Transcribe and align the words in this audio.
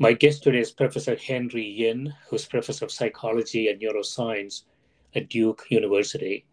My 0.00 0.12
guest 0.12 0.42
today 0.42 0.58
is 0.58 0.72
Professor 0.72 1.14
Henry 1.14 1.64
Yin, 1.64 2.12
who's 2.28 2.46
professor 2.46 2.84
of 2.84 2.90
psychology 2.90 3.68
and 3.68 3.80
neuroscience 3.80 4.62
at 5.14 5.28
Duke 5.28 5.66
University. 5.68 6.46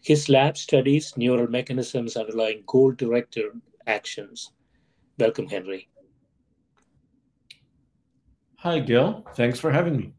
His 0.00 0.28
lab 0.28 0.56
studies 0.56 1.16
neural 1.16 1.46
mechanisms 1.46 2.16
underlying 2.16 2.64
goal 2.66 2.90
directed 2.90 3.52
actions. 3.86 4.50
Welcome, 5.20 5.46
Henry. 5.46 5.88
Hi, 8.56 8.80
Gil. 8.80 9.24
Thanks 9.36 9.60
for 9.60 9.70
having 9.70 9.96
me. 9.96 10.12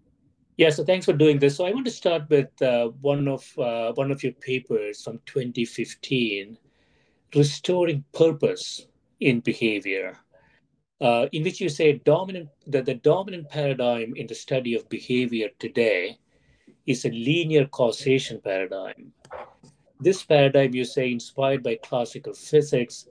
Yeah, 0.56 0.70
so 0.70 0.86
thanks 0.86 1.06
for 1.06 1.14
doing 1.14 1.40
this. 1.40 1.58
So 1.58 1.66
I 1.66 1.74
want 1.74 1.86
to 1.88 1.92
start 1.92 2.30
with 2.30 2.62
uh, 2.62 2.88
one 3.02 3.28
of 3.28 3.46
uh, 3.60 3.92
one 3.96 4.12
of 4.12 4.24
your 4.24 4.32
papers 4.32 5.04
from 5.04 5.20
2015, 5.26 6.58
restoring 7.36 8.06
purpose 8.14 8.88
in 9.20 9.42
behavior 9.42 10.18
uh, 11.02 11.28
in 11.32 11.44
which 11.44 11.60
you 11.60 11.70
say 11.70 11.94
dominant 11.94 12.50
that 12.68 12.86
the 12.86 12.96
dominant 12.96 13.50
paradigm 13.50 14.14
in 14.16 14.28
the 14.28 14.36
study 14.36 14.76
of 14.76 14.88
behavior 14.90 15.50
today 15.60 16.18
is 16.86 17.06
a 17.06 17.10
linear 17.10 17.66
causation 17.66 18.40
paradigm. 18.42 19.12
This 20.00 20.24
paradigm, 20.24 20.74
you 20.74 20.86
say, 20.86 21.12
inspired 21.12 21.64
by 21.64 21.76
classical 21.76 22.34
physics, 22.34 23.08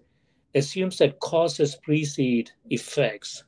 assumes 0.54 0.98
that 0.98 1.18
causes 1.20 1.76
precede 1.76 2.50
effects, 2.70 3.44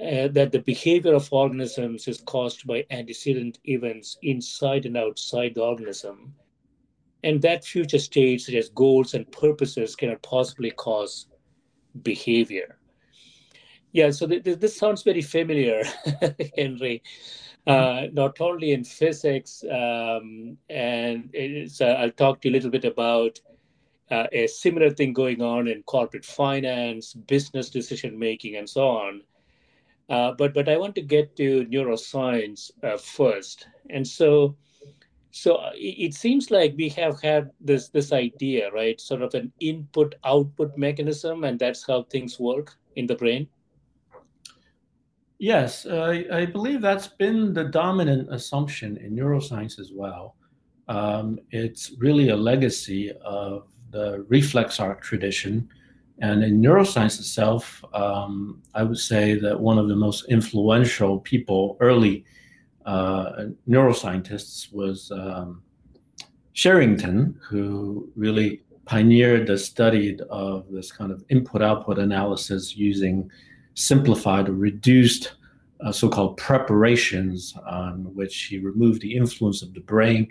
uh, 0.00 0.28
that 0.28 0.52
the 0.52 0.58
behavior 0.60 1.14
of 1.14 1.32
organisms 1.32 2.06
is 2.06 2.20
caused 2.20 2.66
by 2.66 2.84
antecedent 2.90 3.58
events 3.64 4.18
inside 4.22 4.84
and 4.84 4.96
outside 4.96 5.54
the 5.54 5.62
organism, 5.62 6.34
and 7.24 7.40
that 7.42 7.64
future 7.64 7.98
states, 7.98 8.46
such 8.46 8.54
as 8.54 8.68
goals 8.68 9.14
and 9.14 9.30
purposes, 9.32 9.96
cannot 9.96 10.22
possibly 10.22 10.70
cause 10.72 11.26
behavior. 12.02 12.75
Yeah, 13.96 14.10
so 14.10 14.26
th- 14.26 14.44
th- 14.44 14.58
this 14.60 14.76
sounds 14.76 15.02
very 15.02 15.22
familiar, 15.22 15.82
Henry. 16.58 17.02
Uh, 17.66 18.08
not 18.12 18.38
only 18.42 18.72
in 18.72 18.84
physics, 18.84 19.64
um, 19.72 20.58
and 20.68 21.34
uh, 21.80 21.84
I'll 21.84 22.10
talk 22.10 22.42
to 22.42 22.48
you 22.48 22.52
a 22.52 22.56
little 22.56 22.70
bit 22.70 22.84
about 22.84 23.40
uh, 24.10 24.26
a 24.32 24.48
similar 24.48 24.90
thing 24.90 25.14
going 25.14 25.40
on 25.40 25.66
in 25.66 25.82
corporate 25.84 26.26
finance, 26.26 27.14
business 27.14 27.70
decision 27.70 28.18
making, 28.18 28.56
and 28.56 28.68
so 28.68 28.86
on. 28.86 29.22
Uh, 30.10 30.32
but 30.32 30.52
but 30.52 30.68
I 30.68 30.76
want 30.76 30.94
to 30.96 31.02
get 31.02 31.34
to 31.36 31.64
neuroscience 31.64 32.70
uh, 32.84 32.98
first, 32.98 33.66
and 33.88 34.06
so 34.06 34.56
so 35.30 35.56
uh, 35.56 35.72
it, 35.74 35.96
it 36.08 36.14
seems 36.14 36.50
like 36.50 36.74
we 36.76 36.90
have 36.90 37.22
had 37.22 37.50
this 37.60 37.88
this 37.88 38.12
idea, 38.12 38.70
right? 38.72 39.00
Sort 39.00 39.22
of 39.22 39.34
an 39.34 39.52
input 39.60 40.16
output 40.24 40.76
mechanism, 40.76 41.44
and 41.44 41.58
that's 41.58 41.86
how 41.86 42.02
things 42.04 42.38
work 42.38 42.76
in 42.96 43.06
the 43.06 43.16
brain. 43.16 43.48
Yes, 45.38 45.84
uh, 45.84 46.22
I 46.32 46.46
believe 46.46 46.80
that's 46.80 47.08
been 47.08 47.52
the 47.52 47.64
dominant 47.64 48.32
assumption 48.32 48.96
in 48.96 49.14
neuroscience 49.14 49.78
as 49.78 49.92
well. 49.92 50.36
Um, 50.88 51.38
it's 51.50 51.92
really 51.98 52.30
a 52.30 52.36
legacy 52.36 53.12
of 53.22 53.68
the 53.90 54.24
reflex 54.28 54.80
arc 54.80 55.02
tradition. 55.02 55.68
And 56.20 56.42
in 56.42 56.62
neuroscience 56.62 57.18
itself, 57.18 57.84
um, 57.92 58.62
I 58.74 58.82
would 58.82 58.98
say 58.98 59.38
that 59.40 59.58
one 59.58 59.76
of 59.78 59.88
the 59.88 59.96
most 59.96 60.24
influential 60.30 61.20
people, 61.20 61.76
early 61.80 62.24
uh, 62.86 63.48
neuroscientists, 63.68 64.72
was 64.72 65.10
um, 65.10 65.62
Sherrington, 66.54 67.38
who 67.46 68.10
really 68.16 68.62
pioneered 68.86 69.46
the 69.46 69.58
study 69.58 70.18
of 70.30 70.64
this 70.70 70.90
kind 70.90 71.12
of 71.12 71.22
input 71.28 71.60
output 71.60 71.98
analysis 71.98 72.74
using 72.74 73.30
simplified 73.76 74.48
or 74.48 74.54
reduced 74.54 75.34
uh, 75.80 75.92
so-called 75.92 76.36
preparations 76.38 77.54
on 77.66 78.04
which 78.14 78.44
he 78.44 78.58
removed 78.58 79.02
the 79.02 79.14
influence 79.14 79.62
of 79.62 79.72
the 79.74 79.80
brain 79.80 80.26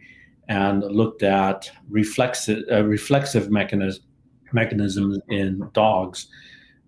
and 0.49 0.83
looked 0.83 1.23
at 1.23 1.71
reflexive, 1.89 2.63
uh, 2.71 2.83
reflexive 2.83 3.49
mechanism, 3.49 4.03
mechanisms 4.51 5.19
in 5.29 5.67
dogs. 5.73 6.27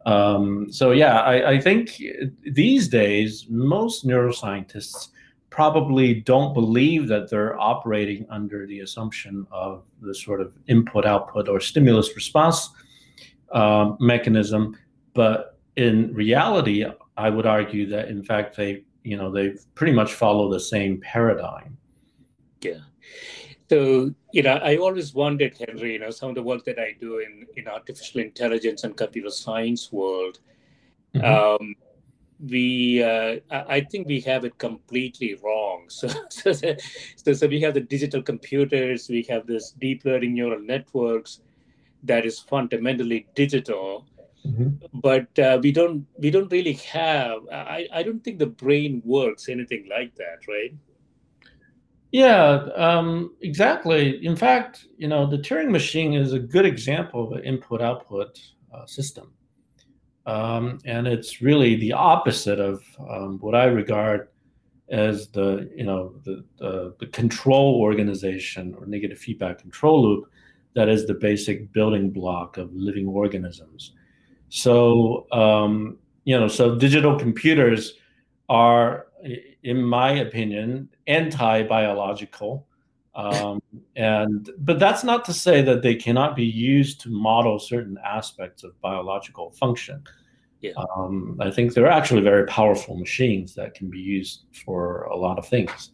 Um, 0.05 0.71
so 0.71 0.91
yeah, 0.91 1.19
I, 1.21 1.51
I, 1.51 1.59
think 1.59 2.01
these 2.43 2.87
days 2.87 3.45
most 3.49 4.07
neuroscientists 4.07 5.09
probably 5.49 6.13
don't 6.21 6.53
believe 6.53 7.07
that 7.09 7.29
they're 7.29 7.59
operating 7.59 8.25
under 8.29 8.65
the 8.65 8.79
assumption 8.79 9.45
of 9.51 9.83
the 10.01 10.15
sort 10.15 10.39
of 10.39 10.53
input-output 10.67 11.49
or 11.49 11.59
stimulus-response 11.59 12.69
uh, 13.51 13.95
mechanism, 13.99 14.77
but 15.13 15.56
in 15.77 16.11
reality, 16.13 16.85
I 17.15 17.29
would 17.29 17.45
argue 17.45 17.87
that 17.89 18.09
in 18.09 18.23
fact 18.23 18.57
they, 18.57 18.83
you 19.03 19.15
know, 19.15 19.31
they 19.31 19.55
pretty 19.75 19.93
much 19.93 20.13
follow 20.13 20.51
the 20.51 20.59
same 20.59 20.99
paradigm. 20.99 21.77
Yeah. 22.61 22.81
So, 23.69 24.13
you 24.31 24.43
know, 24.43 24.55
I 24.55 24.77
always 24.77 25.13
wondered, 25.13 25.55
Henry, 25.57 25.93
you 25.93 25.99
know, 25.99 26.09
some 26.09 26.29
of 26.29 26.35
the 26.35 26.43
work 26.43 26.65
that 26.65 26.79
I 26.79 26.95
do 26.99 27.19
in, 27.19 27.45
in 27.55 27.67
artificial 27.67 28.21
intelligence 28.21 28.83
and 28.83 28.95
computer 28.97 29.29
science 29.29 29.91
world, 29.91 30.39
mm-hmm. 31.13 31.25
um, 31.25 31.75
we, 32.39 33.03
uh, 33.03 33.39
I 33.51 33.81
think 33.81 34.07
we 34.07 34.21
have 34.21 34.45
it 34.45 34.57
completely 34.57 35.35
wrong. 35.43 35.87
So, 35.89 36.07
so, 36.29 36.51
so, 37.15 37.33
so 37.33 37.47
we 37.47 37.61
have 37.61 37.73
the 37.73 37.81
digital 37.81 38.21
computers, 38.21 39.09
we 39.09 39.23
have 39.29 39.45
this 39.45 39.71
deep 39.71 40.05
learning 40.05 40.33
neural 40.33 40.61
networks 40.61 41.41
that 42.03 42.25
is 42.25 42.39
fundamentally 42.39 43.27
digital 43.35 44.05
Mm-hmm. 44.47 44.99
But 44.99 45.37
uh, 45.39 45.59
we 45.61 45.71
don't 45.71 46.05
we 46.17 46.29
don't 46.31 46.51
really 46.51 46.73
have. 46.73 47.39
I 47.51 47.87
I 47.91 48.03
don't 48.03 48.23
think 48.23 48.39
the 48.39 48.47
brain 48.47 49.01
works 49.05 49.49
anything 49.49 49.87
like 49.89 50.15
that, 50.15 50.47
right? 50.47 50.73
Yeah, 52.11 52.67
um, 52.75 53.35
exactly. 53.41 54.25
In 54.25 54.35
fact, 54.35 54.85
you 54.97 55.07
know, 55.07 55.29
the 55.29 55.37
Turing 55.37 55.69
machine 55.69 56.13
is 56.13 56.31
a 56.31 56.39
good 56.39 56.65
example 56.65 57.25
of 57.25 57.33
an 57.33 57.43
input-output 57.43 58.39
uh, 58.73 58.85
system, 58.85 59.33
um, 60.25 60.79
and 60.85 61.05
it's 61.05 61.41
really 61.41 61.75
the 61.75 61.91
opposite 61.91 62.59
of 62.59 62.81
um, 63.09 63.39
what 63.39 63.55
I 63.55 63.65
regard 63.65 64.29
as 64.89 65.27
the 65.27 65.69
you 65.75 65.83
know 65.83 66.13
the, 66.23 66.45
the, 66.57 66.95
the 66.99 67.07
control 67.07 67.81
organization 67.81 68.73
or 68.79 68.85
negative 68.85 69.17
feedback 69.17 69.59
control 69.59 70.01
loop 70.01 70.31
that 70.77 70.89
is 70.89 71.07
the 71.07 71.13
basic 71.15 71.73
building 71.73 72.11
block 72.11 72.57
of 72.57 72.71
living 72.73 73.07
organisms. 73.07 73.93
So, 74.49 75.27
um, 75.31 75.97
you 76.23 76.39
know, 76.39 76.47
so 76.47 76.75
digital 76.75 77.17
computers 77.17 77.93
are, 78.49 79.07
in 79.63 79.83
my 79.83 80.11
opinion, 80.11 80.89
anti-biological. 81.07 82.65
Um, 83.15 83.61
and 83.95 84.49
but 84.59 84.77
that's 84.77 85.03
not 85.03 85.25
to 85.25 85.33
say 85.33 85.63
that 85.63 85.81
they 85.81 85.95
cannot 85.95 86.35
be 86.35 86.45
used 86.45 87.01
to 87.01 87.09
model 87.09 87.57
certain 87.57 87.97
aspects 88.05 88.63
of 88.63 88.79
biological 88.79 89.51
function. 89.51 90.03
Yeah. 90.61 90.73
Um, 90.95 91.37
I 91.39 91.49
think 91.49 91.73
they're 91.73 91.89
actually 91.89 92.21
very 92.21 92.45
powerful 92.45 92.95
machines 92.95 93.55
that 93.55 93.73
can 93.73 93.89
be 93.89 93.99
used 93.99 94.45
for 94.65 95.03
a 95.03 95.15
lot 95.15 95.39
of 95.39 95.47
things. 95.47 95.91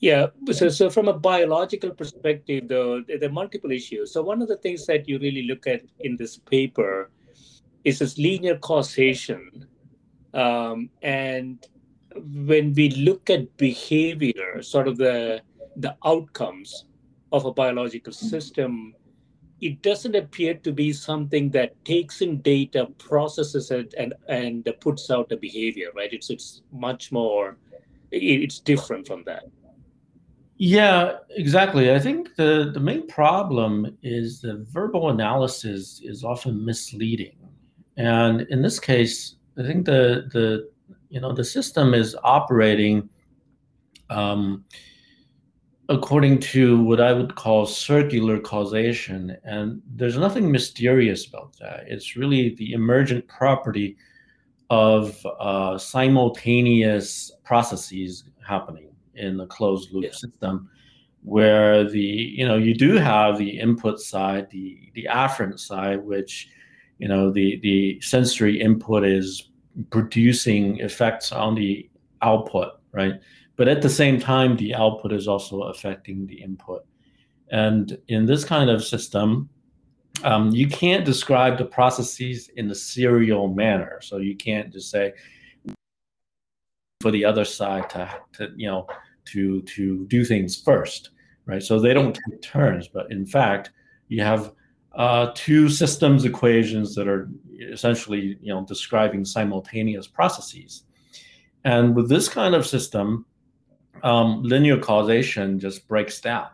Yeah, 0.00 0.28
so, 0.52 0.68
so 0.68 0.90
from 0.90 1.08
a 1.08 1.12
biological 1.12 1.90
perspective, 1.90 2.68
though, 2.68 3.02
there 3.02 3.28
are 3.28 3.32
multiple 3.32 3.72
issues. 3.72 4.12
So 4.12 4.22
one 4.22 4.40
of 4.40 4.48
the 4.48 4.56
things 4.56 4.86
that 4.86 5.08
you 5.08 5.18
really 5.18 5.42
look 5.42 5.66
at 5.66 5.82
in 6.00 6.16
this 6.16 6.36
paper 6.36 7.10
is 7.84 7.98
this 7.98 8.16
linear 8.16 8.58
causation. 8.58 9.66
Um, 10.34 10.90
and 11.02 11.66
when 12.14 12.74
we 12.74 12.90
look 12.90 13.28
at 13.28 13.56
behavior, 13.56 14.62
sort 14.62 14.86
of 14.86 14.98
the 14.98 15.42
the 15.76 15.96
outcomes 16.04 16.86
of 17.30 17.44
a 17.44 17.52
biological 17.52 18.12
system, 18.12 18.94
it 19.60 19.80
doesn't 19.82 20.16
appear 20.16 20.54
to 20.54 20.72
be 20.72 20.92
something 20.92 21.50
that 21.50 21.84
takes 21.84 22.20
in 22.20 22.40
data, 22.42 22.86
processes 22.98 23.70
it, 23.70 23.94
and 23.98 24.14
and 24.28 24.68
puts 24.80 25.10
out 25.10 25.32
a 25.32 25.36
behavior, 25.36 25.88
right? 25.96 26.12
It's 26.12 26.30
it's 26.30 26.62
much 26.72 27.10
more, 27.10 27.56
it's 28.12 28.60
different 28.60 29.06
from 29.06 29.24
that. 29.24 29.44
Yeah, 30.58 31.18
exactly. 31.30 31.92
I 31.94 32.00
think 32.00 32.34
the, 32.34 32.72
the 32.74 32.80
main 32.80 33.06
problem 33.06 33.96
is 34.02 34.40
the 34.40 34.66
verbal 34.70 35.10
analysis 35.10 36.00
is 36.02 36.24
often 36.24 36.64
misleading. 36.64 37.36
And 37.96 38.40
in 38.42 38.60
this 38.60 38.80
case, 38.80 39.36
I 39.56 39.62
think 39.62 39.86
the 39.86 40.28
the 40.32 40.68
you 41.10 41.20
know 41.20 41.32
the 41.32 41.44
system 41.44 41.94
is 41.94 42.16
operating 42.24 43.08
um, 44.10 44.64
according 45.88 46.40
to 46.40 46.82
what 46.82 47.00
I 47.00 47.12
would 47.12 47.36
call 47.36 47.64
circular 47.64 48.40
causation, 48.40 49.36
and 49.44 49.80
there's 49.94 50.18
nothing 50.18 50.50
mysterious 50.50 51.26
about 51.26 51.56
that. 51.60 51.84
It's 51.86 52.16
really 52.16 52.54
the 52.56 52.72
emergent 52.72 53.26
property 53.28 53.96
of 54.70 55.24
uh, 55.38 55.78
simultaneous 55.78 57.30
processes 57.44 58.24
happening 58.46 58.88
in 59.18 59.36
the 59.36 59.46
closed 59.46 59.92
loop 59.92 60.04
yeah. 60.04 60.12
system 60.12 60.68
where 61.22 61.88
the 61.88 62.00
you 62.00 62.46
know 62.46 62.56
you 62.56 62.74
do 62.74 62.94
have 62.94 63.36
the 63.38 63.58
input 63.58 64.00
side 64.00 64.48
the 64.50 64.90
the 64.94 65.08
afferent 65.10 65.58
side 65.58 66.02
which 66.02 66.48
you 66.98 67.08
know 67.08 67.30
the 67.30 67.58
the 67.60 68.00
sensory 68.00 68.60
input 68.60 69.04
is 69.04 69.50
producing 69.90 70.78
effects 70.78 71.32
on 71.32 71.54
the 71.54 71.88
output 72.22 72.78
right? 72.92 73.20
But 73.56 73.68
at 73.68 73.82
the 73.82 73.90
same 73.90 74.20
time 74.20 74.56
the 74.56 74.74
output 74.74 75.12
is 75.12 75.28
also 75.28 75.62
affecting 75.62 76.26
the 76.26 76.40
input. 76.40 76.84
And 77.50 77.98
in 78.08 78.26
this 78.26 78.44
kind 78.44 78.70
of 78.70 78.84
system 78.84 79.48
um, 80.24 80.50
you 80.50 80.66
can't 80.66 81.04
describe 81.04 81.58
the 81.58 81.64
processes 81.64 82.50
in 82.56 82.70
a 82.70 82.74
serial 82.74 83.46
manner. 83.46 84.00
So 84.02 84.16
you 84.16 84.34
can't 84.34 84.72
just 84.72 84.90
say 84.90 85.12
for 87.00 87.12
the 87.12 87.24
other 87.24 87.44
side 87.44 87.88
to, 87.90 88.12
to 88.32 88.52
you 88.56 88.68
know 88.68 88.86
to 89.32 89.62
to 89.62 90.06
do 90.06 90.24
things 90.24 90.60
first, 90.60 91.10
right? 91.46 91.62
So 91.62 91.78
they 91.78 91.94
don't 91.94 92.14
take 92.14 92.42
turns, 92.42 92.88
but 92.88 93.10
in 93.10 93.26
fact, 93.26 93.70
you 94.08 94.22
have 94.22 94.52
uh, 94.94 95.30
two 95.34 95.68
systems 95.68 96.24
equations 96.24 96.94
that 96.94 97.08
are 97.08 97.28
essentially 97.60 98.38
you 98.40 98.52
know 98.52 98.64
describing 98.64 99.24
simultaneous 99.24 100.06
processes. 100.06 100.84
And 101.64 101.94
with 101.94 102.08
this 102.08 102.28
kind 102.28 102.54
of 102.54 102.66
system, 102.66 103.26
um, 104.02 104.42
linear 104.42 104.78
causation 104.78 105.58
just 105.58 105.86
breaks 105.88 106.20
down. 106.20 106.48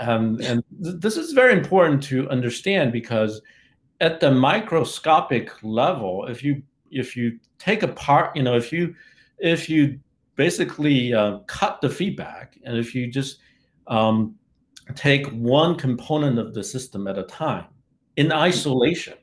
Um, 0.00 0.38
and 0.42 0.62
th- 0.82 0.96
this 0.98 1.16
is 1.16 1.32
very 1.32 1.52
important 1.52 2.02
to 2.04 2.28
understand 2.30 2.92
because 2.92 3.40
at 4.00 4.20
the 4.20 4.30
microscopic 4.30 5.50
level, 5.62 6.26
if 6.26 6.42
you 6.42 6.62
if 6.90 7.16
you 7.16 7.38
take 7.58 7.82
apart, 7.82 8.34
you 8.36 8.42
know, 8.42 8.56
if 8.56 8.72
you 8.72 8.94
if 9.38 9.68
you 9.68 9.98
basically 10.38 11.12
uh, 11.12 11.38
cut 11.40 11.80
the 11.82 11.90
feedback. 11.90 12.56
And 12.64 12.78
if 12.78 12.94
you 12.94 13.08
just 13.08 13.40
um, 13.88 14.36
take 14.94 15.26
one 15.32 15.74
component 15.76 16.38
of 16.38 16.54
the 16.54 16.62
system 16.62 17.08
at 17.08 17.18
a 17.18 17.24
time 17.24 17.66
in 18.16 18.32
isolation, 18.32 19.14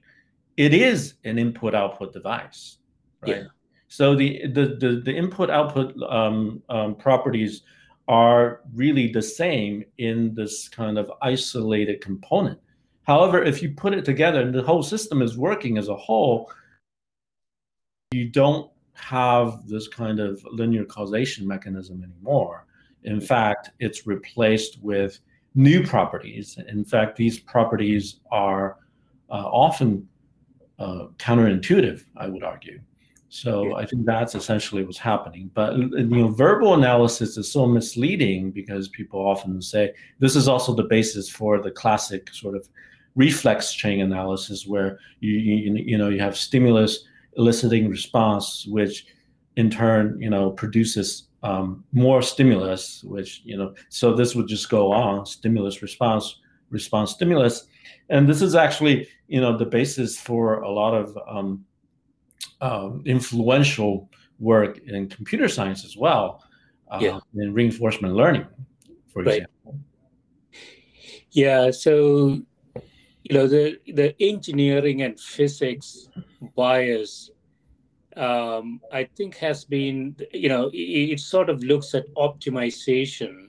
it 0.58 0.74
is 0.74 1.16
an 1.24 1.40
input 1.40 1.74
output 1.74 2.14
device, 2.14 2.78
right? 3.22 3.38
Yeah. 3.38 3.44
So 3.88 4.14
the, 4.14 4.46
the, 4.48 4.78
the, 4.80 5.02
the 5.06 5.16
input 5.16 5.50
output 5.50 5.96
um, 6.04 6.62
um, 6.70 6.96
properties 6.96 7.62
are 8.10 8.62
really 8.74 9.12
the 9.12 9.22
same 9.22 9.86
in 9.98 10.36
this 10.36 10.68
kind 10.68 10.98
of 10.98 11.10
isolated 11.22 12.02
component. 12.02 12.60
However, 13.04 13.42
if 13.42 13.64
you 13.64 13.72
put 13.72 13.94
it 13.94 14.04
together 14.04 14.42
and 14.42 14.54
the 14.54 14.64
whole 14.64 14.84
system 14.84 15.22
is 15.22 15.38
working 15.38 15.78
as 15.78 15.88
a 15.88 15.96
whole, 15.96 16.52
you 18.12 18.30
don't 18.30 18.70
have 18.96 19.68
this 19.68 19.88
kind 19.88 20.20
of 20.20 20.44
linear 20.52 20.86
causation 20.86 21.48
mechanism 21.48 22.04
anymore. 22.04 22.66
In 23.04 23.22
fact, 23.22 23.72
it's 23.80 24.08
replaced 24.08 24.80
with 24.82 25.20
new 25.54 25.86
properties. 25.86 26.58
In 26.68 26.84
fact, 26.84 27.16
these 27.16 27.40
properties 27.40 28.20
are 28.32 28.78
uh, 29.30 29.34
often 29.34 30.08
uh, 30.80 31.08
counterintuitive, 31.18 32.04
I 32.18 32.28
would 32.28 32.44
argue. 32.44 32.80
So 33.30 33.76
I 33.76 33.86
think 33.86 34.06
that's 34.06 34.34
essentially 34.34 34.86
what's 34.86 34.98
happening. 34.98 35.52
But 35.54 35.76
you 35.76 36.06
know, 36.06 36.30
verbal 36.30 36.74
analysis 36.74 37.36
is 37.36 37.52
so 37.52 37.66
misleading 37.66 38.52
because 38.52 38.88
people 38.88 39.20
often 39.20 39.62
say 39.62 39.94
this 40.20 40.38
is 40.38 40.48
also 40.48 40.74
the 40.74 40.84
basis 40.84 41.28
for 41.30 41.62
the 41.62 41.72
classic 41.72 42.30
sort 42.34 42.56
of 42.56 42.70
reflex 43.16 43.74
chain 43.74 44.00
analysis, 44.00 44.66
where 44.66 45.00
you 45.20 45.34
you, 45.34 45.76
you 45.76 45.98
know 45.98 46.08
you 46.08 46.20
have 46.20 46.38
stimulus 46.38 47.04
eliciting 47.38 47.90
response, 47.90 48.66
which 48.68 49.06
in 49.58 49.70
turn, 49.70 50.18
you 50.20 50.30
know, 50.30 50.52
produces 50.52 51.28
um, 51.44 51.84
more 51.92 52.22
stimulus, 52.22 53.04
which, 53.04 53.42
you 53.46 53.58
know, 53.58 53.74
so 53.90 54.14
this 54.14 54.36
would 54.36 54.48
just 54.48 54.70
go 54.70 54.92
on 54.92 55.26
stimulus, 55.26 55.82
response, 55.82 56.40
response, 56.70 57.12
stimulus. 57.12 57.68
And 58.10 58.28
this 58.28 58.42
is 58.42 58.56
actually, 58.56 59.08
you 59.28 59.40
know, 59.40 59.58
the 59.58 59.66
basis 59.66 60.20
for 60.20 60.62
a 60.62 60.70
lot 60.70 60.94
of 60.94 61.18
um, 61.28 61.66
um, 62.62 63.04
influential 63.06 64.10
work 64.40 64.80
in 64.88 65.08
computer 65.08 65.48
science 65.48 65.86
as 65.86 65.96
well, 65.96 66.44
uh, 66.90 67.00
yeah. 67.02 67.20
in 67.36 67.54
reinforcement 67.54 68.14
learning, 68.16 68.46
for 69.12 69.24
right. 69.24 69.38
example. 69.38 69.80
Yeah, 71.32 71.72
so 71.72 72.42
you 73.28 73.36
know 73.36 73.48
the 73.48 73.78
the 73.88 74.16
engineering 74.22 75.02
and 75.02 75.20
physics 75.20 76.08
bias 76.56 77.32
um, 78.16 78.80
I 78.94 79.04
think 79.04 79.36
has 79.38 79.66
been, 79.66 80.16
you 80.32 80.48
know, 80.48 80.70
it, 80.70 81.12
it, 81.12 81.20
sort 81.20 81.50
of 81.50 81.62
looks 81.64 81.94
at 81.94 82.06
optimization 82.16 83.48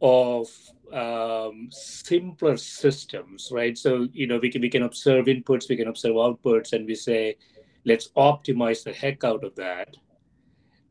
of 0.00 0.48
um, 0.92 1.68
simpler 1.70 2.56
systems, 2.56 3.50
right? 3.52 3.78
So, 3.78 4.08
you 4.12 4.26
know, 4.26 4.38
we 4.42 4.50
can, 4.50 4.62
we 4.62 4.68
can 4.68 4.82
observe 4.82 5.26
inputs, 5.26 5.68
we 5.68 5.76
can 5.76 5.86
observe 5.86 6.14
outputs, 6.14 6.72
and 6.72 6.86
we 6.86 6.96
say, 6.96 7.36
let's 7.84 8.08
optimize 8.16 8.82
the 8.82 8.92
heck 8.92 9.22
out 9.22 9.44
of 9.44 9.54
that. 9.54 9.96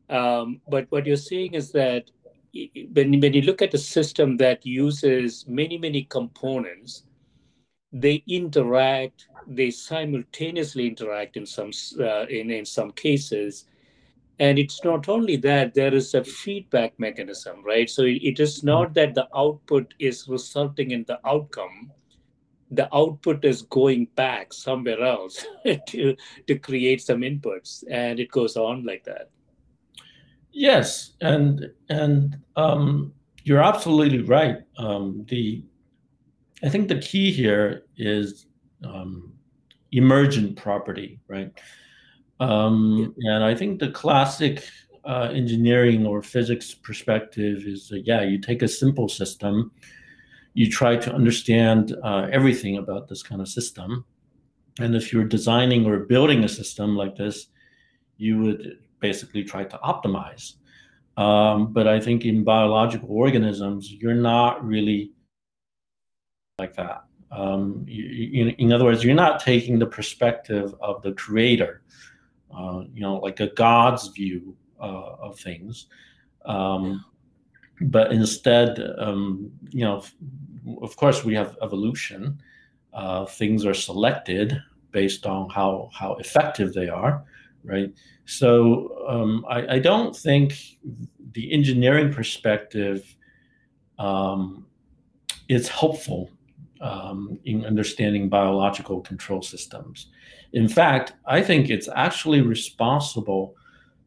Um, 0.08 0.62
but 0.66 0.86
what 0.88 1.04
you're 1.04 1.16
seeing 1.16 1.52
is 1.52 1.72
that 1.72 2.10
when, 2.92 3.20
when 3.20 3.34
you 3.34 3.42
look 3.42 3.60
at 3.60 3.74
a 3.74 3.78
system 3.78 4.38
that 4.38 4.64
uses 4.64 5.44
many, 5.46 5.76
many 5.76 6.04
components, 6.04 7.04
they 7.92 8.22
interact 8.26 9.26
they 9.46 9.70
simultaneously 9.70 10.86
interact 10.86 11.36
in 11.36 11.46
some 11.46 11.70
uh, 12.00 12.26
in, 12.26 12.50
in 12.50 12.64
some 12.64 12.92
cases. 12.92 13.66
And 14.38 14.58
it's 14.58 14.82
not 14.82 15.08
only 15.08 15.36
that 15.36 15.74
there 15.74 15.94
is 15.94 16.14
a 16.14 16.24
feedback 16.24 16.98
mechanism 16.98 17.62
right? 17.64 17.88
So 17.88 18.02
it 18.04 18.40
is 18.40 18.62
not 18.62 18.94
that 18.94 19.14
the 19.14 19.28
output 19.36 19.94
is 19.98 20.28
resulting 20.28 20.90
in 20.90 21.04
the 21.04 21.20
outcome. 21.26 21.92
The 22.70 22.88
output 22.94 23.44
is 23.44 23.62
going 23.62 24.06
back 24.16 24.52
somewhere 24.52 25.02
else 25.02 25.44
to 25.88 26.16
to 26.46 26.58
create 26.58 27.02
some 27.02 27.20
inputs 27.20 27.84
and 27.90 28.18
it 28.18 28.30
goes 28.30 28.56
on 28.56 28.84
like 28.84 29.04
that. 29.04 29.30
Yes 30.52 31.12
and 31.20 31.70
and 31.88 32.36
um, 32.56 33.12
you're 33.44 33.62
absolutely 33.62 34.22
right. 34.22 34.58
Um, 34.78 35.26
the 35.28 35.62
I 36.64 36.68
think 36.68 36.88
the 36.88 36.98
key 36.98 37.32
here 37.32 37.84
is 37.96 38.46
um, 38.84 39.32
emergent 39.90 40.56
property, 40.56 41.20
right? 41.28 41.52
Um, 42.40 43.14
yeah. 43.18 43.36
And 43.36 43.44
I 43.44 43.54
think 43.54 43.78
the 43.78 43.90
classic 43.90 44.64
uh, 45.04 45.28
engineering 45.32 46.06
or 46.06 46.22
physics 46.22 46.74
perspective 46.74 47.64
is 47.66 47.88
that, 47.88 48.06
yeah, 48.06 48.22
you 48.22 48.38
take 48.38 48.62
a 48.62 48.68
simple 48.68 49.08
system, 49.08 49.72
you 50.54 50.70
try 50.70 50.96
to 50.96 51.12
understand 51.12 51.96
uh, 52.04 52.28
everything 52.30 52.78
about 52.78 53.08
this 53.08 53.22
kind 53.22 53.40
of 53.40 53.48
system. 53.48 54.04
And 54.78 54.94
if 54.94 55.12
you're 55.12 55.24
designing 55.24 55.86
or 55.86 56.00
building 56.00 56.44
a 56.44 56.48
system 56.48 56.96
like 56.96 57.16
this, 57.16 57.48
you 58.16 58.38
would 58.40 58.78
basically 59.00 59.44
try 59.44 59.64
to 59.64 59.78
optimize. 59.78 60.54
Um, 61.16 61.72
but 61.72 61.86
I 61.86 62.00
think 62.00 62.24
in 62.24 62.44
biological 62.44 63.10
organisms, 63.10 63.92
you're 63.92 64.14
not 64.14 64.64
really 64.64 65.12
like 66.62 66.76
that. 66.76 67.04
Um, 67.30 67.84
you, 67.88 68.04
you, 68.04 68.54
in 68.58 68.72
other 68.72 68.84
words, 68.84 69.02
you're 69.02 69.24
not 69.26 69.40
taking 69.40 69.78
the 69.78 69.86
perspective 69.98 70.74
of 70.80 71.02
the 71.02 71.12
creator, 71.12 71.82
uh, 72.56 72.82
you 72.94 73.00
know, 73.00 73.16
like 73.16 73.40
a 73.40 73.48
God's 73.48 74.08
view 74.08 74.54
uh, 74.80 75.26
of 75.26 75.38
things. 75.38 75.86
Um, 76.44 77.04
but 77.80 78.12
instead, 78.12 78.70
um, 78.98 79.50
you 79.70 79.84
know, 79.84 80.04
of 80.82 80.94
course, 80.96 81.24
we 81.24 81.34
have 81.34 81.56
evolution. 81.62 82.40
Uh, 82.92 83.24
things 83.24 83.64
are 83.64 83.74
selected 83.74 84.62
based 84.90 85.24
on 85.26 85.48
how 85.48 85.88
how 85.92 86.10
effective 86.24 86.74
they 86.74 86.88
are, 86.88 87.24
right? 87.64 87.90
So 88.26 88.44
um, 89.08 89.44
I, 89.48 89.76
I, 89.76 89.78
don't 89.78 90.14
think 90.14 90.48
the 91.32 91.50
engineering 91.50 92.12
perspective 92.12 93.16
um, 93.98 94.66
is 95.48 95.68
helpful 95.68 96.30
um, 96.82 97.38
in 97.44 97.64
understanding 97.64 98.28
biological 98.28 99.00
control 99.00 99.40
systems. 99.40 100.08
In 100.52 100.68
fact, 100.68 101.14
I 101.26 101.40
think 101.40 101.70
it's 101.70 101.88
actually 101.94 102.42
responsible 102.42 103.54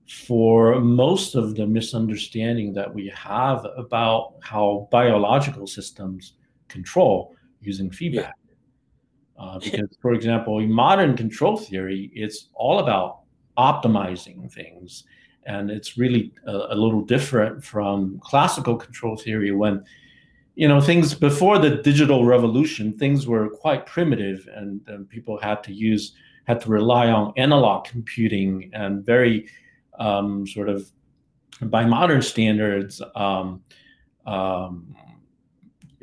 for 0.08 0.80
most 0.80 1.34
of 1.34 1.56
the 1.56 1.66
misunderstanding 1.66 2.74
that 2.74 2.94
we 2.94 3.12
have 3.16 3.66
about 3.78 4.36
how 4.42 4.88
biological 4.92 5.66
systems 5.66 6.34
control 6.68 7.34
using 7.62 7.90
feedback. 7.90 8.36
Uh, 9.38 9.60
because, 9.60 9.98
for 10.02 10.14
example, 10.14 10.60
in 10.60 10.72
modern 10.72 11.18
control 11.18 11.58
theory, 11.58 12.12
it's 12.14 12.50
all 12.54 12.80
about 12.80 13.22
optimizing 13.58 14.52
things. 14.52 15.06
And 15.46 15.70
it's 15.70 15.98
really 15.98 16.32
a, 16.46 16.52
a, 16.52 16.76
little 16.76 17.02
different 17.02 17.64
from 17.64 18.20
classical 18.24 18.76
control 18.78 19.18
theory 19.18 19.52
when, 19.52 19.84
you 20.56 20.68
know, 20.70 20.80
things 20.80 21.14
before 21.14 21.60
the 21.60 21.70
digital 21.70 22.26
revolution, 22.26 22.98
things 22.98 23.28
were 23.28 23.50
quite 23.50 23.86
primitive 23.86 24.48
and, 24.56 24.82
and 24.88 25.08
people 25.10 25.38
had 25.40 25.62
to 25.66 25.74
use, 25.74 26.14
had 26.46 26.62
to 26.62 26.70
rely 26.70 27.10
on 27.10 27.34
analog 27.36 27.86
computing 27.86 28.70
and 28.74 29.06
very 29.06 29.48
um, 30.00 30.48
sort 30.48 30.70
of, 30.70 30.90
by 31.64 31.86
modern 31.86 32.22
standards, 32.22 33.02
um, 33.16 33.62
um, 34.26 34.96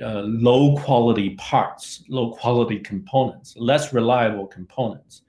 uh, 0.02 0.20
low 0.20 0.76
quality 0.76 1.30
parts, 1.36 2.04
low 2.08 2.32
quality 2.32 2.78
components, 2.78 3.54
less 3.56 3.92
reliable 3.92 4.46
components. 4.46 5.22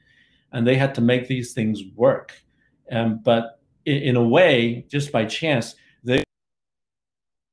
And 0.51 0.67
they 0.67 0.75
had 0.75 0.93
to 0.95 1.01
make 1.01 1.27
these 1.27 1.53
things 1.53 1.81
work. 1.95 2.33
Um, 2.91 3.19
but 3.23 3.59
in, 3.85 3.97
in, 4.03 4.15
a 4.15 4.23
way, 4.23 4.85
just 4.89 5.11
by 5.11 5.25
chance, 5.25 5.75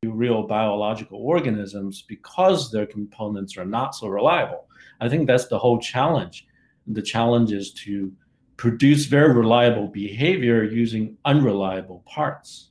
real 0.07 0.45
biological 0.45 1.19
organisms 1.19 2.03
because 2.09 2.71
their 2.71 2.87
components 2.87 3.59
are 3.59 3.67
not 3.67 3.95
so 3.95 4.09
reliable. 4.09 4.67
I 4.99 5.11
think 5.11 5.27
that's 5.27 5.49
the 5.49 5.59
whole 5.59 5.79
challenge. 5.79 6.47
The 6.87 7.03
challenge 7.03 7.53
is 7.53 7.73
to 7.85 8.11
produce 8.57 9.05
very 9.05 9.35
reliable 9.35 9.89
behavior 9.89 10.65
using 10.65 11.19
unreliable 11.25 12.03
parts. 12.07 12.71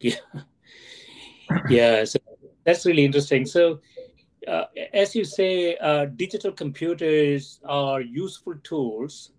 Yeah. 0.00 0.16
Yeah. 1.68 2.04
So 2.04 2.20
that's 2.62 2.86
really 2.86 3.04
interesting. 3.04 3.44
So, 3.44 3.80
uh, 4.46 4.66
as 4.94 5.16
you 5.16 5.24
say, 5.24 5.76
uh, 5.78 6.04
digital 6.04 6.52
computers 6.52 7.58
are 7.64 8.00
useful 8.00 8.54
tools 8.62 9.32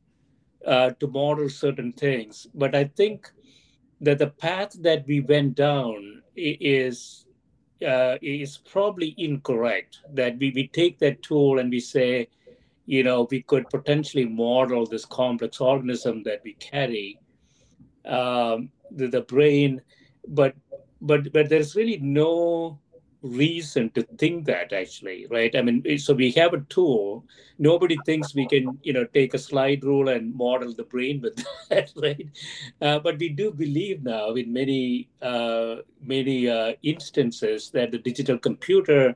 uh, 0.67 0.89
to 0.99 1.07
model 1.07 1.47
certain 1.47 1.93
things. 1.93 2.47
But 2.53 2.75
I 2.75 2.83
think 2.83 3.31
that 4.01 4.19
the 4.19 4.27
path 4.27 4.73
that 4.81 5.07
we 5.07 5.21
went 5.21 5.55
down 5.55 6.20
is 6.35 7.25
uh, 7.85 8.17
is 8.21 8.57
probably 8.57 9.15
incorrect. 9.17 9.99
That 10.13 10.37
we, 10.37 10.51
we 10.51 10.67
take 10.67 10.99
that 10.99 11.21
tool 11.23 11.59
and 11.59 11.69
we 11.69 11.79
say, 11.79 12.27
you 12.85 13.03
know, 13.03 13.27
we 13.29 13.41
could 13.41 13.69
potentially 13.69 14.25
model 14.25 14.85
this 14.85 15.05
complex 15.05 15.59
organism 15.59 16.23
that 16.23 16.41
we 16.43 16.53
carry, 16.53 17.19
um, 18.05 18.69
the, 18.91 19.07
the 19.07 19.21
brain, 19.21 19.81
but 20.27 20.55
but 21.01 21.31
but 21.33 21.49
there's 21.49 21.75
really 21.75 21.97
no 21.97 22.79
reason 23.23 23.89
to 23.91 24.01
think 24.17 24.45
that 24.45 24.73
actually 24.73 25.27
right? 25.29 25.55
I 25.55 25.61
mean 25.61 25.97
so 25.97 26.13
we 26.13 26.31
have 26.31 26.53
a 26.53 26.61
tool. 26.69 27.25
Nobody 27.59 27.97
thinks 28.05 28.33
we 28.33 28.47
can 28.47 28.79
you 28.83 28.93
know 28.93 29.05
take 29.05 29.33
a 29.33 29.39
slide 29.39 29.83
rule 29.83 30.09
and 30.09 30.35
model 30.35 30.73
the 30.73 30.83
brain 30.83 31.21
with 31.21 31.43
that 31.69 31.91
right? 31.95 32.27
Uh, 32.81 32.99
but 32.99 33.19
we 33.19 33.29
do 33.29 33.51
believe 33.51 34.03
now 34.03 34.31
in 34.33 34.51
many 34.51 35.09
uh, 35.21 35.77
many 36.01 36.49
uh, 36.49 36.73
instances 36.83 37.69
that 37.71 37.91
the 37.91 37.99
digital 37.99 38.37
computer 38.37 39.15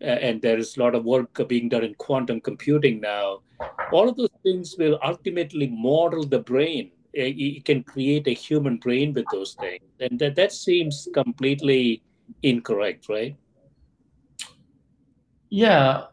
uh, 0.00 0.04
and 0.04 0.40
there 0.42 0.58
is 0.58 0.76
a 0.76 0.80
lot 0.80 0.94
of 0.94 1.04
work 1.04 1.40
being 1.48 1.68
done 1.68 1.84
in 1.84 1.94
quantum 1.94 2.40
computing 2.40 3.00
now. 3.00 3.40
All 3.92 4.08
of 4.08 4.16
those 4.16 4.30
things 4.42 4.76
will 4.78 4.98
ultimately 5.02 5.66
model 5.66 6.24
the 6.24 6.38
brain. 6.38 6.92
You 7.12 7.62
can 7.62 7.82
create 7.82 8.28
a 8.28 8.32
human 8.32 8.76
brain 8.76 9.12
with 9.12 9.24
those 9.32 9.54
things. 9.54 9.82
And 9.98 10.18
that, 10.20 10.36
that 10.36 10.52
seems 10.52 11.08
completely 11.12 12.02
incorrect, 12.42 13.08
right? 13.08 13.36
Yeah, 15.50 16.04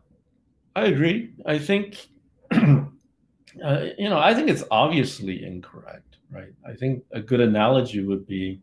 I 0.75 0.85
agree. 0.85 1.33
I 1.45 1.57
think, 1.57 2.07
uh, 2.51 2.87
you 3.97 4.09
know, 4.09 4.19
I 4.19 4.33
think 4.33 4.49
it's 4.49 4.63
obviously 4.71 5.43
incorrect, 5.45 6.17
right? 6.31 6.53
I 6.67 6.73
think 6.73 7.03
a 7.11 7.21
good 7.21 7.41
analogy 7.41 8.01
would 8.01 8.25
be, 8.27 8.61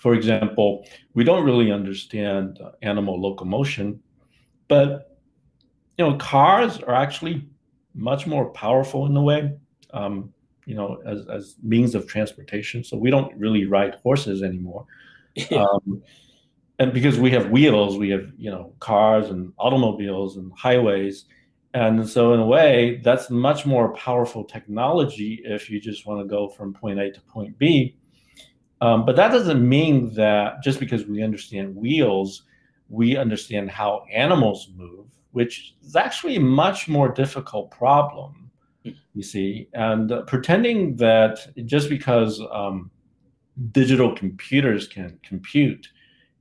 for 0.00 0.14
example, 0.14 0.86
we 1.14 1.24
don't 1.24 1.44
really 1.44 1.70
understand 1.70 2.58
uh, 2.62 2.72
animal 2.82 3.20
locomotion, 3.20 4.00
but, 4.68 5.18
you 5.98 6.04
know, 6.04 6.16
cars 6.16 6.80
are 6.80 6.94
actually 6.94 7.46
much 7.94 8.26
more 8.26 8.50
powerful 8.50 9.06
in 9.06 9.16
a 9.16 9.22
way, 9.22 9.52
um, 9.92 10.32
you 10.64 10.74
know, 10.74 11.02
as, 11.04 11.26
as 11.28 11.56
means 11.62 11.94
of 11.94 12.06
transportation. 12.06 12.84
So 12.84 12.96
we 12.96 13.10
don't 13.10 13.36
really 13.36 13.66
ride 13.66 13.96
horses 14.02 14.42
anymore. 14.42 14.86
Um, 15.52 16.02
and 16.80 16.94
because 16.94 17.18
we 17.18 17.30
have 17.30 17.50
wheels, 17.50 17.98
we 17.98 18.08
have 18.08 18.32
you 18.38 18.50
know 18.50 18.72
cars 18.80 19.28
and 19.28 19.52
automobiles 19.58 20.38
and 20.38 20.50
highways, 20.56 21.26
and 21.74 22.08
so 22.08 22.32
in 22.32 22.40
a 22.40 22.46
way, 22.46 23.00
that's 23.04 23.28
much 23.30 23.66
more 23.66 23.94
powerful 23.94 24.42
technology 24.42 25.42
if 25.44 25.70
you 25.70 25.78
just 25.78 26.06
want 26.06 26.20
to 26.20 26.26
go 26.26 26.48
from 26.48 26.72
point 26.72 26.98
A 26.98 27.12
to 27.12 27.20
point 27.20 27.56
B. 27.58 27.96
Um, 28.80 29.04
but 29.04 29.14
that 29.16 29.30
doesn't 29.30 29.68
mean 29.68 30.14
that 30.14 30.62
just 30.62 30.80
because 30.80 31.04
we 31.04 31.22
understand 31.22 31.76
wheels, 31.76 32.44
we 32.88 33.14
understand 33.14 33.70
how 33.70 34.06
animals 34.10 34.70
move, 34.74 35.04
which 35.32 35.74
is 35.82 35.96
actually 35.96 36.36
a 36.36 36.40
much 36.40 36.88
more 36.88 37.10
difficult 37.10 37.70
problem. 37.70 38.50
You 38.82 39.22
see, 39.22 39.68
and 39.74 40.10
uh, 40.10 40.22
pretending 40.22 40.96
that 40.96 41.46
just 41.66 41.90
because 41.90 42.40
um, 42.50 42.90
digital 43.70 44.14
computers 44.16 44.88
can 44.88 45.18
compute 45.22 45.86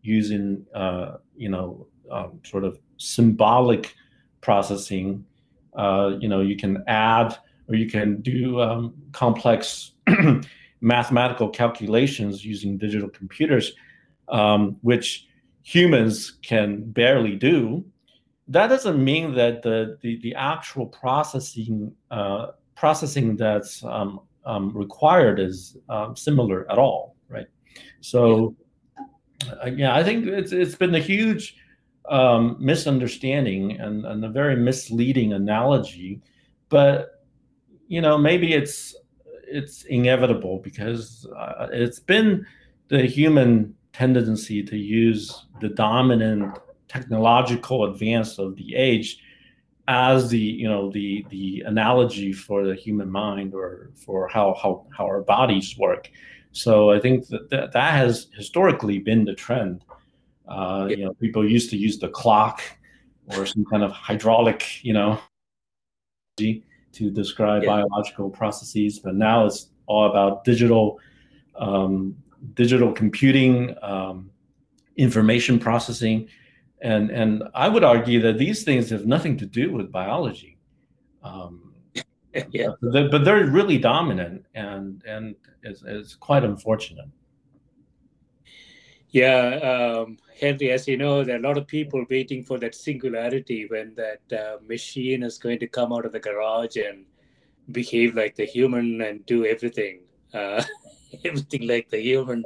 using 0.02 0.66
uh, 0.74 1.18
you 1.36 1.50
know 1.50 1.88
um, 2.12 2.40
sort 2.44 2.64
of 2.64 2.80
symbolic 2.98 3.96
processing. 4.42 5.26
Uh, 5.74 6.18
you 6.20 6.28
know, 6.28 6.42
you 6.42 6.56
can 6.56 6.84
add 6.88 7.38
or 7.68 7.76
you 7.76 7.90
can 7.90 8.22
do 8.22 8.60
um, 8.60 8.94
complex 9.12 9.92
mathematical 10.82 11.50
calculations 11.50 12.44
using 12.44 12.78
digital 12.78 13.10
computers, 13.10 13.74
um, 14.30 14.78
which 14.82 15.28
humans 15.62 16.40
can 16.42 16.82
barely 16.92 17.36
do. 17.36 17.86
That 18.48 18.68
doesn't 18.68 19.04
mean 19.04 19.36
that 19.36 19.62
the 19.62 19.98
the, 20.02 20.20
the 20.22 20.34
actual 20.36 20.88
processing 20.88 21.94
uh, 22.10 22.48
processing 22.76 23.36
that's 23.36 23.84
um, 23.84 24.22
um, 24.46 24.76
required 24.76 25.40
is 25.40 25.78
um, 25.90 26.16
similar 26.16 26.70
at 26.72 26.78
all, 26.78 27.16
right? 27.30 27.48
So. 28.02 28.56
Yeah 28.58 28.59
yeah, 29.76 29.96
I 29.96 30.04
think 30.04 30.26
it's 30.28 30.52
it's 30.52 30.76
been 30.76 30.96
a 30.96 31.00
huge 31.00 31.56
um, 32.10 32.58
misunderstanding 32.60 33.80
and, 33.80 34.06
and 34.06 34.26
a 34.26 34.30
very 34.30 34.56
misleading 34.56 35.34
analogy, 35.34 36.22
but 36.70 37.24
you 37.88 38.02
know 38.02 38.18
maybe 38.18 38.54
it's 38.54 38.96
it's 39.44 39.84
inevitable 39.86 40.60
because 40.60 41.28
uh, 41.38 41.68
it's 41.72 42.00
been 42.00 42.46
the 42.90 43.04
human 43.04 43.76
tendency 43.94 44.64
to 44.64 44.78
use 44.78 45.46
the 45.62 45.70
dominant 45.70 46.58
technological 46.88 47.86
advance 47.86 48.40
of 48.40 48.56
the 48.56 48.76
age 48.76 49.22
as 49.88 50.30
the 50.30 50.38
you 50.38 50.68
know 50.68 50.92
the 50.92 51.26
the 51.30 51.64
analogy 51.66 52.32
for 52.32 52.66
the 52.66 52.76
human 52.76 53.10
mind 53.10 53.54
or 53.54 53.90
for 53.96 54.28
how 54.28 54.54
how, 54.62 54.86
how 54.96 55.06
our 55.06 55.22
bodies 55.22 55.78
work 55.78 56.12
so 56.60 56.92
I 56.92 57.00
think 57.00 57.28
that 57.28 57.50
that, 57.52 57.72
that 57.72 57.94
has 57.94 58.28
historically 58.36 59.00
been 59.00 59.24
the 59.24 59.34
trend. 59.34 59.86
Uh, 60.46 60.88
You 60.90 61.06
know, 61.06 61.14
people 61.14 61.48
used 61.48 61.70
to 61.70 61.78
use 61.78 61.98
the 62.00 62.10
clock 62.10 62.62
or 63.28 63.46
some 63.46 63.66
kind 63.72 63.84
of 63.84 63.92
hydraulic, 63.92 64.84
you 64.84 64.94
know, 64.94 65.20
to 66.38 67.12
describe 67.12 67.64
yeah. 67.64 67.70
biological 67.76 68.30
processes, 68.30 69.00
but 69.00 69.16
now 69.16 69.46
it's 69.46 69.70
all 69.86 70.10
about 70.10 70.44
digital, 70.44 71.00
um, 71.56 72.16
digital 72.56 72.92
computing, 72.92 73.76
um, 73.82 74.30
information 74.96 75.60
processing, 75.60 76.28
and 76.82 77.12
and 77.12 77.44
I 77.54 77.68
would 77.70 77.84
argue 77.84 78.20
that 78.22 78.38
these 78.38 78.64
things 78.64 78.90
have 78.90 79.06
nothing 79.06 79.38
to 79.38 79.46
do 79.46 79.72
with 79.72 79.92
biology. 79.92 80.58
Um, 81.24 81.69
yeah. 82.52 82.70
But 82.82 83.24
they're, 83.24 83.46
really 83.46 83.78
dominant, 83.78 84.46
and 84.54 85.04
and 85.08 85.36
it's, 85.64 85.84
it's 85.86 86.16
quite 86.16 86.44
unfortunate. 86.44 87.08
Yeah, 89.12 90.04
um, 90.06 90.18
Henry, 90.40 90.72
as 90.72 90.88
you 90.88 90.96
know, 90.96 91.24
there 91.24 91.36
are 91.36 91.40
a 91.40 91.42
lot 91.42 91.58
of 91.58 91.66
people 91.66 92.06
waiting 92.12 92.44
for 92.44 92.60
that 92.60 92.76
singularity 92.76 93.66
when 93.68 93.96
that 93.96 94.22
uh, 94.32 94.58
machine 94.68 95.24
is 95.24 95.40
going 95.40 95.58
to 95.60 95.68
come 95.68 95.92
out 95.92 96.06
of 96.06 96.12
the 96.12 96.20
garage 96.20 96.76
and 96.76 97.06
behave 97.72 98.16
like 98.16 98.36
the 98.36 98.46
human 98.46 99.02
and 99.02 99.26
do 99.26 99.46
everything, 99.46 100.02
uh, 100.36 100.64
everything 101.26 101.68
like 101.68 101.90
the 101.90 102.00
human. 102.00 102.44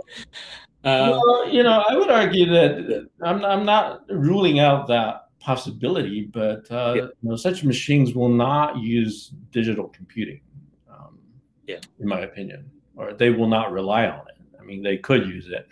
Uh, 0.86 1.20
well, 1.22 1.50
you 1.50 1.63
know, 1.63 1.84
I 1.88 1.98
would 1.98 2.10
argue 2.10 2.46
that 2.46 3.10
I'm, 3.22 3.44
I'm 3.44 3.66
not 3.66 4.10
ruling 4.10 4.60
out 4.60 4.88
that 4.88 5.23
possibility, 5.43 6.29
but 6.33 6.69
uh, 6.71 6.93
yeah. 6.95 7.01
you 7.21 7.29
know, 7.29 7.35
such 7.35 7.63
machines 7.63 8.15
will 8.15 8.29
not 8.29 8.77
use 8.77 9.33
digital 9.51 9.89
computing, 9.89 10.41
um, 10.89 11.19
yeah. 11.67 11.79
in 12.00 12.07
my 12.07 12.21
opinion, 12.21 12.69
or 12.95 13.13
they 13.13 13.29
will 13.29 13.47
not 13.47 13.71
rely 13.71 14.07
on 14.07 14.21
it. 14.27 14.38
I 14.59 14.63
mean, 14.63 14.81
they 14.81 14.97
could 14.97 15.27
use 15.27 15.50
it, 15.50 15.67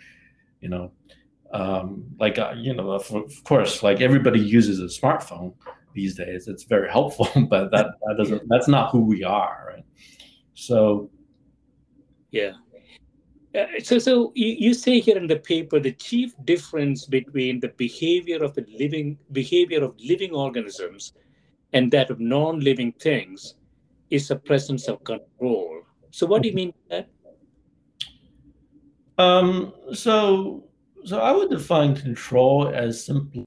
you 0.60 0.68
know, 0.68 0.92
um, 1.52 2.04
like 2.20 2.38
uh, 2.38 2.52
you 2.56 2.74
know, 2.74 2.90
of, 2.90 3.10
of, 3.14 3.44
course, 3.44 3.82
like 3.82 4.00
everybody 4.00 4.40
uses 4.40 4.78
a 4.80 5.00
smartphone 5.00 5.54
these 5.94 6.14
days. 6.14 6.48
It's 6.48 6.64
very 6.64 6.90
helpful, 6.90 7.28
but 7.48 7.70
that 7.70 7.86
that 8.06 8.14
doesn't 8.18 8.42
that's 8.48 8.68
not 8.68 8.90
who 8.90 9.00
we 9.00 9.24
are, 9.24 9.72
right? 9.74 9.84
So, 10.54 11.10
yeah. 12.30 12.52
Uh, 13.54 13.66
so, 13.82 13.98
so 13.98 14.32
you, 14.34 14.48
you 14.58 14.74
say 14.74 14.98
here 14.98 15.18
in 15.18 15.26
the 15.26 15.36
paper 15.36 15.78
the 15.78 15.92
chief 15.92 16.34
difference 16.44 17.04
between 17.04 17.60
the 17.60 17.68
behavior 17.76 18.42
of 18.42 18.54
the 18.54 18.64
living 18.78 19.18
behavior 19.32 19.84
of 19.84 19.94
living 19.98 20.32
organisms 20.32 21.12
and 21.74 21.90
that 21.90 22.10
of 22.10 22.18
non-living 22.18 22.92
things 22.92 23.54
is 24.10 24.28
the 24.28 24.36
presence 24.36 24.88
of 24.88 25.02
control. 25.04 25.82
So, 26.10 26.26
what 26.26 26.42
do 26.42 26.48
you 26.48 26.54
mean 26.54 26.72
by 26.88 26.96
that? 26.96 27.08
Um, 29.18 29.74
so, 29.92 30.64
so 31.04 31.20
I 31.20 31.32
would 31.32 31.50
define 31.50 31.94
control 31.94 32.68
as 32.68 33.04
simply 33.04 33.44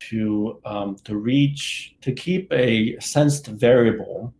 to 0.00 0.60
um, 0.64 0.96
to 1.04 1.16
reach 1.16 1.96
to 2.02 2.12
keep 2.12 2.52
a 2.52 2.98
sensed 3.00 3.46
variable 3.46 4.34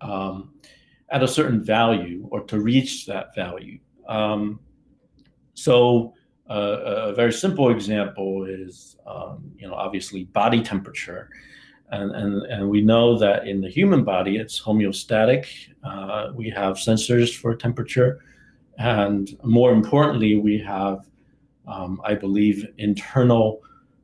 um, 0.00 0.52
at 1.10 1.22
a 1.22 1.28
certain 1.28 1.62
value 1.62 2.26
or 2.30 2.40
to 2.42 2.60
reach 2.60 3.06
that 3.06 3.34
value. 3.34 3.78
Um, 4.08 4.60
so 5.54 6.14
uh, 6.50 7.10
a 7.10 7.14
very 7.14 7.32
simple 7.32 7.70
example 7.70 8.44
is 8.44 8.96
um, 9.06 9.52
you 9.56 9.66
know 9.66 9.74
obviously 9.74 10.24
body 10.24 10.62
temperature. 10.62 11.30
And, 11.90 12.14
and, 12.14 12.42
and 12.42 12.68
we 12.68 12.82
know 12.82 13.16
that 13.18 13.48
in 13.48 13.62
the 13.62 13.70
human 13.70 14.04
body, 14.04 14.36
it's 14.36 14.60
homeostatic. 14.60 15.46
Uh, 15.82 16.32
we 16.34 16.50
have 16.50 16.76
sensors 16.76 17.34
for 17.34 17.54
temperature. 17.54 18.20
And 18.78 19.36
more 19.42 19.72
importantly, 19.72 20.36
we 20.36 20.58
have, 20.58 21.08
um, 21.66 22.00
I 22.04 22.14
believe, 22.14 22.66
internal 22.76 23.62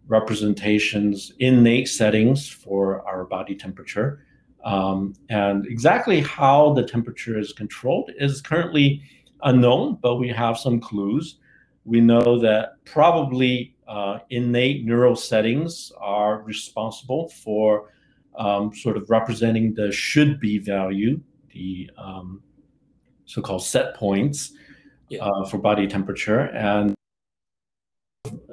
representations, 0.08 1.32
innate 1.38 1.88
settings 1.88 2.48
for 2.48 3.06
our 3.06 3.24
body 3.24 3.54
temperature. 3.54 4.24
Um, 4.64 5.14
and 5.28 5.66
exactly 5.66 6.20
how 6.22 6.72
the 6.72 6.84
temperature 6.84 7.38
is 7.38 7.52
controlled 7.52 8.10
is 8.18 8.40
currently 8.40 9.02
unknown, 9.42 9.98
but 10.00 10.16
we 10.16 10.28
have 10.28 10.58
some 10.58 10.80
clues. 10.80 11.36
We 11.84 12.00
know 12.00 12.38
that 12.40 12.82
probably 12.86 13.76
uh, 13.86 14.20
innate 14.30 14.86
neural 14.86 15.16
settings 15.16 15.92
are 15.98 16.42
responsible 16.42 17.28
for 17.28 17.90
um, 18.36 18.74
sort 18.74 18.96
of 18.96 19.08
representing 19.10 19.74
the 19.74 19.92
should 19.92 20.40
be 20.40 20.58
value, 20.58 21.20
the 21.52 21.90
um, 21.98 22.42
so 23.26 23.42
called 23.42 23.64
set 23.64 23.94
points 23.94 24.52
yeah. 25.08 25.22
uh, 25.22 25.44
for 25.44 25.58
body 25.58 25.86
temperature. 25.86 26.40
And 26.40 26.94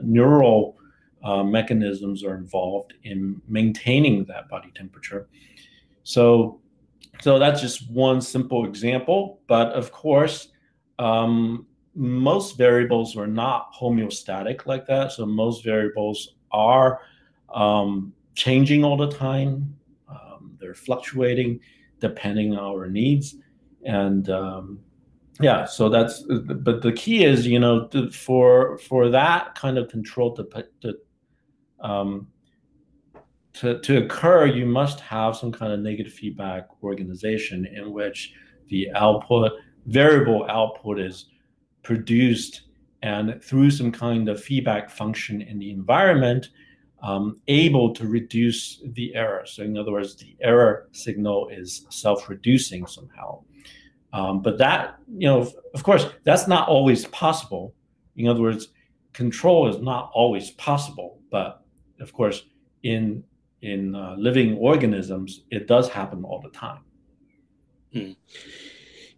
neural 0.01 0.77
uh, 1.23 1.43
mechanisms 1.43 2.23
are 2.23 2.35
involved 2.35 2.93
in 3.03 3.41
maintaining 3.47 4.25
that 4.25 4.49
body 4.49 4.71
temperature. 4.75 5.27
So, 6.03 6.61
so 7.21 7.39
that's 7.39 7.61
just 7.61 7.89
one 7.91 8.21
simple 8.21 8.65
example. 8.65 9.41
But 9.47 9.73
of 9.73 9.91
course, 9.91 10.49
um, 10.99 11.65
most 11.95 12.57
variables 12.57 13.17
are 13.17 13.27
not 13.27 13.73
homeostatic 13.73 14.65
like 14.65 14.85
that. 14.87 15.11
So 15.11 15.25
most 15.25 15.63
variables 15.63 16.35
are 16.51 17.01
um, 17.53 18.13
changing 18.35 18.83
all 18.83 18.97
the 18.97 19.11
time. 19.11 19.75
Um, 20.07 20.57
they're 20.59 20.73
fluctuating 20.73 21.59
depending 21.99 22.55
on 22.55 22.63
our 22.63 22.87
needs, 22.87 23.35
and 23.85 24.29
um, 24.29 24.79
yeah 25.39 25.65
so 25.65 25.89
that's 25.89 26.23
but 26.23 26.81
the 26.81 26.91
key 26.91 27.23
is 27.23 27.47
you 27.47 27.59
know 27.59 27.87
to, 27.87 28.09
for 28.11 28.77
for 28.79 29.09
that 29.09 29.55
kind 29.55 29.77
of 29.77 29.89
control 29.89 30.35
to 30.35 30.47
to 30.81 30.93
um, 31.79 32.27
to, 33.53 33.79
to 33.81 34.03
occur 34.03 34.45
you 34.45 34.65
must 34.65 34.99
have 34.99 35.35
some 35.35 35.51
kind 35.51 35.73
of 35.73 35.79
negative 35.79 36.13
feedback 36.13 36.67
organization 36.83 37.65
in 37.65 37.91
which 37.91 38.33
the 38.69 38.89
output 38.95 39.51
variable 39.87 40.45
output 40.49 40.99
is 40.99 41.25
produced 41.83 42.63
and 43.03 43.41
through 43.43 43.71
some 43.71 43.91
kind 43.91 44.29
of 44.29 44.41
feedback 44.41 44.89
function 44.89 45.41
in 45.41 45.59
the 45.59 45.71
environment 45.71 46.49
um, 47.03 47.41
able 47.47 47.93
to 47.93 48.05
reduce 48.07 48.81
the 48.93 49.13
error 49.15 49.43
so 49.45 49.63
in 49.63 49.77
other 49.77 49.91
words 49.91 50.15
the 50.15 50.35
error 50.41 50.87
signal 50.91 51.49
is 51.49 51.85
self-reducing 51.89 52.85
somehow 52.85 53.41
um, 54.13 54.41
but 54.41 54.57
that, 54.57 54.95
you 55.07 55.27
know, 55.27 55.49
of 55.73 55.83
course, 55.83 56.07
that's 56.23 56.47
not 56.47 56.67
always 56.67 57.05
possible. 57.07 57.73
In 58.17 58.27
other 58.27 58.41
words, 58.41 58.69
control 59.13 59.69
is 59.69 59.79
not 59.79 60.11
always 60.13 60.51
possible. 60.51 61.19
But 61.31 61.63
of 61.99 62.11
course, 62.13 62.43
in 62.83 63.23
in 63.61 63.95
uh, 63.95 64.15
living 64.17 64.57
organisms, 64.57 65.43
it 65.51 65.67
does 65.67 65.89
happen 65.89 66.23
all 66.23 66.41
the 66.41 66.49
time. 66.49 66.79
Hmm. 67.93 68.11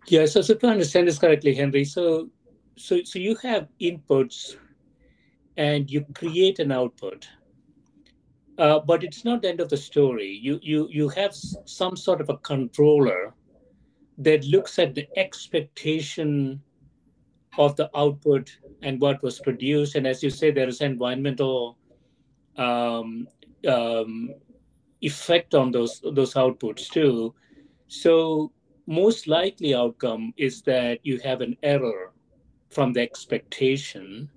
Yeah. 0.07 0.25
So, 0.25 0.41
so 0.41 0.55
to 0.55 0.67
understand 0.67 1.07
this 1.07 1.19
correctly, 1.19 1.53
Henry, 1.53 1.85
so 1.85 2.29
so 2.77 3.01
so 3.03 3.19
you 3.19 3.35
have 3.37 3.67
inputs, 3.81 4.57
and 5.57 5.89
you 5.89 6.05
create 6.13 6.59
an 6.59 6.71
output. 6.71 7.27
Uh, 8.57 8.79
but 8.79 9.03
it's 9.03 9.25
not 9.25 9.41
the 9.41 9.49
end 9.49 9.59
of 9.59 9.69
the 9.69 9.77
story. 9.77 10.39
You 10.41 10.59
you 10.61 10.87
you 10.91 11.09
have 11.09 11.33
some 11.65 11.95
sort 11.95 12.21
of 12.21 12.29
a 12.29 12.37
controller 12.37 13.33
that 14.17 14.43
looks 14.45 14.77
at 14.77 14.93
the 14.93 15.07
expectation 15.17 16.61
of 17.57 17.75
the 17.75 17.89
output 17.95 18.55
and 18.81 18.99
what 18.99 19.21
was 19.23 19.39
produced. 19.39 19.95
And 19.95 20.05
as 20.05 20.21
you 20.21 20.29
say, 20.29 20.51
there 20.51 20.67
is 20.67 20.81
environmental 20.81 21.77
um, 22.57 23.27
um, 23.67 24.29
effect 25.01 25.53
on 25.53 25.71
those 25.71 26.01
those 26.13 26.33
outputs 26.33 26.89
too. 26.89 27.33
So 27.87 28.51
most 28.87 29.27
likely 29.27 29.73
outcome 29.75 30.33
is 30.37 30.61
that 30.63 30.99
you 31.03 31.19
have 31.19 31.41
an 31.41 31.57
error 31.63 32.11
from 32.69 32.93
the 32.93 33.01
expectation, 33.01 34.29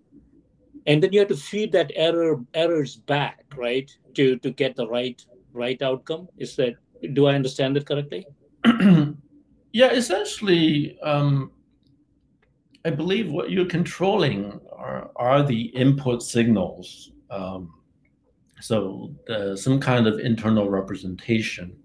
and 0.86 1.02
then 1.02 1.12
you 1.12 1.20
have 1.20 1.28
to 1.28 1.36
feed 1.36 1.72
that 1.72 1.90
error 1.94 2.44
errors 2.54 2.96
back, 2.96 3.44
right, 3.56 3.90
to 4.14 4.36
to 4.38 4.50
get 4.50 4.76
the 4.76 4.86
right 4.88 5.24
right 5.52 5.80
outcome. 5.82 6.28
Is 6.38 6.56
that 6.56 6.74
do 7.12 7.26
I 7.26 7.34
understand 7.34 7.76
it 7.76 7.86
correctly? 7.86 8.26
Yeah, 9.76 9.92
essentially, 9.92 10.98
um, 11.02 11.50
I 12.86 12.88
believe 12.88 13.30
what 13.30 13.50
you're 13.50 13.66
controlling 13.66 14.58
are, 14.72 15.10
are 15.16 15.42
the 15.42 15.64
input 15.64 16.22
signals. 16.22 17.12
Um, 17.30 17.74
so 18.60 19.14
some 19.54 19.80
kind 19.80 20.06
of 20.06 20.18
internal 20.18 20.68
representation 20.70 21.76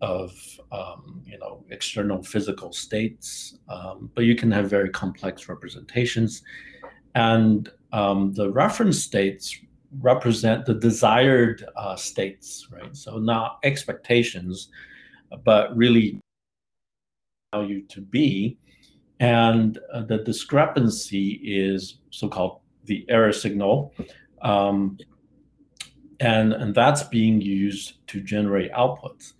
of 0.00 0.32
um, 0.72 1.22
you 1.26 1.38
know 1.38 1.64
external 1.70 2.22
physical 2.22 2.72
states, 2.72 3.58
um, 3.68 4.10
but 4.14 4.24
you 4.24 4.34
can 4.34 4.50
have 4.50 4.70
very 4.70 4.90
complex 4.90 5.48
representations, 5.48 6.42
and 7.14 7.70
um, 7.92 8.32
the 8.32 8.50
reference 8.50 9.02
states 9.02 9.58
represent 10.00 10.64
the 10.66 10.74
desired 10.74 11.64
uh, 11.76 11.96
states, 11.96 12.68
right? 12.70 12.94
So 12.96 13.18
not 13.18 13.58
expectations, 13.64 14.68
but 15.44 15.76
really 15.76 16.20
value 17.52 17.82
to 17.86 18.00
be. 18.00 18.58
And 19.18 19.78
uh, 19.92 20.02
the 20.02 20.18
discrepancy 20.18 21.40
is 21.42 21.98
so 22.10 22.28
called 22.28 22.60
the 22.84 23.04
error 23.08 23.32
signal. 23.32 23.92
And, 26.20 26.52
and 26.52 26.74
that's 26.74 27.02
being 27.04 27.40
used 27.40 28.06
to 28.08 28.20
generate 28.20 28.70
outputs. 28.72 29.32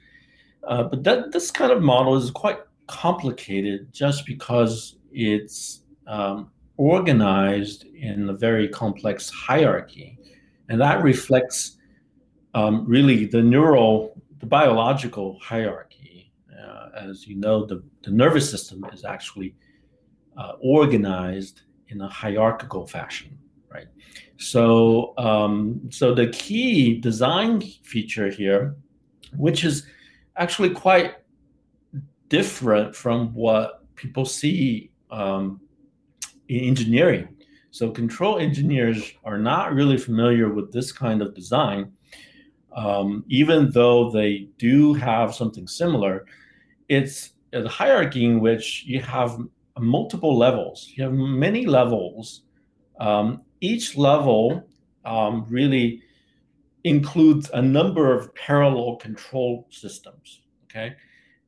Uh, 0.66 0.84
but 0.84 1.04
that 1.04 1.32
this 1.32 1.50
kind 1.50 1.72
of 1.72 1.82
model 1.82 2.16
is 2.16 2.30
quite 2.30 2.58
complicated 2.86 3.92
just 3.92 4.26
because 4.26 4.96
it's 5.12 5.82
um, 6.06 6.50
organized 6.76 7.84
in 7.84 8.28
a 8.30 8.32
very 8.32 8.68
complex 8.68 9.28
hierarchy. 9.30 10.18
And 10.68 10.80
that 10.80 11.02
reflects 11.02 11.76
um, 12.54 12.84
really 12.86 13.26
the 13.26 13.42
neural, 13.42 14.20
the 14.38 14.46
biological 14.46 15.38
hierarchy. 15.40 16.32
Uh, 16.50 16.88
as 16.94 17.26
you 17.26 17.36
know, 17.36 17.64
the, 17.64 17.82
the 18.02 18.10
nervous 18.10 18.50
system 18.50 18.84
is 18.92 19.04
actually 19.04 19.54
uh, 20.36 20.52
organized 20.60 21.62
in 21.88 22.00
a 22.00 22.08
hierarchical 22.08 22.86
fashion, 22.86 23.36
right? 23.70 23.88
So, 24.40 25.12
um, 25.18 25.82
so 25.90 26.14
the 26.14 26.28
key 26.28 26.98
design 26.98 27.60
feature 27.60 28.30
here, 28.30 28.74
which 29.36 29.64
is 29.64 29.86
actually 30.36 30.70
quite 30.70 31.16
different 32.30 32.96
from 32.96 33.34
what 33.34 33.84
people 33.96 34.24
see 34.24 34.92
um, 35.10 35.60
in 36.48 36.60
engineering. 36.60 37.28
So 37.70 37.90
control 37.90 38.38
engineers 38.38 39.12
are 39.24 39.36
not 39.36 39.74
really 39.74 39.98
familiar 39.98 40.48
with 40.48 40.72
this 40.72 40.90
kind 40.90 41.20
of 41.20 41.34
design, 41.34 41.92
um, 42.74 43.24
even 43.28 43.70
though 43.70 44.10
they 44.10 44.48
do 44.56 44.94
have 44.94 45.34
something 45.34 45.68
similar. 45.68 46.24
It's 46.88 47.32
a 47.52 47.68
hierarchy 47.68 48.24
in 48.24 48.40
which 48.40 48.84
you 48.86 49.02
have 49.02 49.38
multiple 49.78 50.38
levels. 50.38 50.90
You 50.94 51.04
have 51.04 51.12
many 51.12 51.66
levels. 51.66 52.44
Um, 52.98 53.42
each 53.60 53.96
level 53.96 54.68
um, 55.04 55.46
really 55.48 56.02
includes 56.84 57.50
a 57.52 57.60
number 57.60 58.14
of 58.14 58.34
parallel 58.34 58.96
control 58.96 59.66
systems. 59.70 60.40
Okay. 60.64 60.94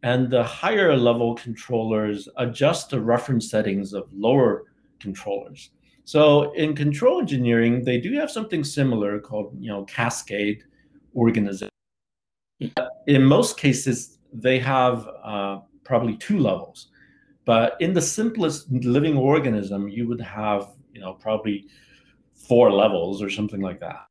And 0.02 0.28
the 0.28 0.42
higher 0.42 0.96
level 0.96 1.34
controllers 1.34 2.28
adjust 2.36 2.90
the 2.90 3.00
reference 3.00 3.50
settings 3.50 3.92
of 3.92 4.08
lower 4.12 4.64
controllers. 4.98 5.70
So 6.04 6.52
in 6.54 6.74
control 6.74 7.20
engineering, 7.20 7.84
they 7.84 7.98
do 7.98 8.12
have 8.14 8.30
something 8.30 8.64
similar 8.64 9.20
called 9.20 9.56
you 9.60 9.68
know 9.68 9.84
cascade 9.84 10.64
organization. 11.14 11.68
In 13.06 13.24
most 13.24 13.56
cases, 13.56 14.18
they 14.32 14.58
have 14.58 15.08
uh, 15.22 15.60
probably 15.84 16.16
two 16.16 16.38
levels, 16.38 16.88
but 17.44 17.76
in 17.80 17.92
the 17.92 18.02
simplest 18.02 18.70
living 18.70 19.16
organism, 19.16 19.88
you 19.88 20.08
would 20.08 20.20
have 20.20 20.70
you 20.92 21.00
know 21.00 21.12
probably 21.14 21.66
four 22.48 22.72
levels 22.72 23.22
or 23.22 23.30
something 23.30 23.60
like 23.60 23.80
that. 23.80 24.06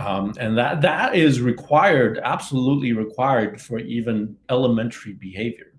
Um, 0.00 0.32
and 0.38 0.56
that 0.56 0.80
that 0.80 1.14
is 1.14 1.42
required, 1.42 2.20
absolutely 2.24 2.94
required 2.94 3.60
for 3.60 3.78
even 3.78 4.34
elementary 4.48 5.12
behavior. 5.12 5.74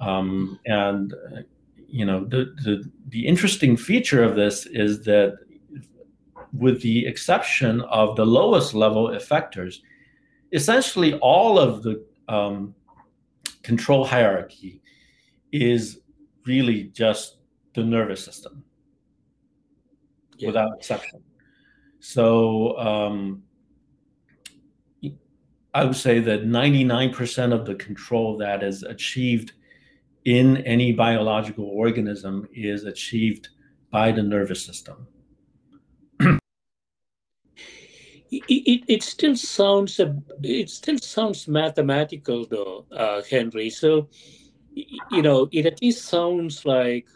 Um, 0.00 0.58
and 0.64 1.12
uh, 1.12 1.42
you 1.88 2.06
know 2.06 2.24
the, 2.24 2.54
the 2.64 2.90
the 3.08 3.26
interesting 3.26 3.76
feature 3.76 4.24
of 4.24 4.34
this 4.34 4.64
is 4.64 5.04
that, 5.04 5.36
with 6.54 6.80
the 6.80 7.06
exception 7.06 7.82
of 7.82 8.16
the 8.16 8.24
lowest 8.24 8.72
level 8.72 9.08
effectors, 9.08 9.80
essentially 10.52 11.18
all 11.18 11.58
of 11.58 11.82
the 11.82 12.02
um, 12.28 12.74
control 13.62 14.06
hierarchy 14.06 14.80
is 15.52 16.00
really 16.46 16.84
just 16.94 17.36
the 17.74 17.82
nervous 17.82 18.24
system, 18.24 18.64
yeah. 20.38 20.48
without 20.48 20.76
exception. 20.76 21.22
So 22.00 22.78
um, 22.78 23.42
I 25.74 25.84
would 25.84 25.96
say 25.96 26.20
that 26.20 26.46
99% 26.46 27.52
of 27.52 27.66
the 27.66 27.74
control 27.74 28.36
that 28.38 28.62
is 28.62 28.82
achieved 28.82 29.52
in 30.24 30.58
any 30.58 30.92
biological 30.92 31.66
organism 31.66 32.48
is 32.52 32.84
achieved 32.84 33.48
by 33.90 34.10
the 34.10 34.22
nervous 34.22 34.64
system. 34.64 35.06
it, 38.30 38.42
it, 38.48 38.84
it, 38.88 39.02
still 39.02 39.36
sounds 39.36 40.00
it 40.42 40.70
still 40.70 40.98
sounds 40.98 41.46
mathematical 41.46 42.44
though, 42.46 42.86
uh, 42.92 43.22
Henry. 43.30 43.70
So 43.70 44.08
you 45.10 45.22
know, 45.22 45.48
it 45.52 45.66
at 45.66 45.80
least 45.80 46.06
sounds 46.06 46.64
like 46.64 47.06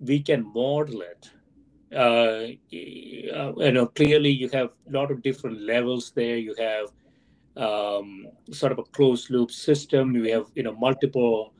we 0.00 0.20
can 0.20 0.52
model 0.52 1.02
it 1.02 1.30
uh, 1.94 2.46
you 2.70 3.72
know, 3.72 3.86
clearly 3.86 4.30
you 4.30 4.48
have 4.50 4.70
a 4.88 4.92
lot 4.92 5.10
of 5.10 5.22
different 5.22 5.60
levels 5.60 6.12
there. 6.14 6.36
You 6.36 6.54
have 6.58 6.88
um, 7.56 8.26
sort 8.50 8.72
of 8.72 8.78
a 8.78 8.84
closed 8.84 9.30
loop 9.30 9.50
system. 9.50 10.14
You 10.14 10.32
have 10.32 10.46
you 10.54 10.62
know 10.62 10.74
multiple 10.74 11.54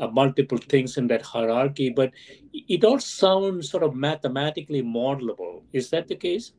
uh, 0.00 0.08
multiple 0.08 0.58
things 0.58 0.96
in 0.96 1.06
that 1.08 1.22
hierarchy, 1.22 1.90
but 1.90 2.12
it 2.52 2.84
all 2.84 2.98
sounds 2.98 3.70
sort 3.70 3.82
of 3.82 3.94
mathematically 3.94 4.82
modelable. 4.82 5.62
Is 5.72 5.90
that 5.90 6.08
the 6.08 6.16
case? 6.16 6.52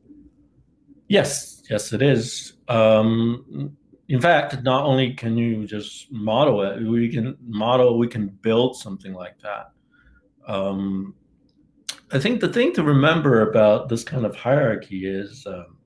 Yes, 1.08 1.62
yes, 1.68 1.92
it 1.92 2.02
is. 2.02 2.54
Um, 2.68 3.76
in 4.08 4.20
fact, 4.20 4.62
not 4.62 4.84
only 4.84 5.14
can 5.14 5.36
you 5.36 5.66
just 5.66 6.10
model 6.10 6.62
it, 6.62 6.82
we 6.82 7.08
can 7.08 7.36
model, 7.46 7.98
we 7.98 8.08
can 8.08 8.28
build 8.28 8.76
something 8.76 9.12
like 9.12 9.38
that. 9.40 9.70
Um, 10.46 11.14
I 12.12 12.18
think 12.18 12.40
the 12.40 12.52
thing 12.52 12.72
to 12.74 12.82
remember 12.82 13.48
about 13.48 13.88
this 13.88 14.02
kind 14.02 14.26
of 14.26 14.34
hierarchy 14.34 15.06
is 15.06 15.46
um, 15.46 15.76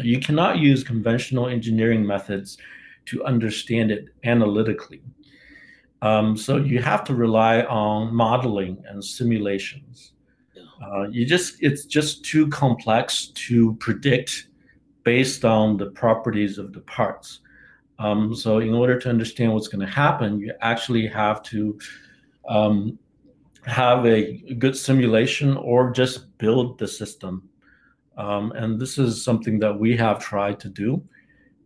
you 0.00 0.20
cannot 0.20 0.58
use 0.58 0.84
conventional 0.84 1.48
engineering 1.48 2.06
methods 2.06 2.56
to 3.06 3.24
understand 3.24 3.90
it 3.90 4.06
analytically. 4.24 5.02
Um, 6.02 6.36
so 6.36 6.58
you 6.58 6.80
have 6.82 7.02
to 7.04 7.14
rely 7.14 7.62
on 7.62 8.14
modeling 8.14 8.82
and 8.88 9.02
simulations. 9.04 10.12
Uh, 10.80 11.08
you 11.08 11.26
just 11.26 11.56
it's 11.60 11.84
just 11.84 12.24
too 12.24 12.46
complex 12.48 13.28
to 13.28 13.74
predict 13.76 14.48
based 15.02 15.44
on 15.44 15.76
the 15.76 15.86
properties 15.86 16.58
of 16.58 16.72
the 16.72 16.80
parts. 16.80 17.40
Um, 17.98 18.34
so 18.34 18.58
in 18.58 18.74
order 18.74 18.98
to 19.00 19.08
understand 19.08 19.52
what's 19.52 19.68
going 19.68 19.84
to 19.84 19.92
happen, 19.92 20.38
you 20.38 20.52
actually 20.60 21.06
have 21.06 21.42
to 21.44 21.78
um, 22.48 22.98
have 23.66 24.06
a 24.06 24.38
good 24.58 24.76
simulation 24.76 25.56
or 25.56 25.90
just 25.90 26.38
build 26.38 26.78
the 26.78 26.86
system. 26.86 27.48
Um, 28.16 28.52
and 28.52 28.80
this 28.80 28.96
is 28.96 29.22
something 29.22 29.58
that 29.58 29.78
we 29.78 29.96
have 29.96 30.20
tried 30.20 30.60
to 30.60 30.68
do. 30.68 31.02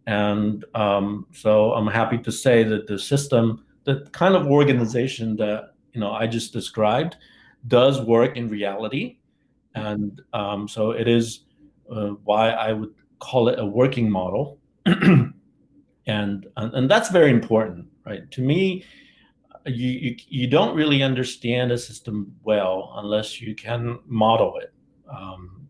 And 0.06 0.64
um, 0.74 1.26
so 1.32 1.72
I'm 1.74 1.86
happy 1.86 2.18
to 2.18 2.32
say 2.32 2.64
that 2.64 2.86
the 2.86 2.98
system, 2.98 3.64
the 3.84 4.08
kind 4.12 4.34
of 4.34 4.46
organization 4.46 5.36
that 5.36 5.74
you 5.92 6.00
know 6.00 6.10
I 6.10 6.26
just 6.26 6.52
described, 6.52 7.16
does 7.68 8.00
work 8.00 8.36
in 8.36 8.48
reality. 8.48 9.18
And 9.74 10.20
um, 10.32 10.66
so 10.66 10.90
it 10.90 11.06
is 11.06 11.40
uh, 11.94 12.10
why 12.24 12.50
I 12.50 12.72
would 12.72 12.94
call 13.18 13.48
it 13.48 13.58
a 13.58 13.66
working 13.66 14.10
model. 14.10 14.58
and, 14.86 15.34
and 16.06 16.46
and 16.56 16.90
that's 16.90 17.10
very 17.10 17.30
important, 17.30 17.86
right? 18.04 18.28
To 18.30 18.40
me, 18.40 18.84
you, 19.66 20.16
you, 20.28 20.46
don't 20.46 20.74
really 20.74 21.02
understand 21.02 21.72
a 21.72 21.78
system 21.78 22.34
well 22.42 22.94
unless 22.96 23.40
you 23.40 23.54
can 23.54 23.98
model 24.06 24.56
it. 24.58 24.72
Um, 25.10 25.68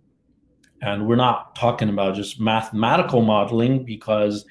and 0.83 1.07
we're 1.07 1.16
not 1.16 1.55
talking 1.57 1.88
about 1.88 2.14
just 2.14 2.40
mathematical 2.40 3.22
modeling 3.22 3.85
because, 3.85 4.44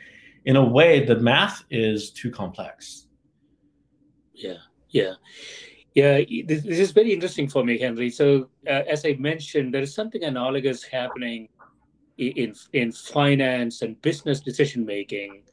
in 0.45 0.55
a 0.55 0.63
way, 0.63 1.05
the 1.05 1.15
math 1.15 1.63
is 1.69 2.11
too 2.11 2.29
complex. 2.29 3.07
Yeah, 4.33 4.57
yeah, 4.89 5.13
yeah. 5.95 6.21
This, 6.45 6.63
this 6.63 6.79
is 6.79 6.91
very 6.91 7.13
interesting 7.13 7.47
for 7.47 7.63
me, 7.63 7.79
Henry. 7.79 8.09
So, 8.09 8.49
uh, 8.67 8.83
as 8.87 9.05
I 9.05 9.13
mentioned, 9.13 9.73
there 9.73 9.81
is 9.81 9.93
something 9.93 10.23
analogous 10.23 10.83
happening 10.83 11.49
in 12.17 12.53
in 12.73 12.91
finance 12.91 13.81
and 13.81 13.99
business 14.01 14.41
decision 14.41 14.85
making 14.85 15.43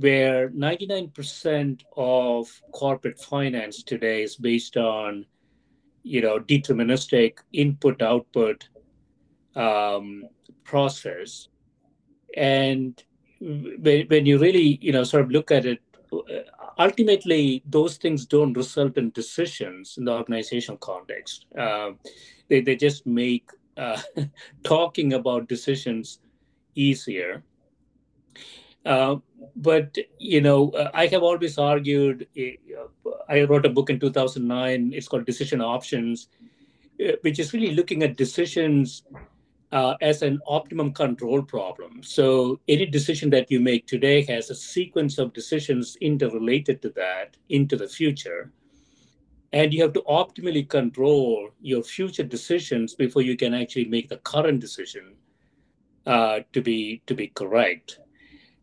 where 0.00 0.48
99% 0.50 1.82
of 1.96 2.62
corporate 2.72 3.18
finance 3.18 3.82
today 3.82 4.22
is 4.22 4.36
based 4.36 4.76
on 4.76 5.26
you 6.02 6.22
know 6.22 6.38
deterministic 6.38 7.38
input 7.52 8.00
output 8.00 8.68
um, 9.54 10.24
process. 10.64 11.48
And 12.36 13.02
when, 13.40 14.06
when 14.06 14.26
you 14.26 14.38
really 14.38 14.78
you 14.80 14.92
know 14.92 15.04
sort 15.04 15.24
of 15.24 15.30
look 15.30 15.50
at 15.50 15.66
it 15.66 15.80
ultimately 16.78 17.62
those 17.66 17.96
things 17.96 18.26
don't 18.26 18.52
result 18.54 18.96
in 18.96 19.10
decisions 19.10 19.96
in 19.98 20.04
the 20.04 20.12
organizational 20.12 20.78
context. 20.78 21.46
Uh, 21.56 21.90
they, 22.48 22.60
they 22.60 22.74
just 22.74 23.06
make 23.06 23.50
uh, 23.76 24.00
talking 24.64 25.12
about 25.12 25.48
decisions 25.48 26.18
easier. 26.74 27.42
Uh, 28.84 29.16
but 29.56 29.96
you 30.18 30.40
know, 30.40 30.70
uh, 30.70 30.90
I 30.94 31.06
have 31.06 31.22
always 31.22 31.58
argued. 31.58 32.26
Uh, 32.38 33.12
I 33.28 33.42
wrote 33.44 33.66
a 33.66 33.70
book 33.70 33.90
in 33.90 34.00
2009. 34.00 34.92
It's 34.94 35.08
called 35.08 35.26
Decision 35.26 35.60
Options, 35.60 36.28
uh, 37.04 37.12
which 37.22 37.38
is 37.38 37.52
really 37.52 37.74
looking 37.74 38.02
at 38.02 38.16
decisions 38.16 39.02
uh, 39.72 39.94
as 40.00 40.22
an 40.22 40.40
optimum 40.46 40.92
control 40.92 41.42
problem. 41.42 42.02
So 42.02 42.60
any 42.68 42.86
decision 42.86 43.30
that 43.30 43.50
you 43.50 43.60
make 43.60 43.86
today 43.86 44.22
has 44.24 44.50
a 44.50 44.54
sequence 44.54 45.18
of 45.18 45.32
decisions 45.32 45.96
interrelated 46.00 46.82
to 46.82 46.90
that 46.90 47.36
into 47.48 47.76
the 47.76 47.88
future. 47.88 48.50
And 49.52 49.74
you 49.74 49.82
have 49.82 49.92
to 49.94 50.02
optimally 50.02 50.68
control 50.68 51.50
your 51.60 51.82
future 51.82 52.22
decisions 52.22 52.94
before 52.94 53.22
you 53.22 53.36
can 53.36 53.52
actually 53.54 53.86
make 53.86 54.08
the 54.08 54.18
current 54.18 54.60
decision 54.60 55.14
uh, 56.06 56.40
to 56.52 56.62
be 56.62 57.02
to 57.06 57.14
be 57.14 57.28
correct. 57.28 58.00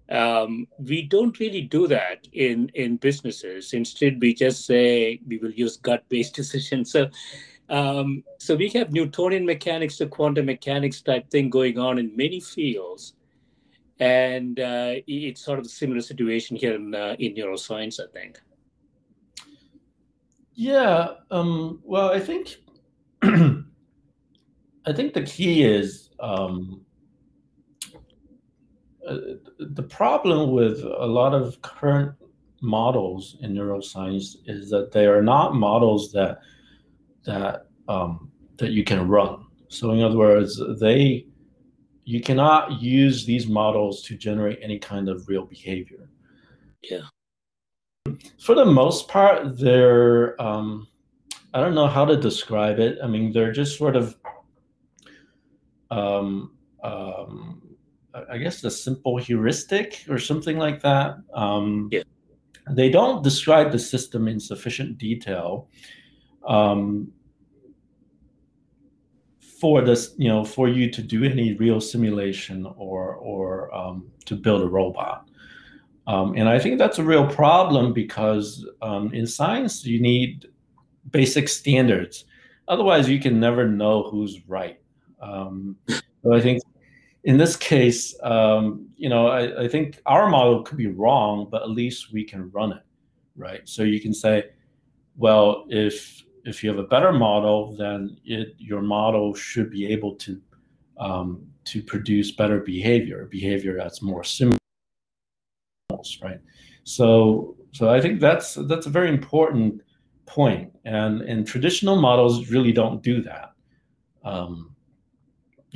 Um, 0.10 0.68
we 0.80 1.02
don't 1.02 1.38
really 1.40 1.62
do 1.62 1.88
that 1.88 2.28
in 2.32 2.72
in 2.76 2.98
businesses. 2.98 3.74
Instead, 3.74 4.22
we 4.22 4.34
just 4.34 4.66
say 4.66 5.20
we 5.28 5.38
will 5.38 5.52
use 5.52 5.78
gut-based 5.78 6.36
decisions. 6.42 6.92
So 6.92 7.10
um, 7.70 8.24
so 8.38 8.56
we 8.56 8.70
have 8.70 8.94
Newtonian 8.94 9.46
mechanics 9.46 9.98
to 9.98 10.08
quantum 10.08 10.46
mechanics 10.46 11.02
type 11.02 11.30
thing 11.30 11.50
going 11.50 11.78
on 11.78 12.00
in 12.00 12.16
many 12.16 12.40
fields, 12.40 13.14
and 14.00 14.60
uh, 14.60 14.94
it's 15.08 15.42
sort 15.42 15.60
of 15.60 15.66
a 15.66 15.70
similar 15.70 16.02
situation 16.02 16.56
here 16.56 16.76
in 16.76 16.96
uh, 16.96 17.16
in 17.20 17.36
neuroscience, 17.36 18.00
I 18.00 18.10
think. 18.12 18.40
Yeah. 20.54 21.16
Um, 21.30 21.82
well, 21.84 22.10
I 22.12 22.20
think 22.20 22.56
I 23.22 24.94
think 24.94 25.14
the 25.14 25.24
key 25.24 25.64
is 25.64 26.10
um, 26.22 26.86
the 29.60 29.84
problem 29.84 30.52
with 30.52 30.84
a 30.84 31.06
lot 31.06 31.34
of 31.34 31.62
current 31.62 32.14
models 32.62 33.38
in 33.42 33.54
neuroscience 33.54 34.38
is 34.46 34.70
that 34.70 34.92
they 34.92 35.06
are 35.06 35.22
not 35.22 35.56
models 35.56 36.12
that 36.12 36.40
that 37.24 37.68
um, 37.88 38.32
that 38.58 38.72
you 38.72 38.84
can 38.84 39.08
run. 39.08 39.46
So 39.70 39.92
in 39.92 40.02
other 40.02 40.18
words, 40.18 40.62
they 40.80 41.28
you 42.06 42.22
cannot 42.22 42.82
use 42.82 43.26
these 43.26 43.48
models 43.48 44.02
to 44.04 44.16
generate 44.16 44.60
any 44.62 44.80
kind 44.80 45.10
of 45.10 45.28
real 45.28 45.46
behavior. 45.46 46.10
Yeah. 46.82 47.02
For 48.40 48.56
the 48.56 48.66
most 48.66 49.10
part, 49.10 49.58
they're 49.58 50.42
um, 50.42 50.88
I 51.54 51.60
don't 51.60 51.76
know 51.76 51.88
how 51.88 52.06
to 52.06 52.16
describe 52.18 52.80
it. 52.80 52.98
I 53.04 53.08
mean, 53.08 53.32
they're 53.32 53.52
just 53.52 53.78
sort 53.78 53.96
of 53.96 54.16
um, 55.92 56.52
um, 56.84 57.62
I 58.32 58.38
guess 58.38 58.64
a 58.64 58.72
simple 58.72 59.18
heuristic 59.18 60.04
or 60.10 60.20
something 60.20 60.58
like 60.58 60.82
that. 60.82 61.18
Um, 61.34 61.90
yeah. 61.92 62.04
They 62.70 62.90
don't 62.90 63.24
describe 63.24 63.72
the 63.72 63.80
system 63.80 64.28
in 64.28 64.40
sufficient 64.40 64.98
detail. 64.98 65.70
Um, 66.46 67.12
for 69.60 69.82
this, 69.82 70.14
you 70.18 70.28
know, 70.28 70.44
for 70.44 70.70
you 70.70 70.90
to 70.92 71.02
do 71.02 71.24
any 71.24 71.54
real 71.54 71.82
simulation 71.82 72.66
or 72.78 73.16
or 73.16 73.74
um, 73.74 74.08
to 74.26 74.36
build 74.36 74.62
a 74.62 74.68
robot. 74.68 75.30
Um, 76.06 76.36
and 76.38 76.48
I 76.48 76.60
think 76.60 76.78
that's 76.78 77.00
a 77.00 77.04
real 77.04 77.28
problem 77.28 77.92
because 77.92 78.66
um, 78.82 79.14
in 79.14 79.28
science 79.28 79.86
you 79.86 80.02
need 80.02 80.48
basic 81.12 81.50
standards. 81.50 82.26
Otherwise, 82.68 83.10
you 83.10 83.20
can 83.20 83.40
never 83.40 83.68
know 83.68 84.04
who's 84.04 84.40
right. 84.48 84.80
Um, 85.22 85.76
so 85.88 86.34
I 86.34 86.40
think 86.40 86.62
in 87.28 87.36
this 87.36 87.58
case, 87.58 88.16
um, 88.24 88.88
you 88.96 89.10
know, 89.10 89.28
I, 89.28 89.64
I 89.64 89.68
think 89.68 90.00
our 90.06 90.30
model 90.30 90.64
could 90.64 90.78
be 90.78 90.88
wrong, 90.88 91.50
but 91.52 91.62
at 91.62 91.70
least 91.70 92.14
we 92.14 92.24
can 92.24 92.50
run 92.52 92.72
it, 92.72 92.84
right? 93.36 93.60
So 93.66 93.84
you 93.84 94.00
can 94.00 94.14
say, 94.14 94.46
well, 95.18 95.66
if 95.68 96.24
if 96.46 96.64
you 96.64 96.70
have 96.70 96.80
a 96.80 96.88
better 96.88 97.12
model, 97.12 97.76
then 97.76 98.18
it, 98.24 98.56
your 98.58 98.82
model 98.82 99.36
should 99.36 99.70
be 99.70 99.86
able 99.88 100.16
to 100.16 100.42
um, 101.00 101.46
to 101.66 101.84
produce 101.84 102.32
better 102.32 102.62
behavior, 102.62 103.28
behavior 103.30 103.76
that's 103.78 104.02
more 104.02 104.24
similar, 104.24 104.58
right? 106.24 106.40
So, 106.86 107.58
so 107.74 107.90
I 107.90 108.00
think 108.00 108.22
that's 108.22 108.54
that's 108.70 108.86
a 108.86 108.90
very 108.90 109.10
important 109.10 109.82
point, 110.26 110.72
and 110.86 111.24
and 111.24 111.46
traditional 111.46 111.98
models 111.98 112.50
really 112.50 112.72
don't 112.72 113.04
do 113.04 113.22
that, 113.24 113.52
um, 114.24 114.74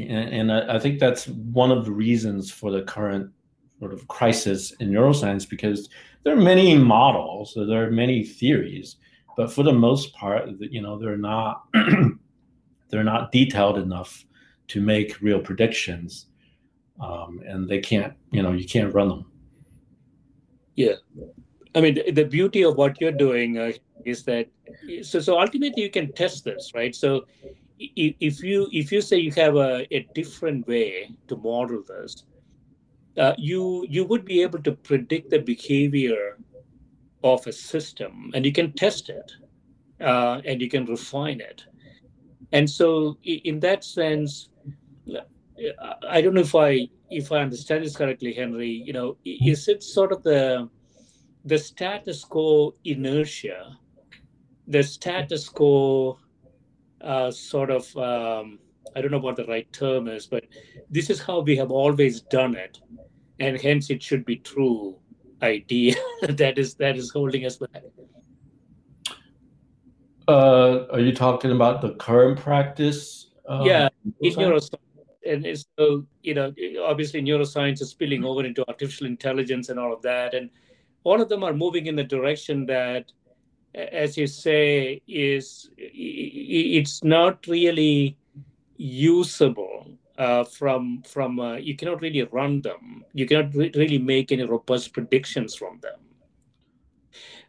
and, 0.07 0.33
and 0.33 0.51
I, 0.51 0.75
I 0.75 0.79
think 0.79 0.99
that's 0.99 1.27
one 1.27 1.71
of 1.71 1.85
the 1.85 1.91
reasons 1.91 2.51
for 2.51 2.71
the 2.71 2.83
current 2.83 3.31
sort 3.79 3.93
of 3.93 4.07
crisis 4.07 4.71
in 4.79 4.91
neuroscience 4.91 5.49
because 5.49 5.89
there 6.23 6.33
are 6.33 6.41
many 6.41 6.77
models, 6.77 7.53
so 7.53 7.65
there 7.65 7.85
are 7.85 7.91
many 7.91 8.23
theories, 8.23 8.97
but 9.35 9.51
for 9.51 9.63
the 9.63 9.73
most 9.73 10.13
part, 10.13 10.49
you 10.59 10.81
know, 10.81 10.99
they're 10.99 11.17
not 11.17 11.63
they're 12.89 13.03
not 13.03 13.31
detailed 13.31 13.77
enough 13.77 14.23
to 14.67 14.81
make 14.81 15.19
real 15.21 15.39
predictions, 15.39 16.27
um, 17.01 17.41
and 17.45 17.67
they 17.67 17.79
can't, 17.79 18.13
you 18.31 18.43
know, 18.43 18.51
you 18.51 18.67
can't 18.67 18.93
run 18.93 19.09
them. 19.09 19.25
Yeah, 20.75 20.93
I 21.73 21.81
mean, 21.81 21.99
the 22.13 22.23
beauty 22.25 22.63
of 22.63 22.77
what 22.77 22.99
you're 23.01 23.11
doing 23.11 23.57
uh, 23.57 23.71
is 24.05 24.23
that 24.23 24.47
so 25.01 25.19
so 25.19 25.39
ultimately 25.39 25.83
you 25.83 25.89
can 25.89 26.11
test 26.13 26.43
this, 26.43 26.71
right? 26.75 26.93
So 26.93 27.25
if 27.95 28.43
you 28.43 28.67
if 28.71 28.91
you 28.91 29.01
say 29.01 29.17
you 29.17 29.31
have 29.31 29.55
a, 29.55 29.87
a 29.95 30.07
different 30.13 30.67
way 30.67 31.09
to 31.27 31.35
model 31.37 31.83
this, 31.87 32.23
uh, 33.17 33.33
you 33.37 33.85
you 33.89 34.05
would 34.05 34.25
be 34.25 34.41
able 34.41 34.61
to 34.63 34.71
predict 34.71 35.29
the 35.29 35.39
behavior 35.39 36.37
of 37.23 37.45
a 37.47 37.51
system 37.51 38.31
and 38.33 38.45
you 38.45 38.51
can 38.51 38.71
test 38.73 39.09
it 39.09 39.31
uh, 40.01 40.41
and 40.45 40.61
you 40.61 40.69
can 40.69 40.85
refine 40.85 41.39
it. 41.39 41.63
And 42.51 42.69
so 42.69 43.17
in 43.23 43.59
that 43.61 43.83
sense 43.83 44.49
i 46.09 46.21
don't 46.21 46.33
know 46.33 46.41
if 46.41 46.55
i 46.55 46.87
if 47.09 47.31
i 47.31 47.39
understand 47.39 47.83
this 47.83 47.95
correctly 47.95 48.33
henry 48.33 48.69
you 48.69 48.93
know 48.93 49.17
is 49.25 49.67
it 49.67 49.83
sort 49.83 50.11
of 50.11 50.23
the 50.23 50.67
the 51.45 51.57
status 51.57 52.23
quo 52.23 52.73
inertia 52.85 53.77
the 54.67 54.83
status 54.83 55.49
quo 55.49 56.17
uh, 57.03 57.31
sort 57.31 57.69
of 57.69 57.95
um, 57.97 58.59
i 58.95 59.01
don't 59.01 59.11
know 59.11 59.19
what 59.19 59.35
the 59.35 59.45
right 59.45 59.71
term 59.73 60.07
is 60.07 60.27
but 60.27 60.45
this 60.89 61.09
is 61.09 61.21
how 61.21 61.39
we 61.39 61.55
have 61.55 61.71
always 61.71 62.21
done 62.21 62.55
it 62.55 62.79
and 63.39 63.59
hence 63.59 63.89
it 63.89 64.01
should 64.01 64.25
be 64.25 64.37
true 64.37 64.97
idea 65.41 65.95
that 66.21 66.57
is 66.57 66.75
that 66.75 66.97
is 66.97 67.11
holding 67.11 67.45
us 67.45 67.57
back. 67.57 67.83
Uh, 70.27 70.85
are 70.91 70.99
you 70.99 71.13
talking 71.13 71.51
about 71.51 71.81
the 71.81 71.91
current 71.95 72.39
practice? 72.39 73.31
Um, 73.47 73.65
yeah, 73.65 73.89
in 74.21 74.33
neuroscience, 74.33 74.77
and 75.25 75.65
so 75.77 76.05
you 76.21 76.33
know, 76.35 76.53
obviously 76.83 77.21
neuroscience 77.21 77.81
is 77.81 77.89
spilling 77.89 78.23
over 78.23 78.45
into 78.45 78.63
artificial 78.67 79.07
intelligence 79.07 79.69
and 79.69 79.79
all 79.79 79.91
of 79.91 80.01
that, 80.03 80.33
and 80.33 80.49
all 81.03 81.21
of 81.21 81.27
them 81.27 81.43
are 81.43 81.53
moving 81.53 81.87
in 81.87 81.95
the 81.95 82.03
direction 82.03 82.65
that, 82.67 83.11
as 83.73 84.15
you 84.15 84.27
say, 84.27 85.01
is 85.07 85.71
it's 86.51 87.03
not 87.03 87.47
really 87.47 88.17
usable 88.77 89.97
uh, 90.17 90.43
from 90.43 91.03
from 91.03 91.39
uh, 91.39 91.55
you 91.55 91.75
cannot 91.75 92.01
really 92.01 92.23
run 92.23 92.61
them. 92.61 93.05
You 93.13 93.25
cannot 93.25 93.55
re- 93.55 93.71
really 93.75 93.97
make 93.97 94.31
any 94.31 94.43
robust 94.43 94.93
predictions 94.93 95.55
from 95.55 95.79
them. 95.81 95.99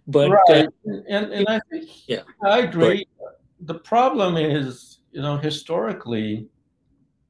But 0.07 0.31
right. 0.31 0.67
Uh, 0.67 0.93
and, 1.09 1.33
and 1.33 1.47
I 1.49 1.61
think 1.71 1.89
yeah, 2.07 2.23
I 2.43 2.61
agree. 2.61 3.07
But, 3.19 3.41
the 3.65 3.79
problem 3.79 4.37
is, 4.37 4.99
you 5.13 5.23
know, 5.23 5.37
historically, 5.37 6.49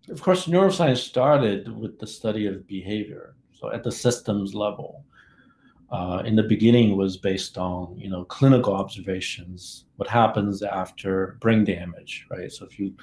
of 0.08 0.22
course, 0.22 0.46
neuroscience 0.46 0.98
started 0.98 1.68
with 1.76 1.98
the 1.98 2.06
study 2.06 2.46
of 2.46 2.66
behavior. 2.66 3.36
So 3.52 3.70
at 3.70 3.84
the 3.84 3.92
systems 3.92 4.54
level, 4.54 5.04
uh, 5.92 6.22
in 6.24 6.34
the 6.34 6.42
beginning 6.42 6.96
was 6.96 7.18
based 7.18 7.58
on 7.58 7.94
you 7.98 8.08
know 8.08 8.24
clinical 8.24 8.74
observations, 8.74 9.84
what 9.96 10.08
happens 10.08 10.62
after 10.62 11.36
brain 11.40 11.64
damage, 11.64 12.26
right? 12.30 12.50
So 12.50 12.64
if 12.64 12.78
you 12.78 12.94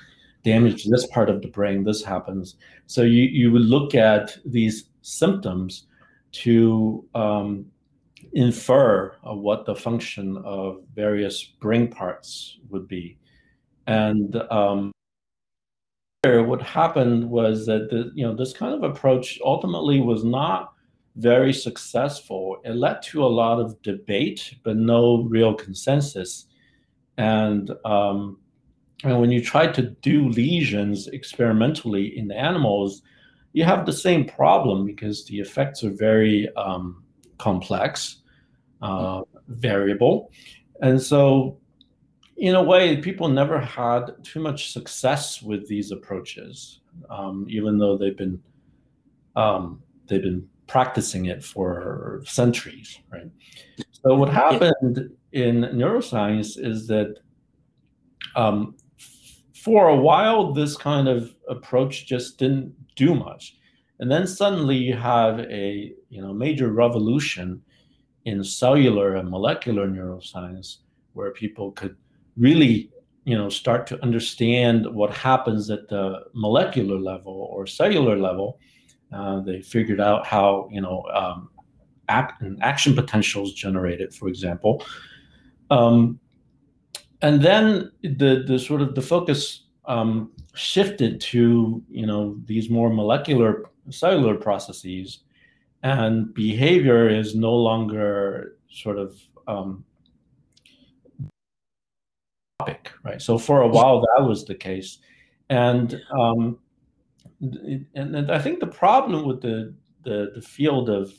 damage 0.43 0.85
this 0.85 1.05
part 1.07 1.29
of 1.29 1.41
the 1.41 1.49
brain, 1.49 1.83
this 1.83 2.03
happens. 2.03 2.55
So 2.87 3.03
you, 3.03 3.23
you 3.23 3.51
would 3.51 3.61
look 3.61 3.93
at 3.93 4.37
these 4.43 4.89
symptoms 5.01 5.85
to 6.31 7.05
um, 7.13 7.65
infer 8.33 9.15
uh, 9.27 9.35
what 9.35 9.65
the 9.65 9.75
function 9.75 10.37
of 10.43 10.81
various 10.95 11.43
brain 11.43 11.87
parts 11.87 12.57
would 12.69 12.87
be. 12.87 13.17
And 13.85 14.35
um, 14.51 14.91
what 16.23 16.61
happened 16.61 17.29
was 17.29 17.65
that 17.67 17.89
the, 17.91 18.11
you 18.15 18.25
know 18.25 18.35
this 18.35 18.53
kind 18.53 18.73
of 18.73 18.83
approach 18.83 19.39
ultimately 19.43 19.99
was 19.99 20.23
not 20.23 20.73
very 21.19 21.53
successful. 21.53 22.57
It 22.63 22.75
led 22.75 23.01
to 23.03 23.23
a 23.23 23.27
lot 23.27 23.59
of 23.59 23.81
debate, 23.81 24.55
but 24.63 24.77
no 24.77 25.23
real 25.23 25.53
consensus. 25.53 26.45
And 27.17 27.71
um, 27.85 28.39
and 29.03 29.19
when 29.21 29.31
you 29.31 29.41
try 29.41 29.67
to 29.67 29.81
do 29.81 30.29
lesions 30.29 31.07
experimentally 31.07 32.17
in 32.17 32.31
animals, 32.31 33.01
you 33.53 33.63
have 33.63 33.85
the 33.85 33.93
same 33.93 34.25
problem 34.25 34.85
because 34.85 35.25
the 35.25 35.39
effects 35.39 35.83
are 35.83 35.91
very 35.91 36.49
um, 36.55 37.03
complex, 37.37 38.17
uh, 38.81 39.21
variable. 39.47 40.31
And 40.81 41.01
so 41.01 41.57
in 42.37 42.55
a 42.55 42.63
way, 42.63 42.97
people 42.97 43.27
never 43.27 43.59
had 43.59 44.23
too 44.23 44.39
much 44.39 44.71
success 44.71 45.41
with 45.41 45.67
these 45.67 45.91
approaches, 45.91 46.79
um, 47.09 47.45
even 47.49 47.77
though 47.77 47.97
they've 47.97 48.17
been 48.17 48.41
um, 49.35 49.81
they've 50.07 50.21
been 50.21 50.47
practicing 50.69 51.25
it 51.25 51.43
for 51.43 52.21
centuries, 52.25 52.99
right? 53.11 53.29
So 53.91 54.15
what 54.15 54.29
happened 54.29 55.09
in 55.33 55.61
neuroscience 55.73 56.57
is 56.57 56.87
that 56.87 57.15
um, 58.35 58.75
for 59.53 59.89
a 59.89 59.95
while, 59.95 60.53
this 60.53 60.77
kind 60.77 61.09
of 61.09 61.35
approach 61.49 62.05
just 62.05 62.37
didn't 62.37 62.73
do 62.95 63.13
much, 63.13 63.57
and 63.99 64.09
then 64.09 64.25
suddenly 64.25 64.77
you 64.77 64.95
have 64.95 65.39
a 65.39 65.91
you 66.09 66.21
know 66.21 66.33
major 66.33 66.71
revolution 66.71 67.61
in 68.25 68.43
cellular 68.43 69.15
and 69.15 69.29
molecular 69.29 69.87
neuroscience, 69.87 70.77
where 71.13 71.31
people 71.31 71.71
could 71.71 71.97
really 72.37 72.89
you 73.25 73.37
know 73.37 73.49
start 73.49 73.87
to 73.87 74.01
understand 74.01 74.85
what 74.93 75.11
happens 75.13 75.69
at 75.69 75.89
the 75.89 76.21
molecular 76.33 76.97
level 76.97 77.49
or 77.51 77.67
cellular 77.67 78.17
level 78.17 78.59
uh, 79.11 79.39
they 79.41 79.61
figured 79.61 79.99
out 79.99 80.25
how 80.25 80.67
you 80.71 80.81
know 80.81 81.03
um, 81.13 81.49
act, 82.07 82.43
action 82.61 82.95
potentials 82.95 83.53
generated 83.53 84.13
for 84.13 84.27
example 84.27 84.83
um, 85.71 86.19
and 87.21 87.41
then 87.41 87.91
the 88.01 88.43
the 88.47 88.57
sort 88.57 88.81
of 88.81 88.95
the 88.95 89.01
focus 89.01 89.65
um, 89.85 90.31
shifted 90.53 91.19
to 91.19 91.83
you 91.89 92.05
know 92.05 92.39
these 92.45 92.69
more 92.69 92.89
molecular 92.89 93.65
cellular 93.89 94.35
processes 94.35 95.19
and 95.83 96.33
behavior 96.33 97.09
is 97.09 97.35
no 97.35 97.53
longer 97.53 98.57
sort 98.69 98.97
of 98.97 99.17
um, 99.47 99.83
topic, 102.59 102.91
right? 103.03 103.21
So 103.21 103.37
for 103.37 103.61
a 103.61 103.67
while 103.67 104.01
that 104.01 104.23
was 104.23 104.45
the 104.45 104.55
case, 104.55 104.99
and 105.49 105.99
um, 106.11 106.59
and, 107.41 108.15
and 108.15 108.31
I 108.31 108.39
think 108.39 108.59
the 108.59 108.67
problem 108.67 109.25
with 109.25 109.41
the 109.41 109.73
the, 110.03 110.31
the 110.35 110.41
field 110.41 110.89
of 110.89 111.13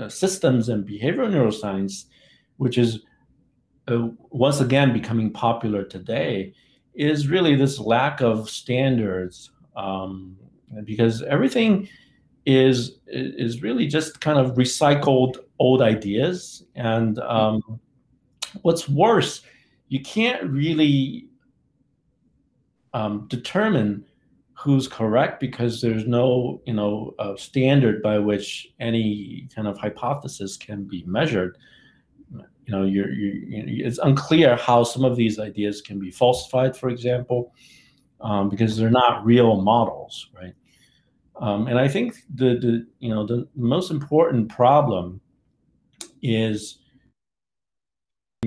uh, 0.00 0.08
systems 0.08 0.68
and 0.68 0.86
behavioral 0.86 1.30
neuroscience, 1.30 2.06
which 2.56 2.76
is 2.76 3.00
uh, 3.88 4.08
once 4.30 4.60
again 4.60 4.92
becoming 4.92 5.32
popular 5.32 5.84
today, 5.84 6.52
is 6.94 7.28
really 7.28 7.54
this 7.54 7.78
lack 7.78 8.20
of 8.20 8.50
standards, 8.50 9.50
um, 9.76 10.36
because 10.84 11.22
everything 11.22 11.88
is 12.44 12.98
is 13.06 13.62
really 13.62 13.86
just 13.86 14.20
kind 14.20 14.38
of 14.38 14.56
recycled 14.56 15.36
old 15.58 15.82
ideas, 15.82 16.64
and 16.74 17.18
um, 17.20 17.80
what's 18.62 18.88
worse 18.88 19.42
you 19.88 20.00
can't 20.02 20.42
really 20.44 21.28
um, 22.92 23.26
determine 23.28 24.04
who's 24.66 24.88
correct 24.88 25.38
because 25.38 25.80
there's 25.80 26.08
no 26.08 26.60
you 26.66 26.74
know 26.74 27.14
uh, 27.20 27.36
standard 27.36 28.02
by 28.02 28.18
which 28.18 28.66
any 28.80 29.48
kind 29.54 29.68
of 29.68 29.78
hypothesis 29.78 30.56
can 30.56 30.82
be 30.82 31.04
measured. 31.06 31.56
You 32.32 32.72
know 32.72 32.82
you're, 32.82 33.12
you're, 33.12 33.86
it's 33.86 33.98
unclear 33.98 34.56
how 34.56 34.82
some 34.82 35.04
of 35.04 35.14
these 35.14 35.38
ideas 35.38 35.80
can 35.80 36.00
be 36.00 36.10
falsified 36.10 36.76
for 36.76 36.88
example 36.88 37.54
um, 38.20 38.48
because 38.48 38.76
they're 38.76 38.90
not 38.90 39.24
real 39.24 39.62
models 39.62 40.30
right? 40.34 40.54
Um, 41.40 41.68
and 41.68 41.78
i 41.78 41.86
think 41.86 42.16
the, 42.34 42.58
the 42.58 42.86
you 42.98 43.14
know 43.14 43.24
the 43.24 43.46
most 43.54 43.92
important 43.92 44.48
problem 44.48 45.20
is 46.22 46.78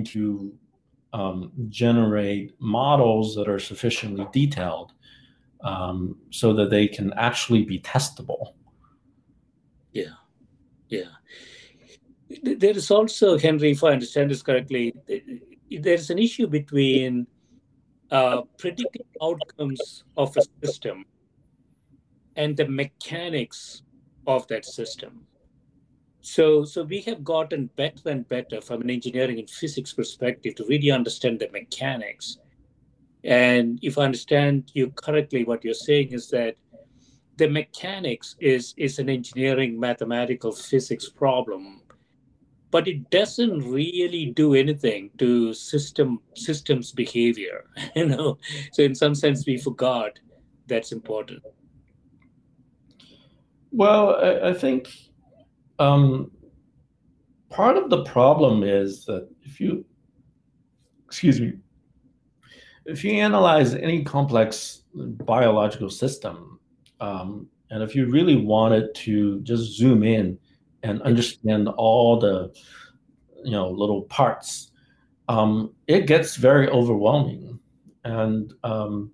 to 0.04 0.54
um, 1.14 1.54
generate 1.70 2.60
models 2.60 3.36
that 3.36 3.48
are 3.48 3.60
sufficiently 3.60 4.28
detailed 4.34 4.92
um, 5.62 6.16
so 6.30 6.54
that 6.54 6.70
they 6.70 6.88
can 6.88 7.14
actually 7.14 7.64
be 7.64 7.80
testable. 7.80 8.54
Yeah, 9.92 10.16
yeah. 10.88 11.12
There 12.44 12.78
is 12.78 12.92
also, 12.92 13.38
Henry, 13.38 13.72
if 13.72 13.84
I 13.84 13.92
understand 13.92 14.30
this 14.30 14.44
correctly, 14.44 14.94
there's 15.72 16.10
an 16.10 16.20
issue 16.20 16.48
between 16.48 17.28
uh, 18.12 18.42
predicting 18.58 19.06
outcomes 19.22 20.04
of 20.16 20.36
a 20.38 20.42
system 20.66 21.06
and 22.36 22.56
the 22.56 22.68
mechanics 22.68 23.82
of 24.28 24.48
that 24.48 24.66
system. 24.66 25.26
So, 26.22 26.64
so 26.66 26.84
we 26.84 27.02
have 27.02 27.24
gotten 27.24 27.68
better 27.76 28.10
and 28.10 28.28
better 28.28 28.62
from 28.62 28.82
an 28.82 28.90
engineering 28.90 29.40
and 29.40 29.50
physics 29.50 29.94
perspective 29.94 30.56
to 30.56 30.66
really 30.66 30.92
understand 30.92 31.40
the 31.40 31.50
mechanics. 31.52 32.38
And 33.24 33.80
if 33.82 33.98
I 33.98 34.04
understand 34.04 34.72
you 34.74 34.92
correctly, 34.92 35.44
what 35.44 35.64
you're 35.64 35.74
saying 35.74 36.10
is 36.12 36.30
that 36.30 36.56
the 37.38 37.50
mechanics 37.50 38.36
is 38.40 38.74
is 38.78 39.00
an 39.00 39.10
engineering, 39.10 39.80
mathematical, 39.80 40.52
physics 40.52 41.10
problem, 41.10 41.82
but 42.72 42.88
it 42.88 43.10
doesn't 43.10 43.60
really 43.60 44.28
do 44.28 44.54
anything 44.54 45.10
to 45.18 45.54
system 45.54 46.20
systems 46.36 46.92
behavior. 46.92 47.66
You 47.96 48.08
know, 48.08 48.38
so 48.72 48.84
in 48.84 48.96
some 48.96 49.16
sense, 49.16 49.46
we 49.46 49.58
forgot 49.58 50.20
that's 50.68 50.92
important. 50.92 51.42
Well, 53.72 54.16
I, 54.16 54.50
I 54.50 54.54
think 54.54 54.90
um, 55.80 56.32
part 57.50 57.78
of 57.78 57.90
the 57.90 58.04
problem 58.04 58.64
is 58.64 59.06
that 59.06 59.28
if 59.44 59.60
you, 59.60 59.86
excuse 61.08 61.40
me, 61.40 61.54
if 62.90 63.04
you 63.04 63.12
analyze 63.14 63.76
any 63.76 64.04
complex 64.04 64.82
biological 64.94 65.90
system, 65.90 66.60
um, 67.00 67.48
and 67.70 67.84
if 67.84 67.96
you 67.96 68.08
really 68.08 68.36
wanted 68.36 68.94
to 68.96 69.40
just 69.42 69.78
zoom 69.78 70.04
in 70.04 70.38
and 70.84 71.02
understand 71.04 71.68
all 71.70 72.20
the, 72.20 72.52
you 73.44 73.52
know, 73.52 73.70
little 73.70 74.04
parts, 74.04 74.72
um, 75.28 75.72
it 75.88 76.08
gets 76.08 76.36
very 76.36 76.68
overwhelming. 76.70 77.60
And 78.06 78.54
um, 78.64 79.12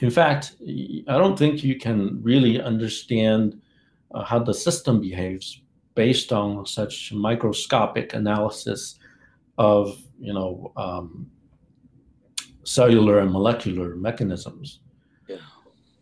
in 0.00 0.10
fact, 0.10 0.56
I 0.60 1.18
don't 1.18 1.38
think 1.38 1.62
you 1.62 1.78
can 1.78 2.20
really 2.22 2.60
understand 2.60 3.60
uh, 4.12 4.24
how 4.24 4.40
the 4.40 4.54
system 4.54 5.00
behaves 5.00 5.62
based 5.94 6.32
on 6.32 6.66
such 6.66 7.12
microscopic 7.12 8.14
analysis 8.14 8.98
of 9.58 10.00
you 10.18 10.32
know 10.32 10.72
um, 10.76 11.30
cellular 12.64 13.20
and 13.20 13.30
molecular 13.30 13.96
mechanisms. 13.96 14.80
Yeah. 15.28 15.36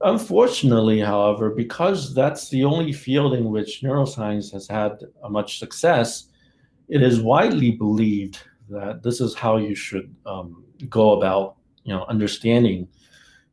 Unfortunately, 0.01 1.01
however, 1.01 1.51
because 1.51 2.14
that's 2.14 2.49
the 2.51 2.64
only 2.64 2.92
field 2.92 3.35
in 3.35 3.44
which 3.51 3.83
neuroscience 3.83 4.53
has 4.53 4.68
had 4.68 5.01
much 5.29 5.59
success, 5.59 6.29
it 6.88 7.03
is 7.03 7.21
widely 7.21 7.73
believed 7.73 8.38
that 8.68 9.03
this 9.03 9.21
is 9.21 9.35
how 9.35 9.57
you 9.57 9.75
should 9.75 10.14
um, 10.27 10.64
go 10.88 11.12
about 11.12 11.57
you 11.85 11.94
know 11.94 12.05
understanding 12.09 12.88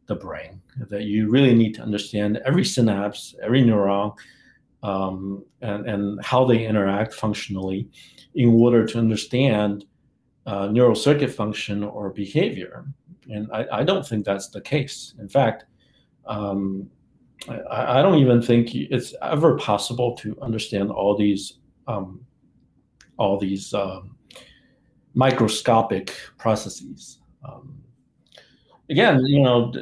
the 0.08 0.16
brain. 0.16 0.62
That 0.90 1.04
you 1.04 1.30
really 1.30 1.56
need 1.56 1.74
to 1.76 1.82
understand 1.82 2.38
every 2.46 2.66
synapse, 2.66 3.34
every 3.42 3.64
neuron, 3.64 4.14
um, 4.84 5.46
and, 5.62 5.88
and 5.88 6.24
how 6.24 6.46
they 6.46 6.66
interact 6.66 7.14
functionally 7.14 7.88
in 8.36 8.50
order 8.50 8.86
to 8.86 9.00
understand 9.00 9.86
uh, 10.46 10.68
neural 10.68 10.96
circuit 10.96 11.32
function 11.32 11.84
or 11.84 12.10
behavior. 12.10 12.86
And 13.30 13.50
I, 13.52 13.66
I, 13.72 13.84
don't 13.84 14.08
think 14.08 14.26
that's 14.26 14.50
the 14.50 14.62
case. 14.62 15.16
In 15.20 15.28
fact, 15.28 15.66
um, 16.28 16.88
I, 17.50 18.00
I, 18.00 18.02
don't 18.04 18.20
even 18.20 18.42
think 18.42 18.76
it's 18.76 19.16
ever 19.24 19.58
possible 19.58 20.16
to 20.18 20.38
understand 20.42 20.92
all 20.92 21.18
these 21.18 21.60
um, 21.88 22.24
all 23.18 23.40
these 23.40 23.74
um, 23.74 24.16
microscopic 25.16 26.14
processes. 26.38 27.20
Um, 27.44 27.82
again, 28.90 29.26
you 29.26 29.42
know, 29.42 29.74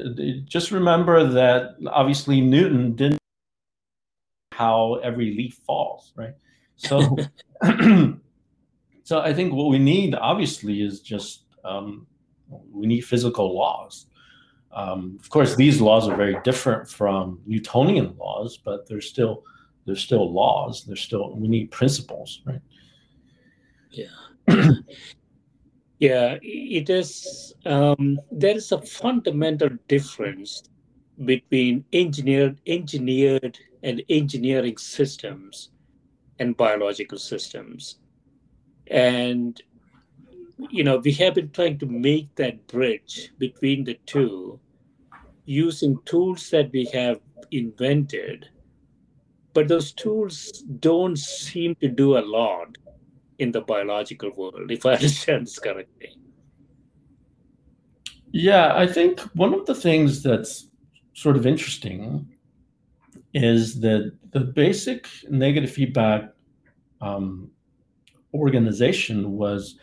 just 0.46 0.72
remember 0.72 1.26
that 1.26 1.76
obviously 1.88 2.40
Newton 2.40 2.96
didn't 2.96 3.20
how 4.54 4.96
every 5.04 5.36
leaf 5.36 5.60
falls, 5.66 6.14
right? 6.16 6.36
So, 6.76 7.18
so 9.04 9.20
I 9.20 9.34
think 9.34 9.54
what 9.54 9.70
we 9.70 9.80
need 9.80 10.16
obviously 10.16 10.82
is 10.82 11.02
just 11.02 11.46
um, 11.66 12.08
we 12.72 12.88
need 12.88 13.02
physical 13.02 13.56
laws. 13.56 14.08
Um, 14.72 15.18
of 15.22 15.30
course, 15.30 15.56
these 15.56 15.82
laws 15.82 16.08
are 16.08 16.16
very 16.16 16.38
different 16.44 16.90
from 16.90 17.40
Newtonian 17.46 18.16
laws, 18.18 18.58
but 18.58 18.88
they're 18.88 19.02
still 19.02 19.44
they're 19.86 19.96
still 19.96 20.32
laws. 20.34 20.86
They're 20.86 20.96
still 20.96 21.36
we 21.36 21.48
need 21.48 21.70
principles, 21.72 22.42
right? 22.46 22.62
Yeah. 23.92 24.06
yeah, 26.00 26.38
it 26.42 26.90
is. 26.90 27.54
Um, 27.66 28.20
there 28.32 28.56
is 28.56 28.72
a 28.72 28.82
fundamental 28.82 29.70
difference 29.88 30.64
between 31.26 31.86
engineered 31.94 32.60
engineered 32.66 33.60
and 33.84 34.02
engineering 34.10 34.78
systems 34.78 35.70
and 36.40 36.58
biological 36.58 37.20
systems. 37.20 37.98
And 38.88 39.62
you 40.70 40.84
know, 40.84 40.98
we 40.98 41.12
have 41.14 41.36
been 41.36 41.50
trying 41.52 41.78
to 41.80 41.86
make 41.86 42.34
that 42.36 42.68
bridge 42.68 43.32
between 43.38 43.84
the 43.84 44.00
two 44.06 44.60
using 45.46 45.98
tools 46.06 46.50
that 46.52 46.72
we 46.72 46.86
have 46.94 47.20
invented, 47.52 48.50
but 49.54 49.68
those 49.68 49.92
tools 49.92 50.64
don't 50.80 51.18
seem 51.18 51.76
to 51.76 51.88
do 51.88 52.18
a 52.18 52.24
lot 52.26 52.78
in 53.40 53.52
the 53.52 53.62
biological 53.62 54.32
world, 54.36 54.72
if 54.72 54.86
I 54.86 54.94
understand 54.94 55.48
this 55.48 55.60
correctly. 55.60 56.18
Yeah, 58.32 58.76
I 58.76 58.88
think 58.88 59.20
one 59.36 59.54
of 59.54 59.66
the 59.66 59.76
things 59.76 60.24
that's 60.24 60.70
sort 61.14 61.36
of 61.36 61.46
interesting 61.46 62.28
is 63.34 63.80
that 63.82 64.12
the 64.32 64.40
basic 64.40 65.08
negative 65.30 65.72
feedback 65.72 66.32
um, 67.02 67.52
organization 68.34 69.34
was 69.34 69.78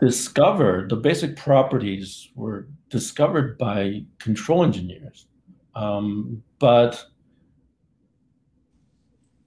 discovered, 0.00 0.90
the 0.90 0.96
basic 0.96 1.36
properties 1.36 2.28
were 2.34 2.68
discovered 2.90 3.56
by 3.58 4.04
control 4.18 4.62
engineers. 4.62 5.26
Um, 5.74 6.42
but 6.58 7.04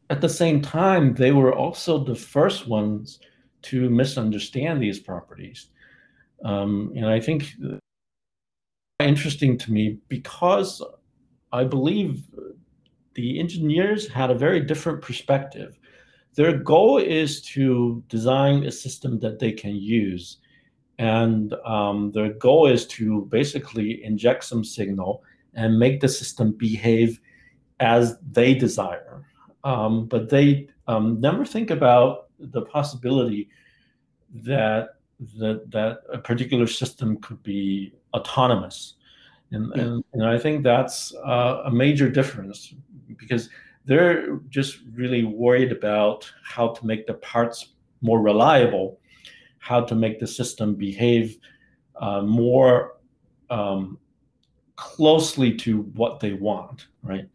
at 0.10 0.22
the 0.22 0.30
same 0.30 0.62
time, 0.62 1.14
they 1.14 1.32
were 1.32 1.54
also 1.54 2.04
the 2.04 2.16
first 2.16 2.68
ones 2.68 3.20
to 3.62 3.90
misunderstand 3.90 4.82
these 4.82 5.00
properties. 5.00 5.70
Um, 6.44 6.94
and 6.96 7.06
I 7.06 7.20
think 7.20 7.54
interesting 9.00 9.58
to 9.58 9.72
me 9.72 10.00
because 10.08 10.82
I 11.52 11.64
believe 11.64 12.24
the 13.16 13.40
engineers 13.40 14.08
had 14.08 14.32
a 14.32 14.36
very 14.36 14.62
different 14.62 15.02
perspective. 15.02 15.78
Their 16.40 16.58
goal 16.58 17.00
is 17.00 17.42
to 17.56 18.02
design 18.08 18.64
a 18.64 18.72
system 18.72 19.20
that 19.20 19.40
they 19.40 19.52
can 19.52 19.76
use. 19.76 20.38
And 20.98 21.54
um, 21.66 22.14
their 22.14 22.32
goal 22.32 22.68
is 22.68 22.88
to 22.96 23.26
basically 23.26 24.02
inject 24.06 24.46
some 24.46 24.64
signal 24.64 25.22
and 25.54 25.78
make 25.78 26.00
the 26.00 26.08
system 26.08 26.54
behave 26.54 27.20
as 27.82 28.18
they 28.32 28.54
desire. 28.54 29.26
Um, 29.66 30.06
but 30.06 30.30
they 30.30 30.70
um, 30.88 31.20
never 31.20 31.44
think 31.44 31.72
about 31.72 32.30
the 32.40 32.62
possibility 32.62 33.50
that, 34.34 34.92
that 35.38 35.70
that 35.72 36.04
a 36.14 36.20
particular 36.20 36.68
system 36.68 37.18
could 37.18 37.44
be 37.44 37.92
autonomous. 38.14 38.94
And, 39.52 39.74
yeah. 39.76 39.82
and, 39.82 40.04
and, 40.14 40.26
I 40.26 40.38
think 40.40 40.64
that's 40.64 41.14
uh, 41.16 41.64
a 41.66 41.72
major 41.72 42.10
difference 42.10 42.74
because 43.18 43.50
they're 43.90 44.38
just 44.50 44.78
really 44.94 45.24
worried 45.24 45.72
about 45.72 46.32
how 46.44 46.68
to 46.68 46.86
make 46.86 47.08
the 47.08 47.16
parts 47.16 47.74
more 48.02 48.22
reliable, 48.22 49.00
how 49.58 49.82
to 49.82 49.96
make 49.96 50.20
the 50.20 50.28
system 50.28 50.76
behave 50.76 51.38
uh, 52.00 52.22
more 52.22 52.98
um, 53.50 53.98
closely 54.76 55.56
to 55.56 55.82
what 55.96 56.20
they 56.20 56.34
want, 56.34 56.86
right? 57.02 57.28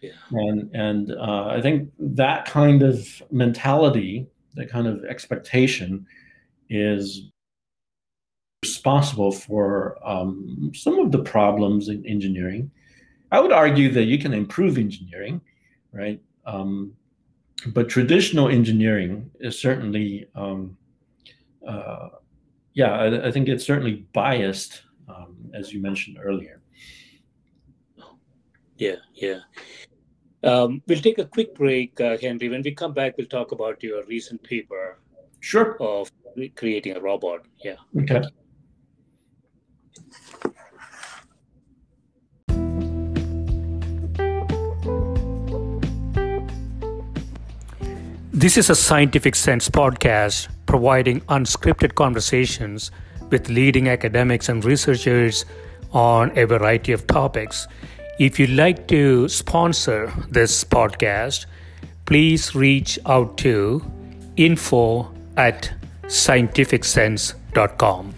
Yeah. 0.00 0.12
And 0.32 0.70
and 0.74 1.12
uh, 1.12 1.48
I 1.48 1.60
think 1.60 1.90
that 1.98 2.46
kind 2.46 2.82
of 2.82 3.06
mentality, 3.30 4.26
that 4.54 4.70
kind 4.70 4.86
of 4.86 5.04
expectation, 5.04 6.06
is 6.70 7.30
responsible 8.62 9.32
for 9.32 9.98
um, 10.02 10.72
some 10.74 10.98
of 10.98 11.12
the 11.12 11.22
problems 11.22 11.88
in 11.88 12.06
engineering. 12.06 12.70
I 13.30 13.40
would 13.40 13.52
argue 13.52 13.90
that 13.90 14.04
you 14.04 14.18
can 14.18 14.32
improve 14.32 14.78
engineering, 14.78 15.42
right? 15.94 16.20
Um, 16.44 16.92
but 17.68 17.88
traditional 17.88 18.48
engineering 18.48 19.30
is 19.40 19.58
certainly, 19.58 20.26
um, 20.34 20.76
uh, 21.66 22.08
yeah, 22.74 22.92
I, 22.92 23.28
I, 23.28 23.30
think 23.30 23.48
it's 23.48 23.64
certainly 23.64 24.04
biased, 24.12 24.82
um, 25.08 25.36
as 25.54 25.72
you 25.72 25.80
mentioned 25.80 26.18
earlier. 26.20 26.60
Yeah, 28.76 28.96
yeah. 29.14 29.40
Um, 30.42 30.82
we'll 30.86 31.00
take 31.00 31.18
a 31.18 31.24
quick 31.24 31.54
break, 31.54 31.98
uh, 32.00 32.18
Henry. 32.18 32.48
When 32.48 32.62
we 32.62 32.72
come 32.72 32.92
back, 32.92 33.16
we'll 33.16 33.28
talk 33.28 33.52
about 33.52 33.82
your 33.82 34.04
recent 34.04 34.42
paper. 34.42 34.98
Sure. 35.40 35.76
Of 35.80 36.10
creating 36.56 36.96
a 36.96 37.00
robot. 37.00 37.46
Yeah. 37.62 37.76
Okay. 38.02 38.22
This 48.44 48.58
is 48.58 48.68
a 48.68 48.74
Scientific 48.74 49.36
Sense 49.36 49.70
podcast 49.70 50.48
providing 50.66 51.22
unscripted 51.32 51.94
conversations 51.94 52.90
with 53.30 53.48
leading 53.48 53.88
academics 53.88 54.50
and 54.50 54.62
researchers 54.62 55.46
on 55.92 56.30
a 56.36 56.44
variety 56.44 56.92
of 56.92 57.06
topics. 57.06 57.66
If 58.18 58.38
you'd 58.38 58.50
like 58.50 58.86
to 58.88 59.30
sponsor 59.30 60.12
this 60.30 60.62
podcast, 60.62 61.46
please 62.04 62.54
reach 62.54 62.98
out 63.06 63.38
to 63.38 63.82
info 64.36 65.10
at 65.38 65.72
scientificsense.com. 66.02 68.14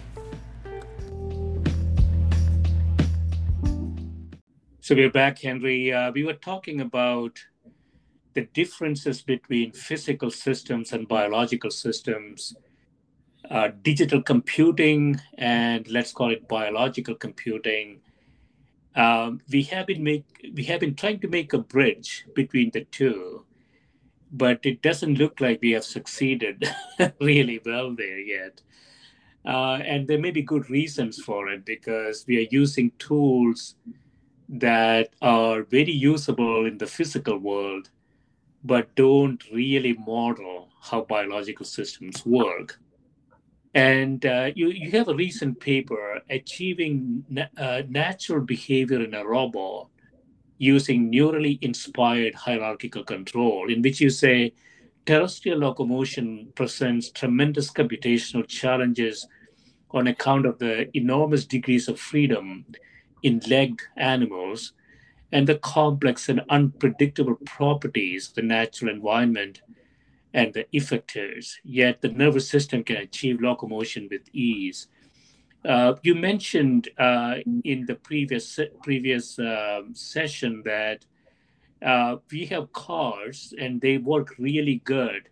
So 4.81 4.93
we're 4.93 5.09
back, 5.09 5.39
Henry. 5.39 5.93
Uh, 5.93 6.11
we 6.11 6.25
were 6.25 6.33
talking 6.33 6.81
about 6.81 7.39
the 8.37 8.45
differences 8.53 9.23
between 9.23 9.71
physical 9.71 10.29
systems 10.29 10.93
and 10.93 11.07
biological 11.07 11.71
systems, 11.71 12.55
uh, 13.49 13.69
digital 13.81 14.21
computing, 14.21 15.19
and 15.39 15.87
let's 15.87 16.11
call 16.11 16.29
it 16.29 16.47
biological 16.47 17.15
computing. 17.15 17.99
Um, 18.95 19.41
we 19.51 19.63
have 19.63 19.87
been 19.87 20.03
make 20.03 20.25
we 20.53 20.63
have 20.65 20.81
been 20.81 20.93
trying 20.93 21.19
to 21.21 21.27
make 21.27 21.53
a 21.53 21.57
bridge 21.57 22.27
between 22.35 22.69
the 22.75 22.83
two, 22.99 23.43
but 24.31 24.59
it 24.63 24.83
doesn't 24.83 25.17
look 25.17 25.41
like 25.41 25.57
we 25.63 25.71
have 25.71 25.83
succeeded 25.97 26.63
really 27.19 27.59
well 27.65 27.95
there 27.95 28.19
yet. 28.19 28.61
Uh, 29.43 29.79
and 29.91 30.07
there 30.07 30.19
may 30.19 30.29
be 30.29 30.43
good 30.43 30.69
reasons 30.69 31.17
for 31.17 31.49
it 31.49 31.65
because 31.65 32.23
we 32.27 32.37
are 32.37 32.49
using 32.51 32.91
tools 32.99 33.73
that 34.47 35.09
are 35.23 35.63
very 35.63 35.91
usable 35.91 36.67
in 36.67 36.77
the 36.77 36.85
physical 36.85 37.39
world 37.39 37.89
but 38.67 38.93
don't 38.95 39.41
really 39.51 39.93
model 39.93 40.67
how 40.81 41.01
biological 41.01 41.65
systems 41.65 42.25
work. 42.25 42.79
And 43.73 44.25
uh, 44.25 44.51
you, 44.55 44.69
you 44.69 44.91
have 44.91 45.07
a 45.07 45.15
recent 45.15 45.59
paper, 45.59 46.21
Achieving 46.29 47.23
na- 47.29 47.53
uh, 47.57 47.83
Natural 47.87 48.41
Behavior 48.41 49.01
in 49.03 49.13
a 49.13 49.25
Robot 49.25 49.87
Using 50.57 51.11
Neurally 51.11 51.59
Inspired 51.61 52.33
Hierarchical 52.35 53.03
Control, 53.03 53.69
in 53.69 53.81
which 53.81 54.01
you 54.01 54.09
say 54.09 54.53
terrestrial 55.05 55.59
locomotion 55.59 56.51
presents 56.55 57.11
tremendous 57.11 57.71
computational 57.71 58.47
challenges 58.47 59.27
on 59.91 60.07
account 60.07 60.45
of 60.45 60.59
the 60.59 60.89
enormous 60.97 61.45
degrees 61.45 61.87
of 61.87 61.99
freedom 61.99 62.65
in 63.23 63.39
legged 63.47 63.81
animals 63.95 64.73
and 65.31 65.47
the 65.47 65.57
complex 65.57 66.29
and 66.29 66.41
unpredictable 66.49 67.35
properties 67.45 68.29
of 68.29 68.35
the 68.35 68.41
natural 68.41 68.91
environment 68.91 69.61
and 70.33 70.53
the 70.53 70.65
effectors, 70.73 71.53
yet 71.63 72.01
the 72.01 72.09
nervous 72.09 72.49
system 72.49 72.83
can 72.83 72.97
achieve 72.97 73.41
locomotion 73.41 74.07
with 74.09 74.21
ease. 74.33 74.87
Uh, 75.65 75.95
you 76.03 76.15
mentioned 76.15 76.89
uh, 76.97 77.35
in 77.63 77.85
the 77.85 77.95
previous 77.95 78.59
previous 78.83 79.39
uh, 79.39 79.81
session 79.93 80.61
that 80.63 81.05
uh, 81.85 82.17
we 82.31 82.45
have 82.45 82.71
cars 82.71 83.53
and 83.59 83.81
they 83.81 83.97
work 83.97 84.35
really 84.37 84.81
good, 84.85 85.27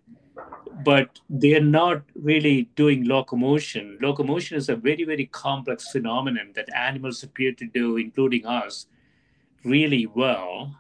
but 0.84 1.20
they're 1.30 1.62
not 1.62 2.02
really 2.16 2.64
doing 2.76 3.08
locomotion. 3.08 3.98
Locomotion 4.02 4.58
is 4.58 4.68
a 4.68 4.76
very 4.76 5.04
very 5.04 5.28
complex 5.28 5.92
phenomenon 5.92 6.52
that 6.56 6.68
animals 6.76 7.24
appear 7.24 7.54
to 7.54 7.66
do, 7.66 7.98
including 7.98 8.46
us, 8.46 8.88
really 9.66 10.06
well. 10.06 10.76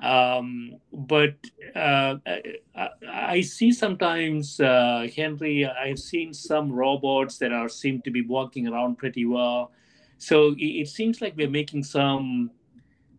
Um, 0.00 0.76
but 0.92 1.34
uh, 1.74 2.16
I, 2.24 2.88
I, 3.08 3.40
see 3.40 3.72
sometimes, 3.72 4.60
uh, 4.60 5.08
Henry, 5.14 5.66
I've 5.66 5.98
seen 5.98 6.32
some 6.32 6.70
robots 6.70 7.38
that 7.38 7.52
are 7.52 7.68
seem 7.68 8.00
to 8.02 8.10
be 8.12 8.22
walking 8.22 8.68
around 8.68 8.98
pretty 8.98 9.24
well. 9.24 9.72
So 10.18 10.52
it, 10.52 10.82
it 10.82 10.88
seems 10.88 11.20
like 11.20 11.36
we're 11.36 11.50
making 11.50 11.82
some 11.82 12.52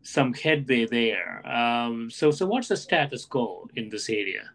some 0.02 0.34
headway 0.34 0.86
there. 0.86 1.46
Um, 1.46 2.10
so, 2.10 2.32
so 2.32 2.46
what's 2.46 2.70
the 2.70 2.78
status 2.78 3.26
quo 3.26 3.68
in 3.76 3.90
this 3.90 4.10
area? 4.10 4.50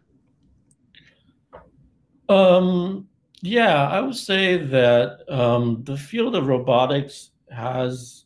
Um, 2.27 3.07
yeah, 3.41 3.87
I 3.87 4.01
would 4.01 4.15
say 4.15 4.57
that 4.57 5.19
um, 5.29 5.83
the 5.83 5.95
field 5.95 6.35
of 6.35 6.47
robotics 6.47 7.29
has 7.51 8.24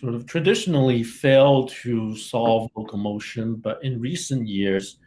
sort 0.00 0.14
of 0.14 0.26
traditionally 0.26 1.02
failed 1.02 1.70
to 1.70 2.16
solve 2.16 2.70
locomotion, 2.76 3.56
but 3.56 3.82
in 3.82 4.00
recent 4.00 4.46
years, 4.46 4.98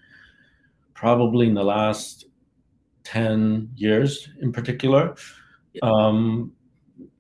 probably 0.94 1.48
in 1.48 1.54
the 1.54 1.64
last 1.64 2.26
10 3.04 3.70
years 3.76 4.30
in 4.42 4.52
particular, 4.52 5.16
um, 5.84 6.52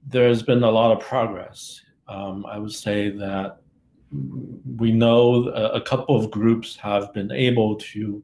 there's 0.07 0.41
been 0.41 0.63
a 0.63 0.72
lot 0.72 0.91
of 0.91 0.99
progress. 0.99 1.82
Um, 2.07 2.45
I 2.47 2.57
would 2.57 2.74
say 2.74 3.09
that 3.09 3.59
we 4.78 4.91
know 4.91 5.49
a, 5.49 5.74
a, 5.74 5.82
couple 5.82 6.17
of 6.17 6.32
groups 6.32 6.76
have 6.78 7.13
been 7.13 7.32
able 7.32 7.76
to 7.76 8.24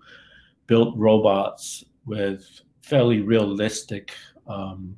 build 0.66 1.00
robots 1.00 1.84
with 2.08 2.62
fairly 2.82 3.22
realistic 3.22 4.12
um, 4.48 4.96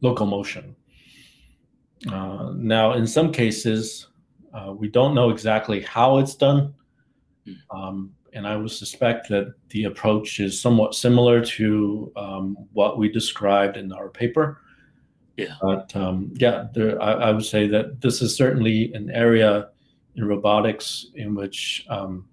locomotion. 0.00 0.74
Uh, 2.10 2.52
now, 2.56 2.94
in 2.94 3.06
some 3.06 3.32
cases, 3.32 4.08
uh, 4.52 4.72
we 4.72 4.88
don't 4.88 5.14
know 5.14 5.30
exactly 5.30 5.80
how 5.80 6.18
it's 6.18 6.34
done. 6.34 6.74
Hmm. 7.44 7.52
Um, 7.70 8.14
and 8.34 8.46
I 8.46 8.56
would 8.56 8.70
suspect 8.70 9.28
that 9.28 9.54
the 9.68 9.84
approach 9.84 10.40
is 10.40 10.60
somewhat 10.60 10.94
similar 10.94 11.44
to 11.44 12.12
um, 12.16 12.56
what 12.72 12.98
we 12.98 13.10
described 13.10 13.76
in 13.76 13.92
our 13.92 14.08
paper. 14.08 14.58
Yeah. 15.36 15.54
But 15.60 15.94
um, 15.94 16.32
yeah, 16.36 16.68
there, 16.74 17.00
I, 17.00 17.12
I, 17.12 17.30
would 17.32 17.44
say 17.44 17.66
that 17.68 18.00
this 18.00 18.20
is 18.22 18.36
certainly 18.36 18.92
an 18.94 19.10
area 19.10 19.68
in 20.14 20.24
robotics 20.26 21.06
in 21.14 21.34
which 21.34 21.86
um, 21.88 22.26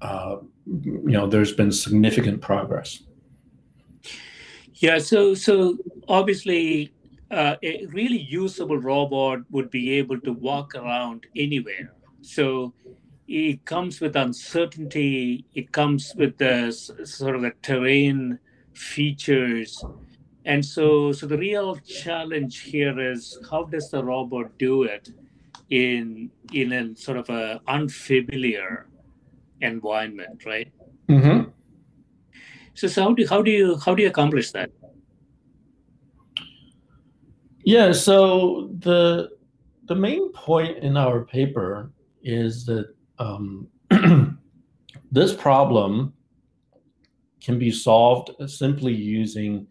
uh, 0.00 0.36
you 0.66 1.02
know 1.04 1.26
there's 1.26 1.52
been 1.52 1.72
significant 1.72 2.40
progress. 2.40 3.02
Yeah. 4.74 4.98
So 4.98 5.34
so 5.34 5.78
obviously. 6.08 6.92
Uh, 7.30 7.56
a 7.62 7.84
really 7.86 8.18
usable 8.18 8.78
robot 8.78 9.40
would 9.50 9.70
be 9.70 9.92
able 9.92 10.18
to 10.18 10.32
walk 10.32 10.74
around 10.74 11.26
anywhere. 11.36 11.92
So 12.22 12.72
it 13.26 13.66
comes 13.66 14.00
with 14.00 14.16
uncertainty. 14.16 15.44
It 15.54 15.70
comes 15.72 16.14
with 16.16 16.38
the 16.38 16.72
sort 16.72 17.36
of 17.36 17.42
the 17.42 17.52
terrain 17.62 18.38
features, 18.72 19.84
and 20.46 20.64
so 20.64 21.12
so 21.12 21.26
the 21.26 21.36
real 21.36 21.76
challenge 21.76 22.60
here 22.60 22.98
is 22.98 23.38
how 23.50 23.64
does 23.64 23.90
the 23.90 24.02
robot 24.02 24.56
do 24.58 24.84
it 24.84 25.10
in 25.68 26.30
in 26.54 26.72
a 26.72 26.96
sort 26.96 27.18
of 27.18 27.28
a 27.28 27.60
unfamiliar 27.68 28.88
environment, 29.60 30.44
right? 30.46 30.72
Mm-hmm. 31.08 31.50
So, 32.74 32.86
so 32.86 33.02
how 33.02 33.12
do 33.12 33.26
how 33.28 33.42
do 33.42 33.50
you 33.50 33.78
how 33.84 33.94
do 33.94 34.02
you 34.02 34.08
accomplish 34.08 34.52
that? 34.52 34.70
Yeah. 37.68 37.92
So 37.92 38.70
the 38.78 39.28
the 39.84 39.94
main 39.94 40.32
point 40.32 40.78
in 40.78 40.96
our 40.96 41.26
paper 41.26 41.92
is 42.22 42.64
that 42.64 42.94
um, 43.18 43.68
this 45.12 45.34
problem 45.34 46.14
can 47.42 47.58
be 47.58 47.70
solved 47.70 48.30
simply 48.48 48.94
using 48.94 49.66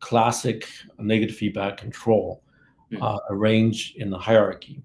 classic 0.00 0.66
negative 0.98 1.36
feedback 1.36 1.76
control 1.76 2.42
mm. 2.90 3.00
uh, 3.00 3.20
arranged 3.30 3.96
in 3.98 4.12
a 4.12 4.18
hierarchy. 4.18 4.82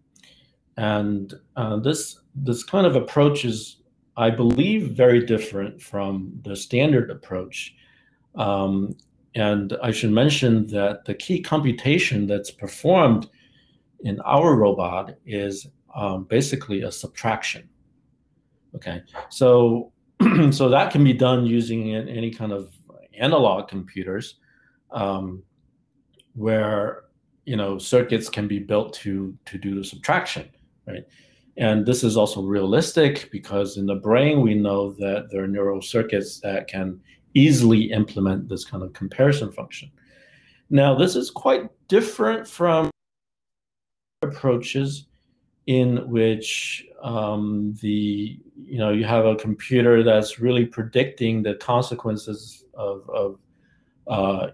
And 0.78 1.34
uh, 1.56 1.78
this 1.78 2.20
this 2.36 2.64
kind 2.64 2.86
of 2.86 2.96
approach 2.96 3.44
is, 3.44 3.78
I 4.18 4.30
believe, 4.30 4.92
very 4.92 5.26
different 5.26 5.82
from 5.82 6.40
the 6.44 6.56
standard 6.56 7.10
approach. 7.10 7.74
Um, 8.36 8.96
and 9.36 9.78
I 9.84 9.92
should 9.92 10.12
mention 10.12 10.66
that 10.68 11.04
the 11.06 11.14
key 11.14 11.42
computation 11.42 12.26
that's 12.26 12.52
performed 12.52 13.30
in 14.00 14.20
our 14.22 14.56
robot 14.56 15.16
is 15.26 15.68
um, 15.94 16.24
basically 16.24 16.84
a 16.84 16.92
subtraction. 16.92 17.68
Okay, 18.76 19.02
so 19.30 19.92
so 20.52 20.70
that 20.70 20.92
can 20.92 21.04
be 21.04 21.14
done 21.14 21.46
using 21.46 21.94
any 21.96 22.32
kind 22.32 22.52
of 22.54 22.74
analog 23.20 23.68
computers, 23.68 24.36
um, 24.92 25.44
where 26.34 27.04
you 27.46 27.58
know 27.58 27.78
circuits 27.78 28.30
can 28.30 28.48
be 28.48 28.60
built 28.60 28.94
to 28.94 29.38
to 29.46 29.58
do 29.58 29.76
the 29.76 29.84
subtraction, 29.84 30.50
right? 30.88 31.06
And 31.58 31.86
this 31.86 32.04
is 32.04 32.18
also 32.18 32.42
realistic 32.42 33.30
because 33.32 33.78
in 33.78 33.86
the 33.86 33.96
brain 33.96 34.42
we 34.42 34.56
know 34.56 34.92
that 34.94 35.28
there 35.32 35.44
are 35.44 35.48
neural 35.48 35.82
circuits 35.82 36.40
that 36.42 36.68
can 36.68 37.00
easily 37.36 37.92
implement 37.92 38.50
this 38.50 38.66
kind 38.66 38.82
of 38.84 38.94
comparison 38.94 39.52
function. 39.52 39.92
Now 40.70 40.96
this 40.96 41.16
is 41.16 41.30
quite 41.30 41.70
different 41.88 42.48
from 42.48 42.90
approaches 44.24 45.06
in 45.68 46.10
which 46.10 46.86
um, 47.02 47.76
the 47.82 48.40
you 48.56 48.78
know 48.78 48.92
you 48.92 49.04
have 49.04 49.26
a 49.26 49.36
computer 49.36 50.04
that's 50.04 50.40
really 50.40 50.66
predicting 50.66 51.44
the 51.44 51.56
consequences 51.56 52.66
of 52.74 53.10
of, 53.10 53.40
uh, 54.08 54.48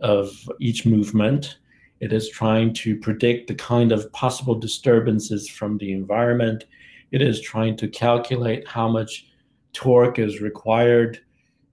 of 0.00 0.30
each 0.60 0.86
movement. 0.86 1.58
It 2.00 2.12
is 2.12 2.28
trying 2.28 2.74
to 2.74 2.96
predict 2.96 3.48
the 3.48 3.56
kind 3.56 3.90
of 3.90 4.12
possible 4.12 4.54
disturbances 4.54 5.48
from 5.48 5.78
the 5.78 5.92
environment. 5.92 6.64
It 7.10 7.22
is 7.22 7.40
trying 7.40 7.76
to 7.78 7.88
calculate 7.88 8.68
how 8.68 8.88
much 8.88 9.26
torque 9.72 10.18
is 10.20 10.40
required, 10.40 11.20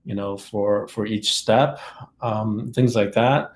you 0.06 0.14
know, 0.14 0.36
for 0.38 0.88
for 0.88 1.04
each 1.04 1.34
step, 1.34 1.80
um, 2.22 2.72
things 2.72 2.94
like 2.94 3.12
that. 3.12 3.52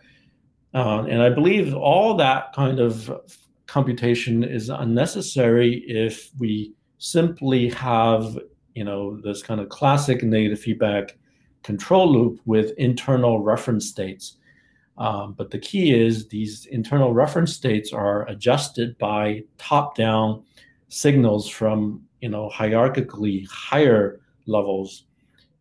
Uh, 0.75 1.05
and 1.09 1.23
I 1.23 1.31
believe 1.31 1.75
all 1.75 2.15
that 2.17 2.53
kind 2.53 2.81
of 2.81 3.11
computation 3.67 4.43
is 4.43 4.69
unnecessary 4.69 5.85
if 5.87 6.31
we 6.39 6.75
simply 6.99 7.71
have 7.71 8.37
you 8.75 8.85
know 8.85 9.17
this 9.21 9.43
kind 9.43 9.61
of 9.61 9.69
classic 9.69 10.23
negative 10.23 10.61
feedback 10.61 11.17
control 11.63 12.13
loop 12.13 12.41
with 12.45 12.73
internal 12.79 13.43
reference 13.43 13.87
states 13.87 14.39
um, 14.99 15.33
but 15.33 15.51
the 15.51 15.59
key 15.59 15.95
is 15.95 16.29
these 16.29 16.67
internal 16.67 17.15
reference 17.15 17.55
states 17.55 17.93
are 17.93 18.29
adjusted 18.29 18.99
by 18.99 19.43
top-down 19.57 20.43
signals 20.89 21.49
from 21.49 22.03
you 22.21 22.29
know 22.29 22.51
hierarchically 22.53 23.47
higher 23.49 24.21
levels 24.47 25.05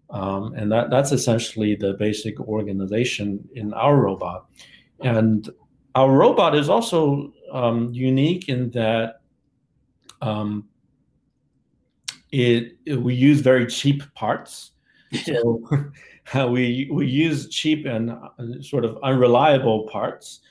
um, 0.09 0.53
and 0.55 0.71
that, 0.71 0.89
that's 0.89 1.11
essentially 1.11 1.75
the 1.75 1.93
basic 1.93 2.39
organization 2.39 3.47
in 3.55 3.73
our 3.73 3.97
robot 3.97 4.47
and 5.01 5.49
our 5.95 6.11
robot 6.11 6.55
is 6.55 6.69
also 6.69 7.33
um, 7.51 7.91
unique 7.93 8.49
in 8.49 8.69
that 8.71 9.21
um, 10.21 10.67
it, 12.31 12.77
it, 12.85 12.95
we 12.95 13.15
use 13.15 13.41
very 13.41 13.65
cheap 13.65 14.03
parts. 14.13 14.71
So 15.23 15.67
we 16.49 16.89
we 16.91 17.07
use 17.07 17.49
cheap 17.49 17.85
and 17.85 18.11
uh, 18.11 18.61
sort 18.61 18.85
of 18.85 18.97
unreliable 19.03 19.87
parts. 19.87 20.41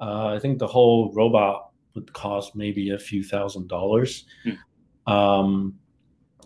Uh, 0.00 0.28
I 0.28 0.38
think 0.38 0.58
the 0.58 0.66
whole 0.66 1.12
robot 1.12 1.70
would 1.94 2.12
cost 2.12 2.56
maybe 2.56 2.90
a 2.90 2.98
few 2.98 3.22
thousand 3.22 3.68
dollars. 3.68 4.24
Hmm. 4.44 5.12
Um, 5.12 5.78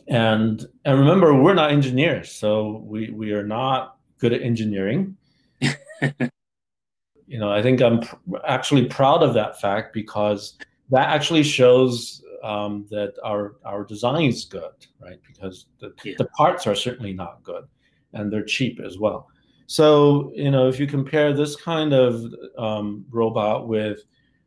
and 0.08 0.64
and 0.84 0.98
remember, 0.98 1.34
we're 1.34 1.54
not 1.54 1.70
engineers, 1.70 2.30
so 2.30 2.82
we 2.84 3.10
we 3.10 3.32
are 3.32 3.46
not 3.46 3.96
good 4.18 4.32
at 4.32 4.42
engineering. 4.42 5.16
you 5.60 7.38
know, 7.38 7.50
I 7.50 7.62
think 7.62 7.80
I'm 7.80 8.00
pr- 8.00 8.36
actually 8.46 8.86
proud 8.86 9.22
of 9.22 9.34
that 9.34 9.60
fact 9.60 9.94
because 9.94 10.58
that 10.90 11.08
actually 11.08 11.42
shows 11.42 12.22
um, 12.42 12.86
that 12.90 13.14
our 13.24 13.56
our 13.64 13.84
design 13.84 14.26
is 14.26 14.44
good, 14.44 14.72
right? 15.00 15.18
Because 15.26 15.66
the, 15.80 15.92
yeah. 16.04 16.14
the 16.18 16.26
parts 16.26 16.66
are 16.66 16.74
certainly 16.74 17.14
not 17.14 17.42
good, 17.42 17.64
and 18.12 18.30
they're 18.30 18.44
cheap 18.44 18.80
as 18.80 18.98
well. 18.98 19.28
So 19.66 20.32
you 20.34 20.50
know, 20.50 20.68
if 20.68 20.78
you 20.78 20.86
compare 20.86 21.32
this 21.32 21.56
kind 21.56 21.94
of 21.94 22.22
um, 22.58 23.06
robot 23.10 23.68
with 23.68 24.00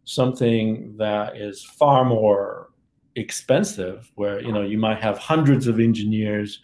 something 0.03 0.95
that 0.97 1.35
is 1.35 1.63
far 1.63 2.05
more 2.05 2.66
expensive, 3.17 4.11
where 4.15 4.41
you 4.41 4.51
know 4.51 4.61
you 4.61 4.77
might 4.77 5.01
have 5.01 5.17
hundreds 5.17 5.67
of 5.67 5.79
engineers 5.79 6.61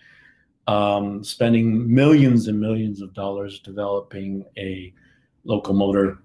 um, 0.67 1.23
spending 1.23 1.93
millions 1.93 2.47
and 2.47 2.59
millions 2.59 3.01
of 3.01 3.13
dollars 3.13 3.59
developing 3.59 4.45
a 4.57 4.93
locomotor, 5.43 6.19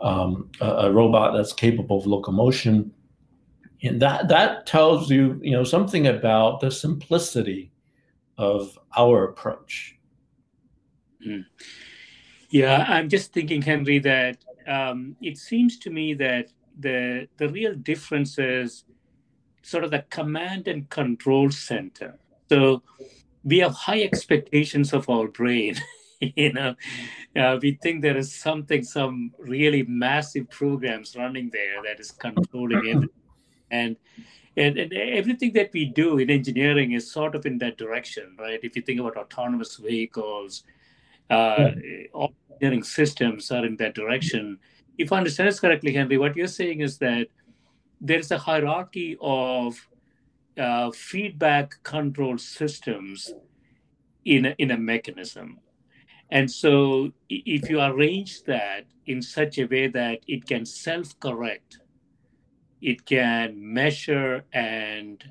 um, 0.00 0.50
a, 0.60 0.66
a, 0.66 0.92
robot 0.92 1.36
that's 1.36 1.52
capable 1.52 1.98
of 1.98 2.06
locomotion. 2.06 2.92
And 3.82 4.02
that, 4.02 4.28
that 4.28 4.66
tells 4.66 5.08
you, 5.08 5.38
you 5.42 5.52
know, 5.52 5.62
something 5.62 6.08
about 6.08 6.60
the 6.60 6.70
simplicity 6.70 7.70
of 8.38 8.76
our 8.96 9.24
approach. 9.24 9.96
Mm. 11.24 11.44
Yeah, 12.50 12.84
I'm 12.88 13.08
just 13.08 13.32
thinking, 13.32 13.62
Henry, 13.62 14.00
that 14.00 14.38
um, 14.66 15.14
it 15.22 15.38
seems 15.38 15.78
to 15.78 15.90
me 15.90 16.14
that 16.14 16.48
the 16.78 17.28
the 17.36 17.48
real 17.48 17.74
difference 17.74 18.38
is 18.38 18.84
sort 19.62 19.84
of 19.84 19.90
the 19.90 20.04
command 20.10 20.68
and 20.68 20.88
control 20.90 21.50
center. 21.50 22.18
So 22.48 22.82
we 23.44 23.58
have 23.58 23.72
high 23.72 24.02
expectations 24.02 24.92
of 24.92 25.08
our 25.08 25.28
brain. 25.28 25.76
you 26.20 26.52
know, 26.52 26.74
uh, 27.36 27.58
we 27.62 27.78
think 27.82 28.02
there 28.02 28.16
is 28.16 28.34
something, 28.34 28.82
some 28.82 29.32
really 29.38 29.82
massive 29.84 30.50
programs 30.50 31.16
running 31.16 31.50
there 31.50 31.82
that 31.84 32.00
is 32.00 32.10
controlling 32.10 32.86
it, 32.86 33.10
and, 33.70 33.96
and 34.56 34.78
and 34.78 34.92
everything 34.92 35.52
that 35.54 35.70
we 35.72 35.84
do 35.86 36.18
in 36.18 36.30
engineering 36.30 36.92
is 36.92 37.10
sort 37.10 37.34
of 37.34 37.46
in 37.46 37.58
that 37.58 37.78
direction, 37.78 38.36
right? 38.38 38.60
If 38.62 38.76
you 38.76 38.82
think 38.82 39.00
about 39.00 39.16
autonomous 39.16 39.76
vehicles, 39.76 40.64
Uh. 41.30 41.70
All 42.12 42.34
engineering 42.52 42.82
systems 42.82 43.50
are 43.50 43.64
in 43.64 43.76
that 43.76 43.94
direction. 43.94 44.58
If 44.98 45.12
I 45.12 45.18
understand 45.18 45.48
this 45.48 45.60
correctly, 45.60 45.92
Henry, 45.94 46.18
what 46.18 46.36
you're 46.36 46.46
saying 46.46 46.80
is 46.80 46.98
that 46.98 47.28
there's 48.00 48.30
a 48.30 48.38
hierarchy 48.38 49.16
of 49.20 49.88
uh, 50.58 50.90
feedback 50.90 51.82
control 51.82 52.38
systems 52.38 53.32
in 54.24 54.46
a, 54.46 54.54
in 54.58 54.70
a 54.70 54.76
mechanism. 54.76 55.58
And 56.30 56.50
so, 56.50 57.12
if 57.28 57.68
you 57.68 57.80
arrange 57.80 58.44
that 58.44 58.86
in 59.06 59.20
such 59.20 59.58
a 59.58 59.64
way 59.64 59.88
that 59.88 60.20
it 60.28 60.46
can 60.46 60.64
self 60.64 61.18
correct, 61.18 61.80
it 62.80 63.04
can 63.04 63.54
measure 63.58 64.44
and 64.52 65.22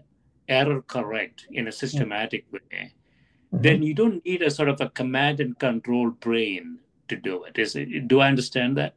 error 0.49 0.82
correct 0.82 1.47
in 1.51 1.67
a 1.67 1.72
systematic 1.72 2.45
way, 2.51 2.59
mm-hmm. 2.74 3.61
then 3.61 3.82
you 3.82 3.93
don't 3.93 4.24
need 4.26 4.41
a 4.41 4.51
sort 4.51 4.67
of 4.67 4.82
a 4.82 4.89
command 4.89 5.39
and 5.39 5.57
control 5.57 6.09
brain 6.09 6.80
to 7.07 7.15
do 7.15 7.43
it. 7.45 7.57
Is 7.57 7.76
it 7.76 8.07
do 8.07 8.20
I 8.20 8.28
understand 8.28 8.78
that? 8.78 8.95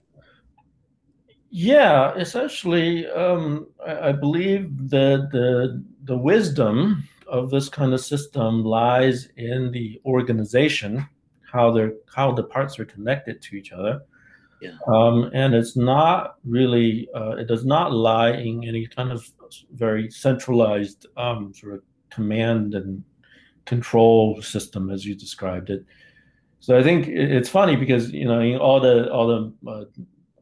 Yeah, 1.54 2.14
essentially, 2.14 3.06
um, 3.08 3.66
I, 3.86 4.08
I, 4.08 4.12
believe 4.12 4.88
that 4.88 5.28
the 5.32 5.84
the 6.04 6.16
wisdom 6.16 7.06
of 7.26 7.50
this 7.50 7.68
kind 7.68 7.92
of 7.92 8.00
system 8.00 8.64
lies 8.64 9.28
in 9.36 9.70
the 9.70 10.00
organization, 10.06 11.06
how 11.42 11.70
they're 11.70 11.92
how 12.14 12.32
the 12.32 12.44
parts 12.44 12.78
are 12.78 12.86
connected 12.86 13.42
to 13.42 13.56
each 13.56 13.70
other. 13.70 14.00
Yeah. 14.62 14.78
Um, 14.88 15.30
and 15.34 15.54
it's 15.54 15.76
not 15.76 16.36
really 16.42 17.06
uh, 17.14 17.32
it 17.32 17.48
does 17.48 17.66
not 17.66 17.92
lie 17.92 18.30
in 18.30 18.64
any 18.66 18.86
kind 18.86 19.12
of 19.12 19.28
very 19.72 20.10
centralized 20.10 21.06
um, 21.18 21.52
sort 21.52 21.74
of 21.74 21.82
command 22.08 22.74
and 22.74 23.04
control 23.66 24.40
system 24.40 24.88
as 24.88 25.04
you 25.04 25.14
described 25.14 25.68
it. 25.68 25.84
So 26.60 26.78
I 26.78 26.82
think 26.82 27.08
it's 27.08 27.50
funny 27.50 27.76
because 27.76 28.10
you 28.10 28.24
know 28.24 28.40
in 28.40 28.56
all 28.56 28.80
the 28.80 29.12
all 29.12 29.26
the 29.26 29.70
uh, 29.70 29.84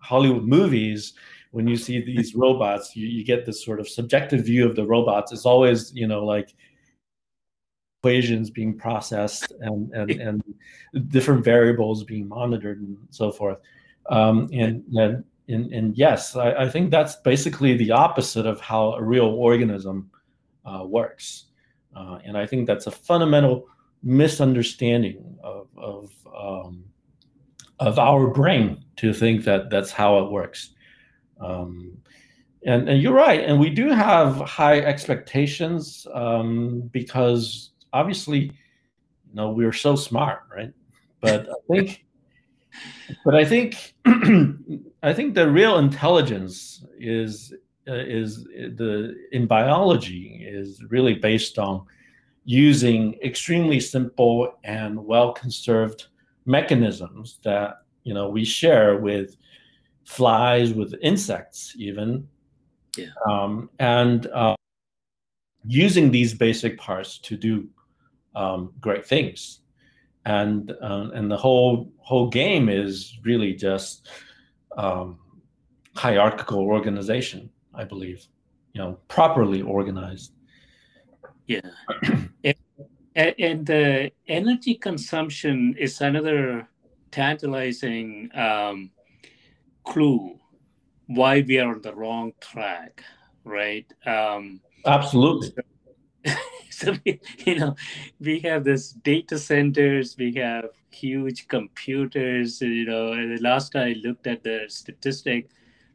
Hollywood 0.00 0.44
movies, 0.44 1.14
when 1.52 1.66
you 1.66 1.76
see 1.76 2.02
these 2.02 2.34
robots, 2.34 2.94
you, 2.96 3.06
you 3.06 3.24
get 3.24 3.44
this 3.44 3.64
sort 3.64 3.80
of 3.80 3.88
subjective 3.88 4.44
view 4.44 4.66
of 4.66 4.76
the 4.76 4.86
robots. 4.86 5.32
It's 5.32 5.46
always, 5.46 5.92
you 5.94 6.06
know, 6.06 6.24
like 6.24 6.54
equations 8.00 8.50
being 8.50 8.78
processed 8.78 9.52
and 9.60 9.92
and, 9.92 10.10
and 10.10 10.42
different 11.08 11.44
variables 11.44 12.04
being 12.04 12.28
monitored 12.28 12.80
and 12.80 12.96
so 13.10 13.30
forth. 13.30 13.58
Um, 14.08 14.48
and, 14.52 14.84
and 14.94 15.24
and, 15.48 15.72
and 15.72 15.96
yes, 15.96 16.36
I, 16.36 16.52
I, 16.52 16.68
think 16.68 16.90
that's 16.90 17.16
basically 17.16 17.76
the 17.76 17.90
opposite 17.90 18.46
of 18.46 18.60
how 18.60 18.92
a 18.92 19.02
real 19.02 19.26
organism 19.26 20.10
uh, 20.64 20.84
works. 20.84 21.46
Uh, 21.94 22.18
and 22.24 22.38
I 22.38 22.46
think 22.46 22.68
that's 22.68 22.86
a 22.86 22.90
fundamental 22.92 23.66
misunderstanding 24.02 25.36
of, 25.42 25.66
of 25.76 26.12
um, 26.36 26.84
of 27.80 27.98
our 27.98 28.28
brain 28.28 28.84
to 29.00 29.14
think 29.14 29.44
that 29.44 29.70
that's 29.70 29.90
how 29.90 30.18
it 30.18 30.30
works. 30.30 30.74
Um, 31.40 31.96
and, 32.66 32.86
and, 32.90 33.00
you're 33.00 33.14
right, 33.14 33.42
and 33.42 33.58
we 33.58 33.70
do 33.70 33.88
have 33.88 34.36
high 34.42 34.80
expectations 34.80 36.06
um, 36.12 36.82
because 36.92 37.70
obviously, 37.94 38.40
you 38.40 39.34
know, 39.34 39.50
we're 39.50 39.72
so 39.72 39.96
smart, 39.96 40.40
right? 40.54 40.72
But 41.22 41.48
I 41.48 41.72
think, 41.72 42.04
but 43.24 43.34
I 43.34 43.46
think, 43.46 43.94
I 45.02 45.14
think 45.14 45.34
the 45.34 45.50
real 45.50 45.78
intelligence 45.78 46.84
is 46.98 47.54
uh, 47.88 47.94
is 47.94 48.44
the 48.44 49.16
in 49.32 49.46
biology 49.46 50.46
is 50.46 50.84
really 50.90 51.14
based 51.14 51.58
on 51.58 51.86
using 52.44 53.14
extremely 53.24 53.80
simple 53.80 54.52
and 54.64 55.02
well 55.06 55.32
conserved 55.32 56.08
mechanisms 56.44 57.38
that 57.42 57.76
you 58.04 58.14
know 58.14 58.28
we 58.28 58.44
share 58.44 58.98
with 58.98 59.36
flies, 60.04 60.74
with 60.74 60.94
insects, 61.02 61.74
even, 61.78 62.26
yeah. 62.96 63.06
um, 63.28 63.70
and 63.78 64.26
uh, 64.28 64.56
using 65.66 66.10
these 66.10 66.34
basic 66.34 66.78
parts 66.78 67.18
to 67.18 67.36
do 67.36 67.68
um, 68.34 68.72
great 68.80 69.06
things. 69.06 69.60
And 70.26 70.72
uh, 70.82 71.10
and 71.14 71.30
the 71.30 71.36
whole 71.36 71.90
whole 71.98 72.28
game 72.28 72.68
is 72.68 73.18
really 73.24 73.54
just 73.54 74.10
um, 74.76 75.18
hierarchical 75.94 76.58
organization, 76.58 77.48
I 77.74 77.84
believe, 77.84 78.26
you 78.74 78.82
know, 78.82 78.98
properly 79.08 79.62
organized. 79.62 80.32
Yeah. 81.46 81.62
and 83.14 83.66
the 83.66 84.12
energy 84.28 84.74
consumption 84.74 85.74
is 85.78 86.00
another 86.00 86.68
tantalizing 87.10 88.30
um, 88.34 88.90
clue 89.84 90.38
why 91.06 91.40
we 91.46 91.58
are 91.58 91.74
on 91.74 91.82
the 91.82 91.94
wrong 91.94 92.32
track, 92.40 93.02
right? 93.44 93.86
Um, 94.06 94.60
Absolutely. 94.86 95.52
So, 96.24 96.34
so 96.70 96.96
we, 97.04 97.20
you 97.44 97.56
know, 97.56 97.74
we 98.20 98.38
have 98.40 98.64
this 98.64 98.92
data 98.92 99.38
centers, 99.38 100.16
we 100.16 100.32
have 100.34 100.70
huge 100.90 101.48
computers. 101.48 102.60
You 102.60 102.86
know, 102.86 103.14
the 103.14 103.38
last 103.40 103.74
I 103.76 103.96
looked 104.04 104.26
at 104.26 104.42
the 104.42 104.66
statistic, 104.68 105.50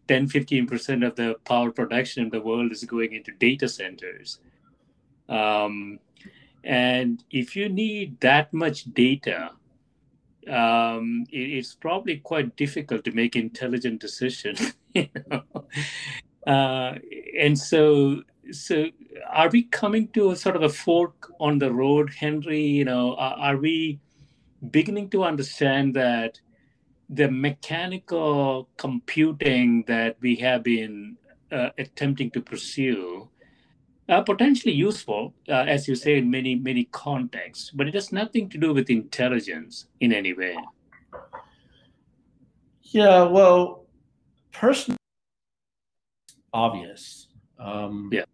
10 0.08 0.28
15% 0.28 1.08
of 1.08 1.16
the 1.16 1.36
power 1.46 1.72
production 1.72 2.24
in 2.24 2.30
the 2.30 2.42
world 2.42 2.72
is 2.72 2.84
going 2.84 3.14
into 3.14 3.32
data 3.32 3.68
centers. 3.68 4.40
Um, 5.30 6.00
and 6.64 7.24
if 7.32 7.56
you 7.56 7.70
need 7.70 8.20
that 8.22 8.54
much 8.54 8.86
data, 8.94 9.52
um, 10.50 11.26
it, 11.32 11.38
it's 11.38 11.76
probably 11.76 12.18
quite 12.18 12.56
difficult 12.56 13.04
to 13.06 13.12
make 13.12 13.36
intelligent 13.36 14.02
decisions. 14.02 14.74
you 14.94 15.10
know? 15.30 15.44
uh, 16.48 16.96
and 17.40 17.58
so, 17.58 18.22
so 18.52 18.86
are 19.32 19.50
we 19.50 19.64
coming 19.64 20.08
to 20.10 20.32
a 20.32 20.36
sort 20.36 20.56
of 20.56 20.64
a 20.64 20.70
fork 20.70 21.32
on 21.40 21.60
the 21.60 21.72
road, 21.72 22.14
Henry? 22.14 22.62
You 22.62 22.86
know, 22.86 23.16
are, 23.16 23.36
are 23.38 23.58
we 23.58 24.00
beginning 24.72 25.10
to 25.12 25.24
understand 25.24 25.96
that 25.96 26.40
the 27.10 27.30
mechanical 27.30 28.68
computing 28.78 29.84
that 29.88 30.18
we 30.22 30.36
have 30.38 30.64
been 30.64 31.18
uh, 31.52 31.70
attempting 31.78 32.32
to 32.32 32.42
pursue 32.42 33.30
uh, 34.08 34.22
potentially 34.22 34.74
useful, 34.74 35.34
uh, 35.50 35.66
as 35.68 35.88
you 35.88 35.96
say, 35.96 36.18
in 36.18 36.30
many, 36.30 36.56
many 36.56 36.86
contexts, 36.86 37.72
but 37.72 37.88
it 37.88 37.94
has 37.94 38.12
nothing 38.12 38.50
to 38.50 38.58
do 38.58 38.74
with 38.74 38.90
intelligence 38.90 39.88
in 40.00 40.14
any 40.14 40.34
way. 40.34 40.56
Yeah, 42.84 43.24
well, 43.24 43.86
personally, 44.52 44.98
obvious. 46.54 47.28
Um, 47.60 48.10
yeah. 48.12 48.26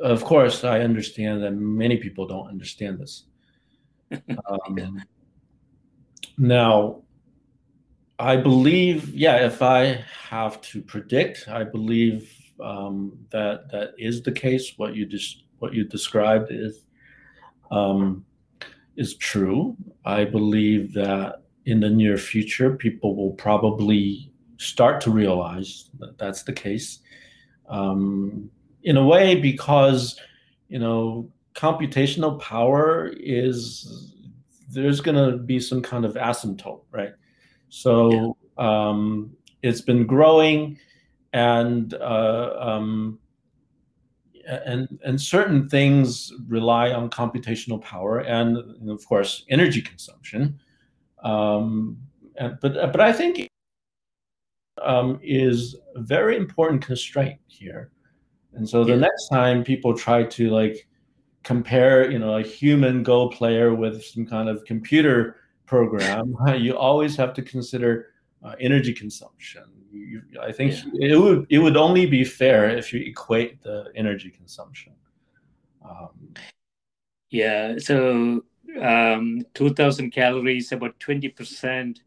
Of 0.00 0.24
course, 0.24 0.64
I 0.64 0.80
understand 0.80 1.42
that 1.42 1.52
many 1.52 1.96
people 1.96 2.26
don't 2.26 2.48
understand 2.48 2.98
this. 2.98 3.24
Um, 4.48 4.78
yeah. 4.78 4.88
Now, 6.38 7.02
I 8.18 8.36
believe, 8.36 9.14
yeah, 9.14 9.46
if 9.46 9.60
I 9.60 10.04
have 10.28 10.60
to 10.62 10.80
predict, 10.80 11.46
I 11.48 11.64
believe 11.64 12.32
um, 12.60 13.18
that 13.30 13.70
that 13.70 13.90
is 13.98 14.22
the 14.22 14.32
case. 14.32 14.74
What 14.76 14.94
you 14.94 15.06
just 15.06 15.44
what 15.58 15.74
you 15.74 15.84
described 15.84 16.50
is 16.50 16.84
um, 17.70 18.24
is 18.96 19.16
true. 19.16 19.76
I 20.04 20.24
believe 20.24 20.92
that 20.94 21.42
in 21.66 21.80
the 21.80 21.90
near 21.90 22.16
future, 22.16 22.76
people 22.76 23.14
will 23.14 23.32
probably 23.32 24.32
start 24.56 25.00
to 25.02 25.10
realize 25.10 25.90
that 25.98 26.18
that's 26.18 26.42
the 26.42 26.52
case. 26.52 27.00
Um, 27.68 28.50
in 28.82 28.96
a 28.96 29.04
way, 29.04 29.34
because 29.34 30.18
you 30.68 30.78
know, 30.78 31.30
computational 31.54 32.40
power 32.40 33.12
is 33.16 34.14
there's 34.70 35.00
going 35.00 35.16
to 35.16 35.38
be 35.38 35.58
some 35.58 35.82
kind 35.82 36.04
of 36.04 36.14
asymptote, 36.14 36.82
right? 36.90 37.12
So 37.68 38.36
yeah. 38.58 38.88
um, 38.88 39.32
it's 39.62 39.80
been 39.80 40.06
growing 40.06 40.78
and 41.32 41.94
uh, 41.94 42.54
um, 42.58 43.18
and 44.46 44.98
and 45.04 45.20
certain 45.20 45.68
things 45.68 46.32
rely 46.46 46.92
on 46.92 47.10
computational 47.10 47.80
power 47.80 48.20
and, 48.20 48.56
and 48.56 48.90
of 48.90 49.06
course 49.06 49.44
energy 49.50 49.82
consumption. 49.82 50.58
Um, 51.22 51.98
and, 52.36 52.58
but 52.60 52.74
but 52.92 53.00
I 53.00 53.12
think 53.12 53.48
um, 54.82 55.18
is 55.22 55.76
a 55.94 56.00
very 56.00 56.36
important 56.36 56.84
constraint 56.84 57.40
here. 57.46 57.90
And 58.54 58.68
so 58.68 58.84
the 58.84 58.92
yeah. 58.92 59.00
next 59.00 59.28
time 59.28 59.62
people 59.62 59.96
try 59.96 60.24
to 60.24 60.50
like 60.50 60.88
compare, 61.42 62.10
you 62.10 62.18
know, 62.18 62.36
a 62.36 62.42
human 62.42 63.02
Go 63.02 63.28
player 63.28 63.74
with 63.74 64.04
some 64.04 64.26
kind 64.26 64.48
of 64.48 64.64
computer 64.64 65.36
program, 65.66 66.34
you 66.56 66.76
always 66.76 67.16
have 67.16 67.34
to 67.34 67.42
consider 67.42 68.06
uh, 68.42 68.54
energy 68.60 68.92
consumption, 68.92 69.64
you, 69.92 70.22
I 70.40 70.52
think 70.52 70.74
yeah. 70.92 71.12
it 71.12 71.16
would 71.16 71.46
it 71.50 71.58
would 71.58 71.76
only 71.76 72.06
be 72.06 72.24
fair 72.24 72.68
if 72.70 72.92
you 72.92 73.00
equate 73.00 73.62
the 73.62 73.90
energy 73.94 74.30
consumption. 74.30 74.92
Um, 75.84 76.34
yeah. 77.30 77.78
So 77.78 78.44
um, 78.80 79.42
2000 79.54 80.10
calories, 80.10 80.72
about 80.72 80.98
20% 80.98 81.98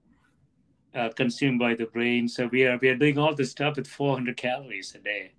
uh, 0.94 1.10
consumed 1.16 1.60
by 1.60 1.76
the 1.76 1.86
brain. 1.86 2.28
So 2.28 2.48
we 2.48 2.66
are 2.66 2.78
we 2.82 2.90
are 2.90 2.96
doing 2.96 3.18
all 3.18 3.36
this 3.36 3.52
stuff 3.52 3.78
with 3.78 3.88
400 3.88 4.38
calories 4.38 4.96
a 4.96 5.00
day. 5.00 5.32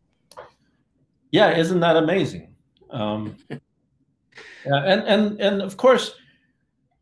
Yeah, 1.30 1.56
isn't 1.56 1.80
that 1.80 1.96
amazing? 1.96 2.54
Um, 2.90 3.36
yeah, 3.50 4.82
and 4.84 5.02
and 5.02 5.40
and 5.40 5.62
of 5.62 5.76
course, 5.76 6.14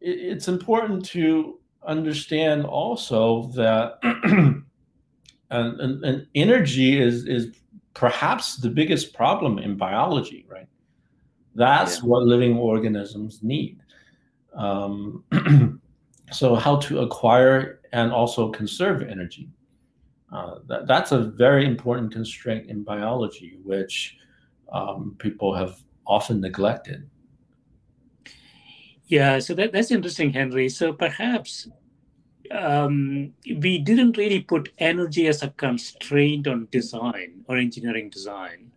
it, 0.00 0.18
it's 0.18 0.48
important 0.48 1.04
to 1.06 1.58
understand 1.86 2.64
also 2.64 3.46
that 3.54 3.98
and, 5.50 5.80
and, 5.80 6.04
and 6.04 6.26
energy 6.34 7.00
is 7.00 7.26
is 7.26 7.48
perhaps 7.94 8.56
the 8.56 8.68
biggest 8.68 9.12
problem 9.14 9.58
in 9.58 9.76
biology, 9.76 10.46
right? 10.48 10.68
That's 11.54 11.96
yeah. 11.96 12.04
what 12.04 12.22
living 12.22 12.56
organisms 12.56 13.40
need. 13.42 13.80
Um, 14.54 15.24
so, 16.32 16.54
how 16.54 16.76
to 16.76 17.00
acquire 17.00 17.80
and 17.92 18.12
also 18.12 18.50
conserve 18.50 19.02
energy. 19.02 19.48
Uh, 20.32 20.56
that, 20.68 20.86
that's 20.86 21.10
a 21.10 21.18
very 21.18 21.66
important 21.66 22.12
constraint 22.12 22.70
in 22.70 22.84
biology, 22.84 23.58
which 23.64 24.16
um, 24.72 25.16
people 25.18 25.52
have 25.52 25.80
often 26.06 26.40
neglected. 26.40 27.08
Yeah, 29.06 29.40
so 29.40 29.54
that, 29.54 29.72
that's 29.72 29.90
interesting, 29.90 30.32
Henry. 30.32 30.68
So 30.68 30.92
perhaps 30.92 31.68
um, 32.50 33.32
we 33.46 33.78
didn't 33.78 34.16
really 34.16 34.40
put 34.40 34.72
energy 34.78 35.26
as 35.28 35.42
a 35.42 35.48
constraint 35.50 36.46
on 36.48 36.68
design 36.70 37.44
or 37.48 37.56
engineering 37.56 38.10
design. 38.10 38.70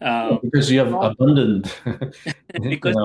Uh, 0.00 0.38
because 0.42 0.70
you 0.70 0.78
have 0.78 0.94
abundant 0.94 1.78
because 2.62 2.96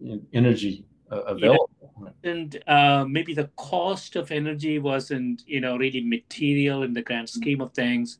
you 0.00 0.16
know, 0.16 0.20
energy 0.32 0.84
uh, 1.10 1.20
available. 1.22 1.70
Yeah. 2.02 2.30
And 2.30 2.62
uh, 2.66 3.04
maybe 3.08 3.34
the 3.34 3.50
cost 3.56 4.16
of 4.16 4.30
energy 4.30 4.78
wasn't, 4.78 5.42
you 5.46 5.60
know, 5.60 5.76
really 5.76 6.02
material 6.02 6.82
in 6.82 6.92
the 6.92 7.02
grand 7.02 7.28
scheme 7.28 7.60
of 7.60 7.72
things. 7.72 8.18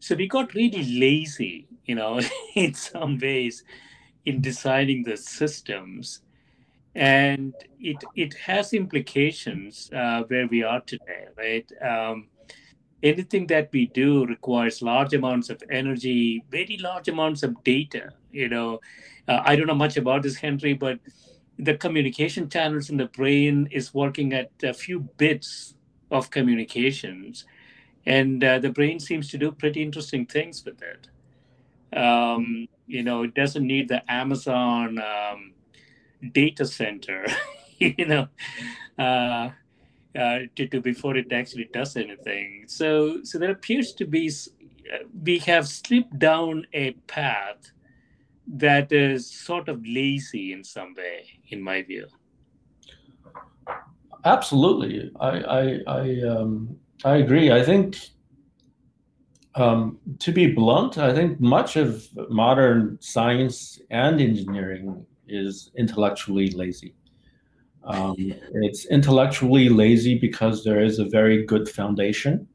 So 0.00 0.14
we 0.14 0.26
got 0.28 0.54
really 0.54 0.98
lazy, 0.98 1.68
you 1.84 1.94
know, 1.94 2.20
in 2.54 2.74
some 2.74 3.18
ways 3.18 3.64
in 4.24 4.40
designing 4.40 5.04
the 5.04 5.16
systems 5.16 6.20
and 6.96 7.52
it 7.78 8.02
it 8.14 8.32
has 8.34 8.72
implications 8.72 9.90
uh, 9.94 10.22
where 10.28 10.46
we 10.48 10.62
are 10.62 10.80
today, 10.80 11.26
right? 11.36 11.70
Um, 11.82 12.28
anything 13.02 13.46
that 13.48 13.68
we 13.70 13.86
do 13.86 14.24
requires 14.24 14.80
large 14.80 15.12
amounts 15.12 15.50
of 15.50 15.62
energy, 15.70 16.42
very 16.50 16.78
large 16.78 17.08
amounts 17.08 17.42
of 17.42 17.62
data. 17.64 18.08
You 18.32 18.48
know, 18.48 18.80
uh, 19.28 19.42
I 19.44 19.56
don't 19.56 19.66
know 19.66 19.74
much 19.74 19.98
about 19.98 20.22
this, 20.22 20.36
Henry, 20.36 20.72
but 20.72 20.98
the 21.58 21.76
communication 21.76 22.48
channels 22.48 22.88
in 22.88 22.96
the 22.96 23.06
brain 23.06 23.68
is 23.70 23.92
working 23.92 24.32
at 24.32 24.50
a 24.62 24.72
few 24.72 25.00
bits 25.18 25.74
of 26.10 26.30
communications, 26.30 27.44
and 28.06 28.42
uh, 28.42 28.58
the 28.58 28.70
brain 28.70 29.00
seems 29.00 29.28
to 29.32 29.38
do 29.38 29.52
pretty 29.52 29.82
interesting 29.82 30.24
things 30.24 30.64
with 30.64 30.80
it. 30.80 31.08
Um, 31.98 32.68
you 32.86 33.02
know, 33.02 33.22
it 33.24 33.34
doesn't 33.34 33.66
need 33.66 33.88
the 33.88 34.00
Amazon. 34.10 34.98
Um, 34.98 35.52
data 36.32 36.66
center, 36.66 37.26
you 37.78 38.06
know, 38.06 38.28
uh, 38.98 39.50
uh, 40.18 40.38
to, 40.54 40.66
to 40.66 40.80
before 40.80 41.16
it 41.16 41.32
actually 41.32 41.68
does 41.72 41.96
anything. 41.96 42.64
So, 42.66 43.22
so 43.22 43.38
there 43.38 43.50
appears 43.50 43.92
to 43.94 44.06
be 44.06 44.30
uh, 44.92 44.98
we 45.22 45.38
have 45.38 45.66
slipped 45.66 46.18
down 46.18 46.66
a 46.72 46.92
path 47.06 47.72
that 48.46 48.92
is 48.92 49.30
sort 49.30 49.68
of 49.68 49.84
lazy 49.84 50.52
in 50.52 50.62
some 50.62 50.94
way, 50.94 51.26
in 51.48 51.60
my 51.60 51.82
view. 51.82 52.06
Absolutely, 54.24 55.10
I 55.20 55.30
I 55.40 55.80
I, 55.86 56.20
um, 56.28 56.76
I 57.04 57.16
agree. 57.16 57.52
I 57.52 57.62
think. 57.62 57.96
Um, 59.54 59.98
to 60.18 60.32
be 60.32 60.52
blunt, 60.52 60.98
I 60.98 61.14
think 61.14 61.40
much 61.40 61.76
of 61.76 62.06
modern 62.28 62.98
science 63.00 63.80
and 63.88 64.20
engineering 64.20 65.06
is 65.28 65.70
intellectually 65.76 66.50
lazy. 66.50 66.94
Um, 67.84 68.16
it's 68.54 68.86
intellectually 68.86 69.68
lazy 69.68 70.18
because 70.18 70.64
there 70.64 70.82
is 70.82 70.98
a 70.98 71.04
very 71.04 71.44
good 71.44 71.68
foundation 71.68 72.48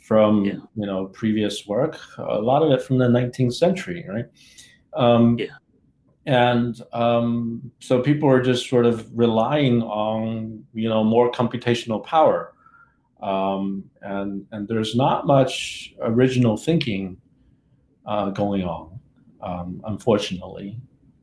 from 0.00 0.44
yeah. 0.44 0.52
you 0.74 0.86
know 0.86 1.06
previous 1.06 1.66
work. 1.66 1.98
A 2.18 2.40
lot 2.40 2.62
of 2.62 2.72
it 2.72 2.82
from 2.82 2.98
the 2.98 3.06
19th 3.06 3.54
century, 3.54 4.04
right? 4.08 4.26
Um, 4.94 5.38
yeah. 5.38 5.46
And 6.26 6.80
um, 6.92 7.70
so 7.80 8.00
people 8.00 8.28
are 8.28 8.40
just 8.40 8.68
sort 8.68 8.86
of 8.86 9.06
relying 9.14 9.82
on 9.82 10.64
you 10.72 10.88
know 10.88 11.04
more 11.04 11.30
computational 11.30 12.04
power, 12.04 12.54
um, 13.22 13.84
and 14.02 14.46
and 14.50 14.66
there's 14.66 14.96
not 14.96 15.26
much 15.26 15.94
original 16.00 16.56
thinking 16.56 17.18
uh, 18.06 18.30
going 18.30 18.64
on, 18.64 18.98
um, 19.42 19.82
unfortunately. 19.84 20.78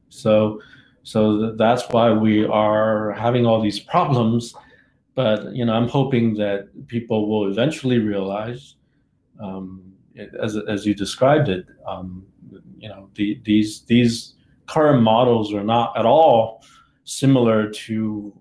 So 0.09 0.59
so 1.03 1.53
that's 1.53 1.89
why 1.89 2.11
we 2.11 2.45
are 2.45 3.11
having 3.13 3.45
all 3.45 3.61
these 3.61 3.79
problems. 3.79 4.53
But 5.15 5.53
you 5.55 5.65
know, 5.65 5.73
I'm 5.73 5.87
hoping 5.87 6.35
that 6.35 6.87
people 6.87 7.27
will 7.27 7.51
eventually 7.51 7.99
realize, 7.99 8.75
um, 9.41 9.93
as 10.39 10.57
as 10.67 10.85
you 10.85 10.93
described 10.93 11.49
it, 11.49 11.65
um, 11.87 12.25
you 12.77 12.89
know, 12.89 13.09
the, 13.15 13.39
these 13.43 13.81
these 13.81 14.35
current 14.67 15.01
models 15.03 15.53
are 15.53 15.63
not 15.63 15.97
at 15.97 16.05
all 16.05 16.63
similar 17.03 17.69
to 17.69 18.33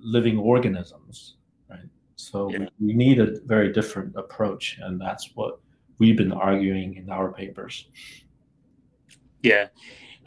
living 0.00 0.38
organisms, 0.38 1.36
right? 1.70 1.88
So 2.16 2.50
yeah. 2.50 2.66
we 2.78 2.92
need 2.92 3.18
a 3.18 3.40
very 3.46 3.72
different 3.72 4.14
approach, 4.16 4.78
and 4.82 5.00
that's 5.00 5.30
what 5.34 5.60
we've 5.98 6.16
been 6.16 6.32
arguing 6.32 6.96
in 6.96 7.08
our 7.10 7.32
papers. 7.32 7.88
Yeah, 9.42 9.68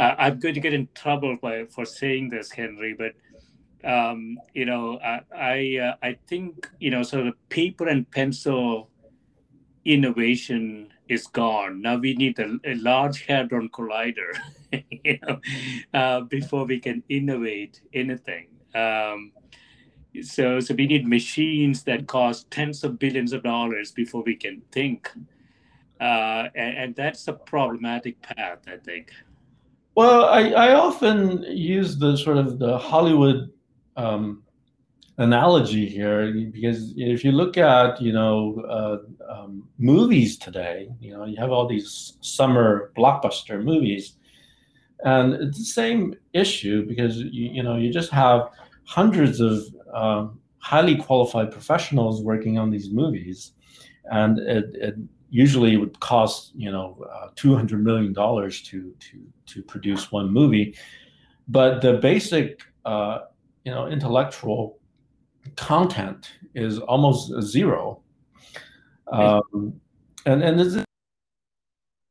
uh, 0.03 0.15
I'm 0.17 0.39
going 0.39 0.53
to 0.53 0.59
get 0.59 0.73
in 0.73 0.89
trouble 0.93 1.37
by, 1.41 1.65
for 1.65 1.85
saying 1.85 2.29
this, 2.29 2.51
Henry, 2.51 2.93
but 2.93 3.13
um, 3.89 4.37
you 4.53 4.65
know, 4.65 4.99
I 4.99 5.21
I, 5.35 5.77
uh, 5.81 5.95
I, 6.03 6.17
think 6.27 6.69
you 6.79 6.89
know, 6.89 7.03
sort 7.03 7.27
of 7.27 7.35
paper 7.49 7.87
and 7.87 8.09
pencil 8.11 8.89
innovation 9.85 10.91
is 11.07 11.27
gone. 11.27 11.81
Now 11.81 11.97
we 11.97 12.15
need 12.15 12.39
a, 12.39 12.57
a 12.65 12.75
large 12.75 13.25
hadron 13.25 13.69
collider, 13.69 14.31
you 14.91 15.19
know, 15.21 15.39
uh, 15.93 16.21
before 16.21 16.65
we 16.65 16.79
can 16.79 17.03
innovate 17.09 17.81
anything. 17.93 18.47
Um, 18.73 19.31
so, 20.21 20.59
so 20.59 20.73
we 20.73 20.87
need 20.87 21.07
machines 21.07 21.83
that 21.83 22.07
cost 22.07 22.49
tens 22.51 22.83
of 22.83 22.99
billions 22.99 23.33
of 23.33 23.43
dollars 23.43 23.91
before 23.91 24.23
we 24.23 24.35
can 24.35 24.61
think, 24.71 25.11
uh, 25.99 26.47
and, 26.55 26.77
and 26.77 26.95
that's 26.95 27.27
a 27.27 27.33
problematic 27.33 28.21
path, 28.21 28.59
I 28.67 28.77
think. 28.77 29.11
Well, 29.95 30.25
I, 30.25 30.49
I 30.49 30.73
often 30.73 31.43
use 31.43 31.97
the 31.97 32.17
sort 32.17 32.37
of 32.37 32.57
the 32.57 32.77
Hollywood 32.77 33.51
um, 33.95 34.41
analogy 35.17 35.87
here 35.87 36.33
because 36.51 36.93
if 36.97 37.23
you 37.23 37.31
look 37.31 37.57
at 37.57 38.01
you 38.01 38.11
know 38.11 38.55
uh, 38.67 38.97
um, 39.31 39.67
movies 39.77 40.37
today, 40.37 40.89
you 40.99 41.13
know 41.13 41.25
you 41.25 41.37
have 41.37 41.51
all 41.51 41.67
these 41.67 42.17
summer 42.21 42.91
blockbuster 42.97 43.63
movies, 43.63 44.15
and 45.05 45.35
it's 45.35 45.59
the 45.59 45.65
same 45.65 46.15
issue 46.33 46.87
because 46.87 47.17
you, 47.17 47.49
you 47.51 47.61
know 47.61 47.75
you 47.75 47.93
just 47.93 48.09
have 48.09 48.49
hundreds 48.85 49.39
of 49.39 49.63
uh, 49.93 50.27
highly 50.57 50.95
qualified 50.95 51.51
professionals 51.51 52.23
working 52.23 52.57
on 52.57 52.71
these 52.71 52.89
movies, 52.89 53.51
and 54.05 54.39
it, 54.39 54.65
it 54.73 54.95
usually 55.33 55.73
it 55.73 55.77
would 55.77 55.99
cost 55.99 56.51
you 56.55 56.71
know 56.71 56.95
uh, 57.11 57.29
200 57.35 57.83
million 57.83 58.13
dollars 58.13 58.61
to 58.61 58.93
to 58.99 59.19
to 59.47 59.63
produce 59.63 60.11
one 60.11 60.31
movie. 60.31 60.77
But 61.47 61.81
the 61.81 61.93
basic 61.93 62.61
uh, 62.85 63.19
you 63.65 63.71
know 63.71 63.87
intellectual 63.87 64.77
content 65.55 66.31
is 66.53 66.77
almost 66.79 67.41
zero. 67.41 68.01
Um, 69.11 69.81
and 70.27 70.43
and 70.43 70.59
this 70.59 70.75
is 70.75 70.85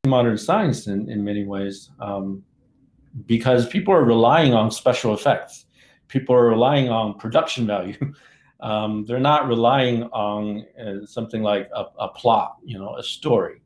modern 0.05 0.37
science 0.37 0.87
in, 0.87 1.09
in 1.09 1.23
many 1.23 1.45
ways 1.45 1.91
um, 2.01 2.43
because 3.25 3.67
people 3.67 3.93
are 3.93 4.03
relying 4.03 4.53
on 4.53 4.69
special 4.69 5.13
effects. 5.13 5.65
People 6.09 6.35
are 6.35 6.49
relying 6.49 6.89
on 6.89 7.17
production 7.17 7.65
value 7.65 7.97
Um, 8.63 9.03
they're 9.05 9.19
not 9.19 9.49
relying 9.49 10.03
on 10.03 10.65
uh, 10.81 11.05
something 11.05 11.43
like 11.43 11.69
a, 11.75 11.83
a, 11.99 12.07
plot, 12.07 12.55
you 12.63 12.79
know, 12.79 12.95
a 12.95 13.03
story. 13.03 13.61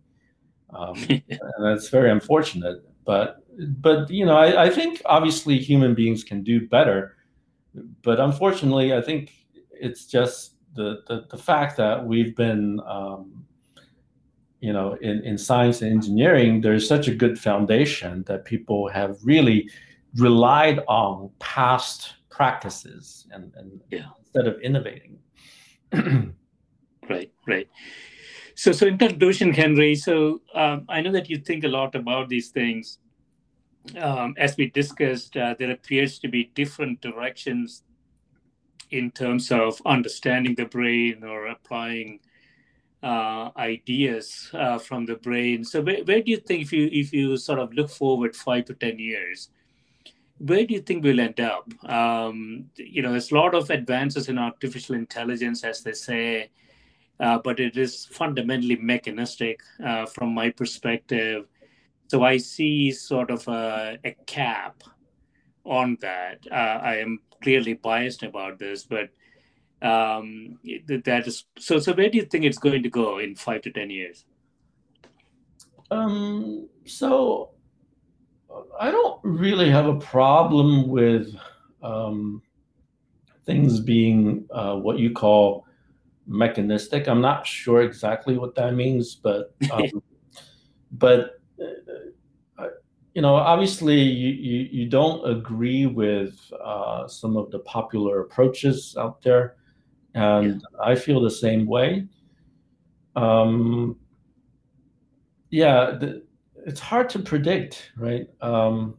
Um, 0.72 0.96
and 1.10 1.62
that's 1.62 1.90
very 1.90 2.10
unfortunate. 2.10 2.84
But 3.06 3.44
but 3.80 4.10
you 4.10 4.26
know, 4.26 4.36
I, 4.36 4.66
I, 4.66 4.70
think 4.72 5.04
obviously 5.06 5.60
human 5.60 5.94
beings 5.94 6.24
can 6.24 6.42
do 6.42 6.68
better. 6.68 7.16
But 8.02 8.20
unfortunately, 8.20 8.96
I 8.96 9.02
think 9.02 9.34
it's 9.72 10.08
just 10.08 10.56
the 10.74 11.04
the, 11.08 11.28
the 11.30 11.38
fact 11.38 11.78
that 11.78 12.04
we've 12.04 12.36
been 12.36 12.80
um, 12.88 13.46
you 14.62 14.74
know 14.74 14.94
in, 15.02 15.24
in 15.24 15.38
science 15.38 15.84
and 15.84 15.92
engineering 15.92 16.60
there's 16.60 16.88
such 16.88 17.08
a 17.08 17.14
good 17.14 17.38
foundation 17.40 18.24
that 18.24 18.46
people 18.46 18.90
have 18.90 19.18
really 19.24 19.70
relied 20.16 20.80
on 20.88 21.30
past 21.38 22.16
practices 22.38 23.28
and, 23.32 23.52
and 23.56 23.82
yeah. 23.90 24.10
instead 24.20 24.46
of 24.48 24.62
innovating. 24.62 25.18
right, 27.10 27.32
right. 27.48 27.68
So, 28.54 28.72
so 28.72 28.86
in 28.86 28.98
conclusion, 29.00 29.52
Henry, 29.52 29.96
so 29.96 30.42
um, 30.54 30.86
I 30.88 31.02
know 31.02 31.12
that 31.14 31.30
you 31.30 31.38
think 31.38 31.64
a 31.64 31.68
lot 31.68 31.96
about 31.96 32.30
these 32.30 32.50
things. 32.50 33.00
Um, 33.98 34.36
as 34.38 34.56
we 34.56 34.70
discussed, 34.70 35.36
uh, 35.36 35.56
there 35.58 35.72
appears 35.72 36.20
to 36.20 36.28
be 36.28 36.52
different 36.54 37.02
directions 37.02 37.84
in 38.92 39.12
terms 39.12 39.52
of 39.52 39.82
understanding 39.86 40.54
the 40.56 40.66
brain 40.66 41.24
or 41.24 41.48
applying 41.48 42.20
uh, 43.02 43.50
ideas 43.58 44.50
uh, 44.54 44.78
from 44.78 45.06
the 45.06 45.16
brain. 45.16 45.64
So, 45.64 45.82
where, 45.82 46.04
where 46.04 46.22
do 46.22 46.32
you 46.32 46.38
think, 46.38 46.62
if 46.64 46.74
you 46.74 46.90
if 46.92 47.14
you 47.14 47.38
sort 47.38 47.60
of 47.60 47.74
look 47.74 47.90
forward 47.90 48.36
five 48.36 48.66
to 48.66 48.74
ten 48.74 49.00
years, 49.00 49.50
where 50.40 50.66
do 50.66 50.74
you 50.74 50.82
think 50.82 51.04
we'll 51.04 51.20
end 51.20 51.40
up? 51.40 51.68
Um, 51.90 52.66
you 52.76 53.02
know, 53.02 53.12
there's 53.12 53.32
a 53.32 53.36
lot 53.36 53.56
of 53.56 53.70
advances 53.70 54.30
in 54.30 54.38
artificial 54.38 54.96
intelligence, 54.96 55.64
as 55.64 55.82
they 55.82 55.94
say, 55.94 56.50
uh, 57.20 57.40
but 57.40 57.60
it 57.60 57.78
is 57.78 58.06
fundamentally 58.06 58.76
mechanistic 58.76 59.62
uh, 59.84 60.06
from 60.06 60.34
my 60.34 60.50
perspective. 60.50 61.46
So 62.08 62.24
I 62.24 62.38
see 62.38 62.92
sort 62.92 63.32
of 63.32 63.48
a, 63.48 63.98
a 64.04 64.16
cap 64.26 64.84
on 65.66 65.98
that. 66.02 66.40
Uh, 66.50 66.56
I 66.56 66.98
am 66.98 67.20
clearly 67.42 67.74
biased 67.74 68.24
about 68.24 68.60
this, 68.60 68.84
but 68.84 69.10
um, 69.82 70.60
that 70.88 71.24
is 71.28 71.46
so. 71.60 71.80
So 71.80 71.94
where 71.94 72.10
do 72.10 72.18
you 72.18 72.26
think 72.26 72.46
it's 72.46 72.58
going 72.58 72.84
to 72.84 72.90
go 72.90 73.20
in 73.20 73.36
five 73.36 73.62
to 73.64 73.72
ten 73.72 73.90
years? 73.90 74.26
Um, 75.92 76.68
so 76.86 77.52
I 78.80 78.92
don't 78.92 79.20
really 79.24 79.70
have 79.70 79.88
a 79.88 79.98
problem 79.98 80.88
with 80.88 81.36
um, 81.82 82.42
things 83.46 83.80
being 83.80 84.46
uh, 84.52 84.76
what 84.76 85.00
you 85.00 85.12
call 85.12 85.66
mechanistic. 86.28 87.08
I'm 87.08 87.22
not 87.22 87.48
sure 87.48 87.82
exactly 87.82 88.38
what 88.38 88.56
that 88.56 88.74
means, 88.76 89.16
but 89.16 89.54
um, 89.72 90.04
but 90.92 91.40
uh, 91.60 92.62
uh, 92.62 92.68
you 93.14 93.22
know, 93.22 93.36
obviously, 93.36 94.00
you, 94.00 94.30
you, 94.30 94.70
you 94.72 94.90
don't 94.90 95.28
agree 95.28 95.86
with 95.86 96.40
uh, 96.64 97.08
some 97.08 97.36
of 97.36 97.52
the 97.52 97.60
popular 97.60 98.22
approaches 98.22 98.96
out 99.00 99.22
there, 99.22 99.56
and 100.14 100.62
yeah. 100.62 100.84
I 100.84 100.96
feel 100.96 101.22
the 101.22 101.32
same 101.32 101.66
way. 101.66 102.08
Um, 103.16 103.98
yeah. 105.50 105.98
The, 106.00 106.27
it's 106.68 106.82
hard 106.82 107.10
to 107.10 107.20
predict, 107.20 107.92
right? 107.96 108.28
Um, 108.42 108.98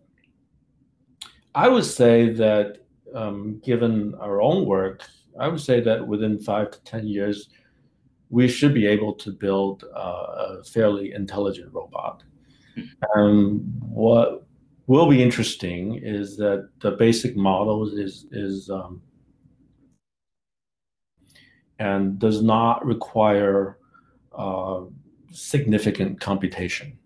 I 1.54 1.68
would 1.68 1.84
say 1.84 2.30
that 2.30 2.78
um, 3.14 3.60
given 3.62 4.14
our 4.14 4.40
own 4.40 4.64
work, 4.64 5.06
I 5.38 5.48
would 5.48 5.60
say 5.60 5.80
that 5.82 6.04
within 6.04 6.38
five 6.38 6.70
to 6.70 6.82
10 6.84 7.06
years, 7.06 7.50
we 8.30 8.48
should 8.48 8.72
be 8.72 8.86
able 8.86 9.12
to 9.14 9.30
build 9.32 9.84
uh, 9.94 10.58
a 10.60 10.64
fairly 10.64 11.12
intelligent 11.12 11.72
robot. 11.72 12.22
Um, 13.14 13.60
what 13.80 14.46
will 14.86 15.08
be 15.08 15.22
interesting 15.22 15.96
is 15.96 16.38
that 16.38 16.70
the 16.80 16.92
basic 16.92 17.36
model 17.36 17.86
is, 17.98 18.26
is 18.32 18.70
um, 18.70 19.02
and 21.78 22.18
does 22.18 22.42
not 22.42 22.84
require 22.84 23.78
uh, 24.36 24.84
significant 25.30 26.18
computation. 26.18 26.97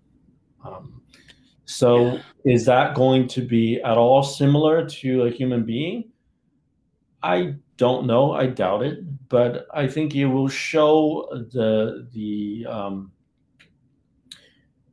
Um, 0.64 1.02
so, 1.64 2.12
yeah. 2.12 2.20
is 2.44 2.64
that 2.66 2.94
going 2.94 3.28
to 3.28 3.40
be 3.40 3.80
at 3.82 3.96
all 3.96 4.22
similar 4.22 4.86
to 4.88 5.22
a 5.22 5.30
human 5.30 5.64
being? 5.64 6.10
I 7.22 7.54
don't 7.76 8.06
know. 8.06 8.32
I 8.32 8.46
doubt 8.46 8.82
it, 8.82 9.28
but 9.28 9.66
I 9.72 9.86
think 9.86 10.14
it 10.14 10.26
will 10.26 10.48
show 10.48 11.28
the 11.52 12.08
the 12.12 12.66
um, 12.68 13.12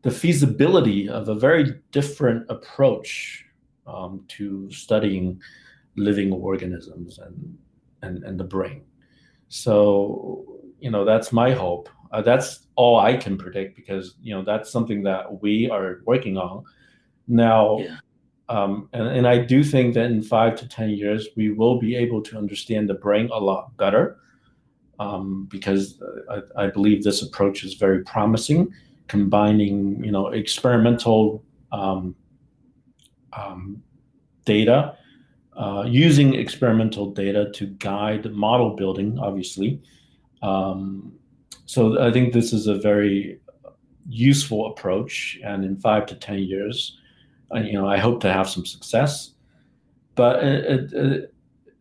the 0.01 0.11
feasibility 0.11 1.09
of 1.09 1.27
a 1.27 1.35
very 1.35 1.81
different 1.91 2.45
approach 2.49 3.45
um, 3.85 4.23
to 4.29 4.71
studying 4.71 5.41
living 5.97 6.31
organisms 6.31 7.19
and, 7.19 7.57
and 8.01 8.23
and 8.23 8.39
the 8.39 8.43
brain. 8.43 8.83
So, 9.49 10.45
you 10.79 10.91
know, 10.91 11.03
that's 11.03 11.31
my 11.31 11.51
hope 11.51 11.89
uh, 12.11 12.21
that's 12.21 12.67
all 12.75 12.99
I 12.99 13.15
can 13.17 13.37
predict 13.37 13.75
because 13.75 14.15
you 14.21 14.33
know 14.33 14.43
that's 14.43 14.71
something 14.71 15.03
that 15.03 15.41
we 15.41 15.69
are 15.69 16.01
working 16.05 16.37
on 16.37 16.63
now. 17.27 17.79
Yeah. 17.79 17.97
Um, 18.49 18.89
and, 18.93 19.07
and 19.07 19.27
I 19.27 19.37
do 19.37 19.63
think 19.63 19.93
that 19.93 20.05
in 20.05 20.23
five 20.23 20.55
to 20.55 20.67
ten 20.67 20.89
years 20.89 21.27
we 21.35 21.51
will 21.51 21.79
be 21.79 21.95
able 21.95 22.21
to 22.23 22.37
understand 22.37 22.89
the 22.89 22.95
brain 22.95 23.29
a 23.31 23.39
lot 23.39 23.77
better 23.77 24.17
um, 24.99 25.47
because 25.51 26.01
uh, 26.01 26.41
I, 26.57 26.65
I, 26.65 26.67
believe 26.67 27.03
this 27.03 27.21
approach 27.21 27.63
is 27.63 27.75
very 27.75 28.03
promising, 28.03 28.73
combining 29.07 30.03
you 30.03 30.11
know 30.11 30.29
experimental 30.29 31.43
um, 31.71 32.15
um 33.33 33.83
data, 34.45 34.97
uh, 35.55 35.83
using 35.87 36.33
experimental 36.33 37.11
data 37.11 37.51
to 37.51 37.67
guide 37.67 38.31
model 38.33 38.75
building, 38.75 39.19
obviously, 39.19 39.79
um, 40.41 41.18
so 41.69 42.01
I 42.01 42.11
think 42.11 42.33
this 42.33 42.51
is 42.51 42.65
a 42.65 42.73
very 42.73 43.39
useful 44.07 44.71
approach, 44.71 45.39
and 45.43 45.63
in 45.63 45.77
five 45.77 46.07
to 46.07 46.15
ten 46.15 46.39
years, 46.39 46.97
uh, 47.53 47.59
you 47.59 47.73
know, 47.73 47.87
I 47.87 47.99
hope 47.99 48.21
to 48.21 48.33
have 48.33 48.49
some 48.49 48.65
success. 48.65 49.35
But 50.15 50.43
it, 50.43 50.91
it, 50.91 51.33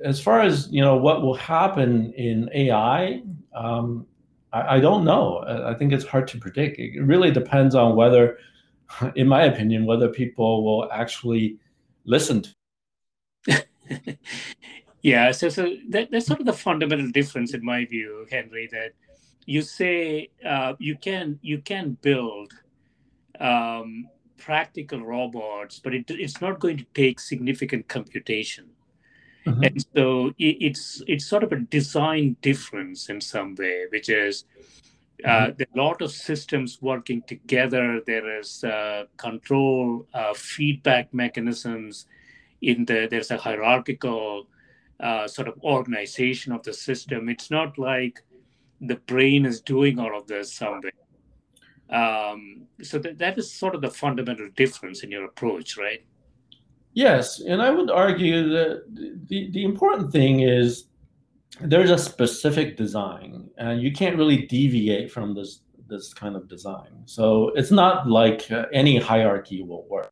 as 0.05 0.21
far 0.21 0.43
as 0.43 0.69
you 0.71 0.83
know, 0.83 0.99
what 0.99 1.23
will 1.23 1.37
happen 1.37 2.13
in 2.13 2.51
AI, 2.53 3.23
um, 3.55 4.07
I, 4.53 4.77
I, 4.77 4.81
don't 4.81 5.07
know. 5.07 5.43
I 5.67 5.73
think 5.73 5.95
it's 5.95 6.05
hard 6.05 6.29
to 6.29 6.39
predict. 6.39 6.79
It 6.79 7.03
really 7.03 7.31
depends 7.31 7.75
on 7.75 7.97
whether, 7.97 8.37
in 9.17 9.27
my 9.27 9.45
opinion, 9.45 9.87
whether 9.87 10.09
people 10.11 10.67
will 10.67 10.93
actually 10.93 11.57
listen 12.05 12.43
to. 13.47 13.65
yeah, 15.01 15.33
so 15.33 15.49
so 15.49 15.77
that, 15.89 16.11
that's 16.11 16.27
sort 16.27 16.41
of 16.41 16.47
the 16.47 16.53
fundamental 16.53 17.11
difference 17.11 17.55
in 17.55 17.65
my 17.65 17.87
view, 17.87 18.27
Henry. 18.31 18.69
That 18.71 18.93
you 19.49 19.63
say 19.63 20.29
uh, 20.45 20.75
you 20.79 20.95
can 20.97 21.39
you 21.41 21.59
can 21.63 21.97
build 22.03 22.53
um, 23.41 24.07
practical 24.37 25.01
robots, 25.01 25.81
but 25.83 25.95
it, 25.95 26.05
it's 26.11 26.43
not 26.43 26.61
going 26.61 26.77
to 26.77 26.87
take 26.93 27.19
significant 27.19 27.89
computation. 27.89 28.67
Mm-hmm. 29.47 29.65
And 29.65 29.87
so 29.97 30.35
it, 30.39 30.57
it's 30.61 31.03
it's 31.07 31.27
sort 31.27 31.45
of 31.45 31.53
a 31.53 31.61
design 31.61 32.37
difference 32.43 33.09
in 33.09 33.23
some 33.23 33.55
way, 33.55 33.87
which 33.89 34.11
is 34.11 34.45
uh, 35.25 35.29
mm-hmm. 35.29 35.53
there 35.57 35.67
are 35.75 35.81
a 35.81 35.83
lot 35.83 36.03
of 36.03 36.13
systems 36.13 36.83
working 36.83 37.23
together. 37.23 38.03
There 38.07 38.39
is 38.39 38.63
uh, 38.63 39.05
control, 39.17 40.07
uh, 40.13 40.35
feedback 40.35 41.15
mechanisms. 41.15 42.05
In 42.61 42.85
the 42.85 43.09
there's 43.11 43.31
a 43.31 43.39
hierarchical 43.39 44.47
uh, 45.01 45.27
sort 45.27 45.49
of 45.49 45.55
organization 45.65 46.53
of 46.53 46.63
the 46.65 46.75
system. 46.75 47.31
It's 47.31 47.51
not 47.51 47.79
like 47.79 48.23
the 48.81 48.97
brain 48.97 49.45
is 49.45 49.61
doing 49.61 49.99
all 49.99 50.17
of 50.17 50.27
this 50.27 50.53
somewhere. 50.53 50.93
Um, 51.91 52.67
so 52.83 52.99
that, 52.99 53.19
that 53.19 53.39
is 53.39 53.51
sort 53.51 53.75
of 53.75 53.81
the 53.81 53.91
fundamental 53.91 54.49
difference 54.57 55.03
in 55.03 55.11
your 55.11 55.25
approach, 55.25 55.77
right? 55.79 56.05
Yes, 56.93 57.41
and 57.41 57.63
I 57.63 57.71
would 57.71 57.91
argue 57.91 58.49
that 58.51 58.85
the, 59.29 59.51
the 59.51 59.65
important 59.65 60.13
thing 60.13 60.41
is 60.41 60.85
there's 61.61 61.91
a 61.91 61.99
specific 61.99 62.77
design, 62.77 63.51
and 63.57 63.81
you 63.81 63.93
can't 63.93 64.17
really 64.17 64.47
deviate 64.47 65.11
from 65.11 65.35
this 65.35 65.61
this 65.89 66.13
kind 66.13 66.37
of 66.37 66.49
design. 66.49 67.03
So 67.07 67.49
it's 67.55 67.71
not 67.71 68.09
like 68.09 68.51
uh, 68.51 68.67
any 68.73 68.99
hierarchy 68.99 69.63
will 69.63 69.87
work. 69.89 70.11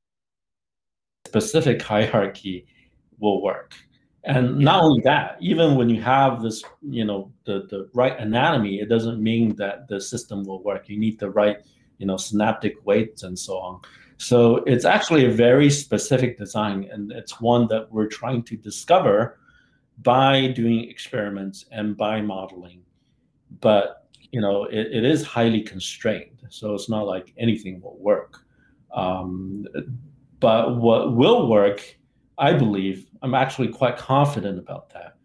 Specific 1.26 1.82
hierarchy 1.82 2.66
will 3.18 3.42
work. 3.42 3.74
And 4.26 4.58
not 4.58 4.82
only 4.82 5.00
that, 5.02 5.36
even 5.40 5.76
when 5.76 5.88
you 5.88 6.02
have 6.02 6.42
this, 6.42 6.64
you 6.82 7.04
know, 7.04 7.32
the, 7.44 7.66
the 7.70 7.88
right 7.94 8.18
anatomy, 8.18 8.80
it 8.80 8.88
doesn't 8.88 9.22
mean 9.22 9.54
that 9.54 9.86
the 9.86 10.00
system 10.00 10.42
will 10.42 10.62
work. 10.64 10.88
You 10.88 10.98
need 10.98 11.20
the 11.20 11.30
right, 11.30 11.58
you 11.98 12.06
know, 12.06 12.16
synaptic 12.16 12.84
weights 12.84 13.22
and 13.22 13.38
so 13.38 13.56
on. 13.56 13.80
So 14.18 14.56
it's 14.64 14.84
actually 14.84 15.26
a 15.26 15.30
very 15.30 15.70
specific 15.70 16.38
design, 16.38 16.88
and 16.90 17.12
it's 17.12 17.40
one 17.40 17.68
that 17.68 17.92
we're 17.92 18.08
trying 18.08 18.42
to 18.44 18.56
discover 18.56 19.38
by 20.02 20.48
doing 20.48 20.88
experiments 20.88 21.66
and 21.70 21.96
by 21.96 22.20
modeling. 22.20 22.82
But 23.60 24.06
you 24.32 24.40
know, 24.40 24.64
it, 24.64 24.88
it 24.92 25.04
is 25.04 25.24
highly 25.24 25.60
constrained, 25.60 26.42
so 26.48 26.74
it's 26.74 26.88
not 26.88 27.06
like 27.06 27.32
anything 27.36 27.80
will 27.80 27.98
work. 27.98 28.40
Um, 28.92 29.66
but 30.40 30.76
what 30.76 31.14
will 31.14 31.48
work 31.48 31.96
I 32.39 32.53
believe, 32.53 33.07
I'm 33.22 33.34
actually 33.34 33.68
quite 33.68 33.97
confident 33.97 34.59
about 34.59 34.91
that, 34.91 35.16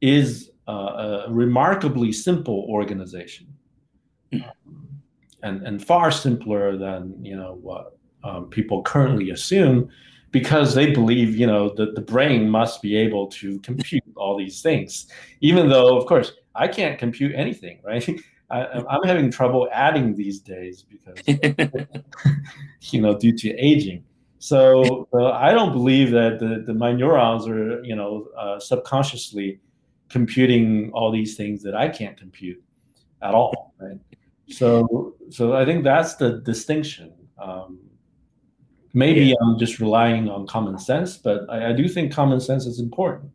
is 0.00 0.50
uh, 0.68 1.24
a 1.26 1.32
remarkably 1.32 2.12
simple 2.12 2.66
organization. 2.68 3.46
Um, 4.32 5.02
and, 5.42 5.66
and 5.66 5.84
far 5.84 6.10
simpler 6.10 6.76
than 6.76 7.16
you 7.22 7.36
know 7.36 7.58
what 7.60 7.98
um, 8.24 8.48
people 8.48 8.82
currently 8.82 9.30
assume, 9.30 9.90
because 10.30 10.74
they 10.74 10.90
believe, 10.90 11.36
you 11.36 11.46
know, 11.46 11.74
that 11.74 11.94
the 11.94 12.00
brain 12.00 12.48
must 12.48 12.80
be 12.80 12.96
able 12.96 13.26
to 13.28 13.58
compute 13.60 14.04
all 14.16 14.36
these 14.36 14.62
things, 14.62 15.06
even 15.40 15.68
though, 15.68 15.96
of 15.96 16.06
course, 16.06 16.32
I 16.54 16.68
can't 16.68 16.98
compute 16.98 17.34
anything, 17.34 17.80
right? 17.84 18.08
I, 18.50 18.66
am 18.76 19.02
having 19.04 19.30
trouble 19.30 19.66
adding 19.72 20.14
these 20.14 20.38
days 20.40 20.82
because, 20.82 21.16
you 22.90 23.00
know, 23.00 23.16
due 23.16 23.34
to 23.38 23.50
aging. 23.56 24.04
So 24.42 25.06
uh, 25.12 25.30
I 25.30 25.52
don't 25.52 25.72
believe 25.72 26.10
that 26.10 26.40
the, 26.40 26.64
the, 26.66 26.74
my 26.74 26.90
neurons 26.90 27.46
are, 27.46 27.80
you 27.84 27.94
know, 27.94 28.26
uh, 28.36 28.58
subconsciously 28.58 29.60
computing 30.08 30.90
all 30.94 31.12
these 31.12 31.36
things 31.36 31.62
that 31.62 31.76
I 31.76 31.88
can't 31.88 32.16
compute 32.16 32.60
at 33.22 33.34
all, 33.34 33.72
right? 33.78 34.00
So, 34.48 35.14
so 35.30 35.54
I 35.54 35.64
think 35.64 35.84
that's 35.84 36.16
the 36.16 36.38
distinction. 36.38 37.12
Um, 37.40 37.78
maybe 38.94 39.26
yeah. 39.26 39.36
I'm 39.42 39.60
just 39.60 39.78
relying 39.78 40.28
on 40.28 40.48
common 40.48 40.76
sense, 40.76 41.16
but 41.16 41.48
I, 41.48 41.68
I 41.68 41.72
do 41.72 41.88
think 41.88 42.12
common 42.12 42.40
sense 42.40 42.66
is 42.66 42.80
important. 42.80 43.30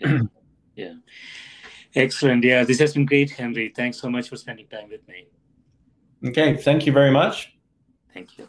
yeah. 0.74 0.94
Excellent. 1.94 2.44
Yeah, 2.44 2.64
this 2.64 2.78
has 2.78 2.94
been 2.94 3.04
great, 3.04 3.28
Henry. 3.32 3.74
Thanks 3.76 4.00
so 4.00 4.08
much 4.08 4.30
for 4.30 4.38
spending 4.38 4.68
time 4.68 4.88
with 4.88 5.06
me. 5.06 5.26
Okay, 6.24 6.56
thank 6.56 6.86
you 6.86 6.92
very 6.92 7.10
much. 7.10 7.52
Thank 8.14 8.38
you. 8.38 8.48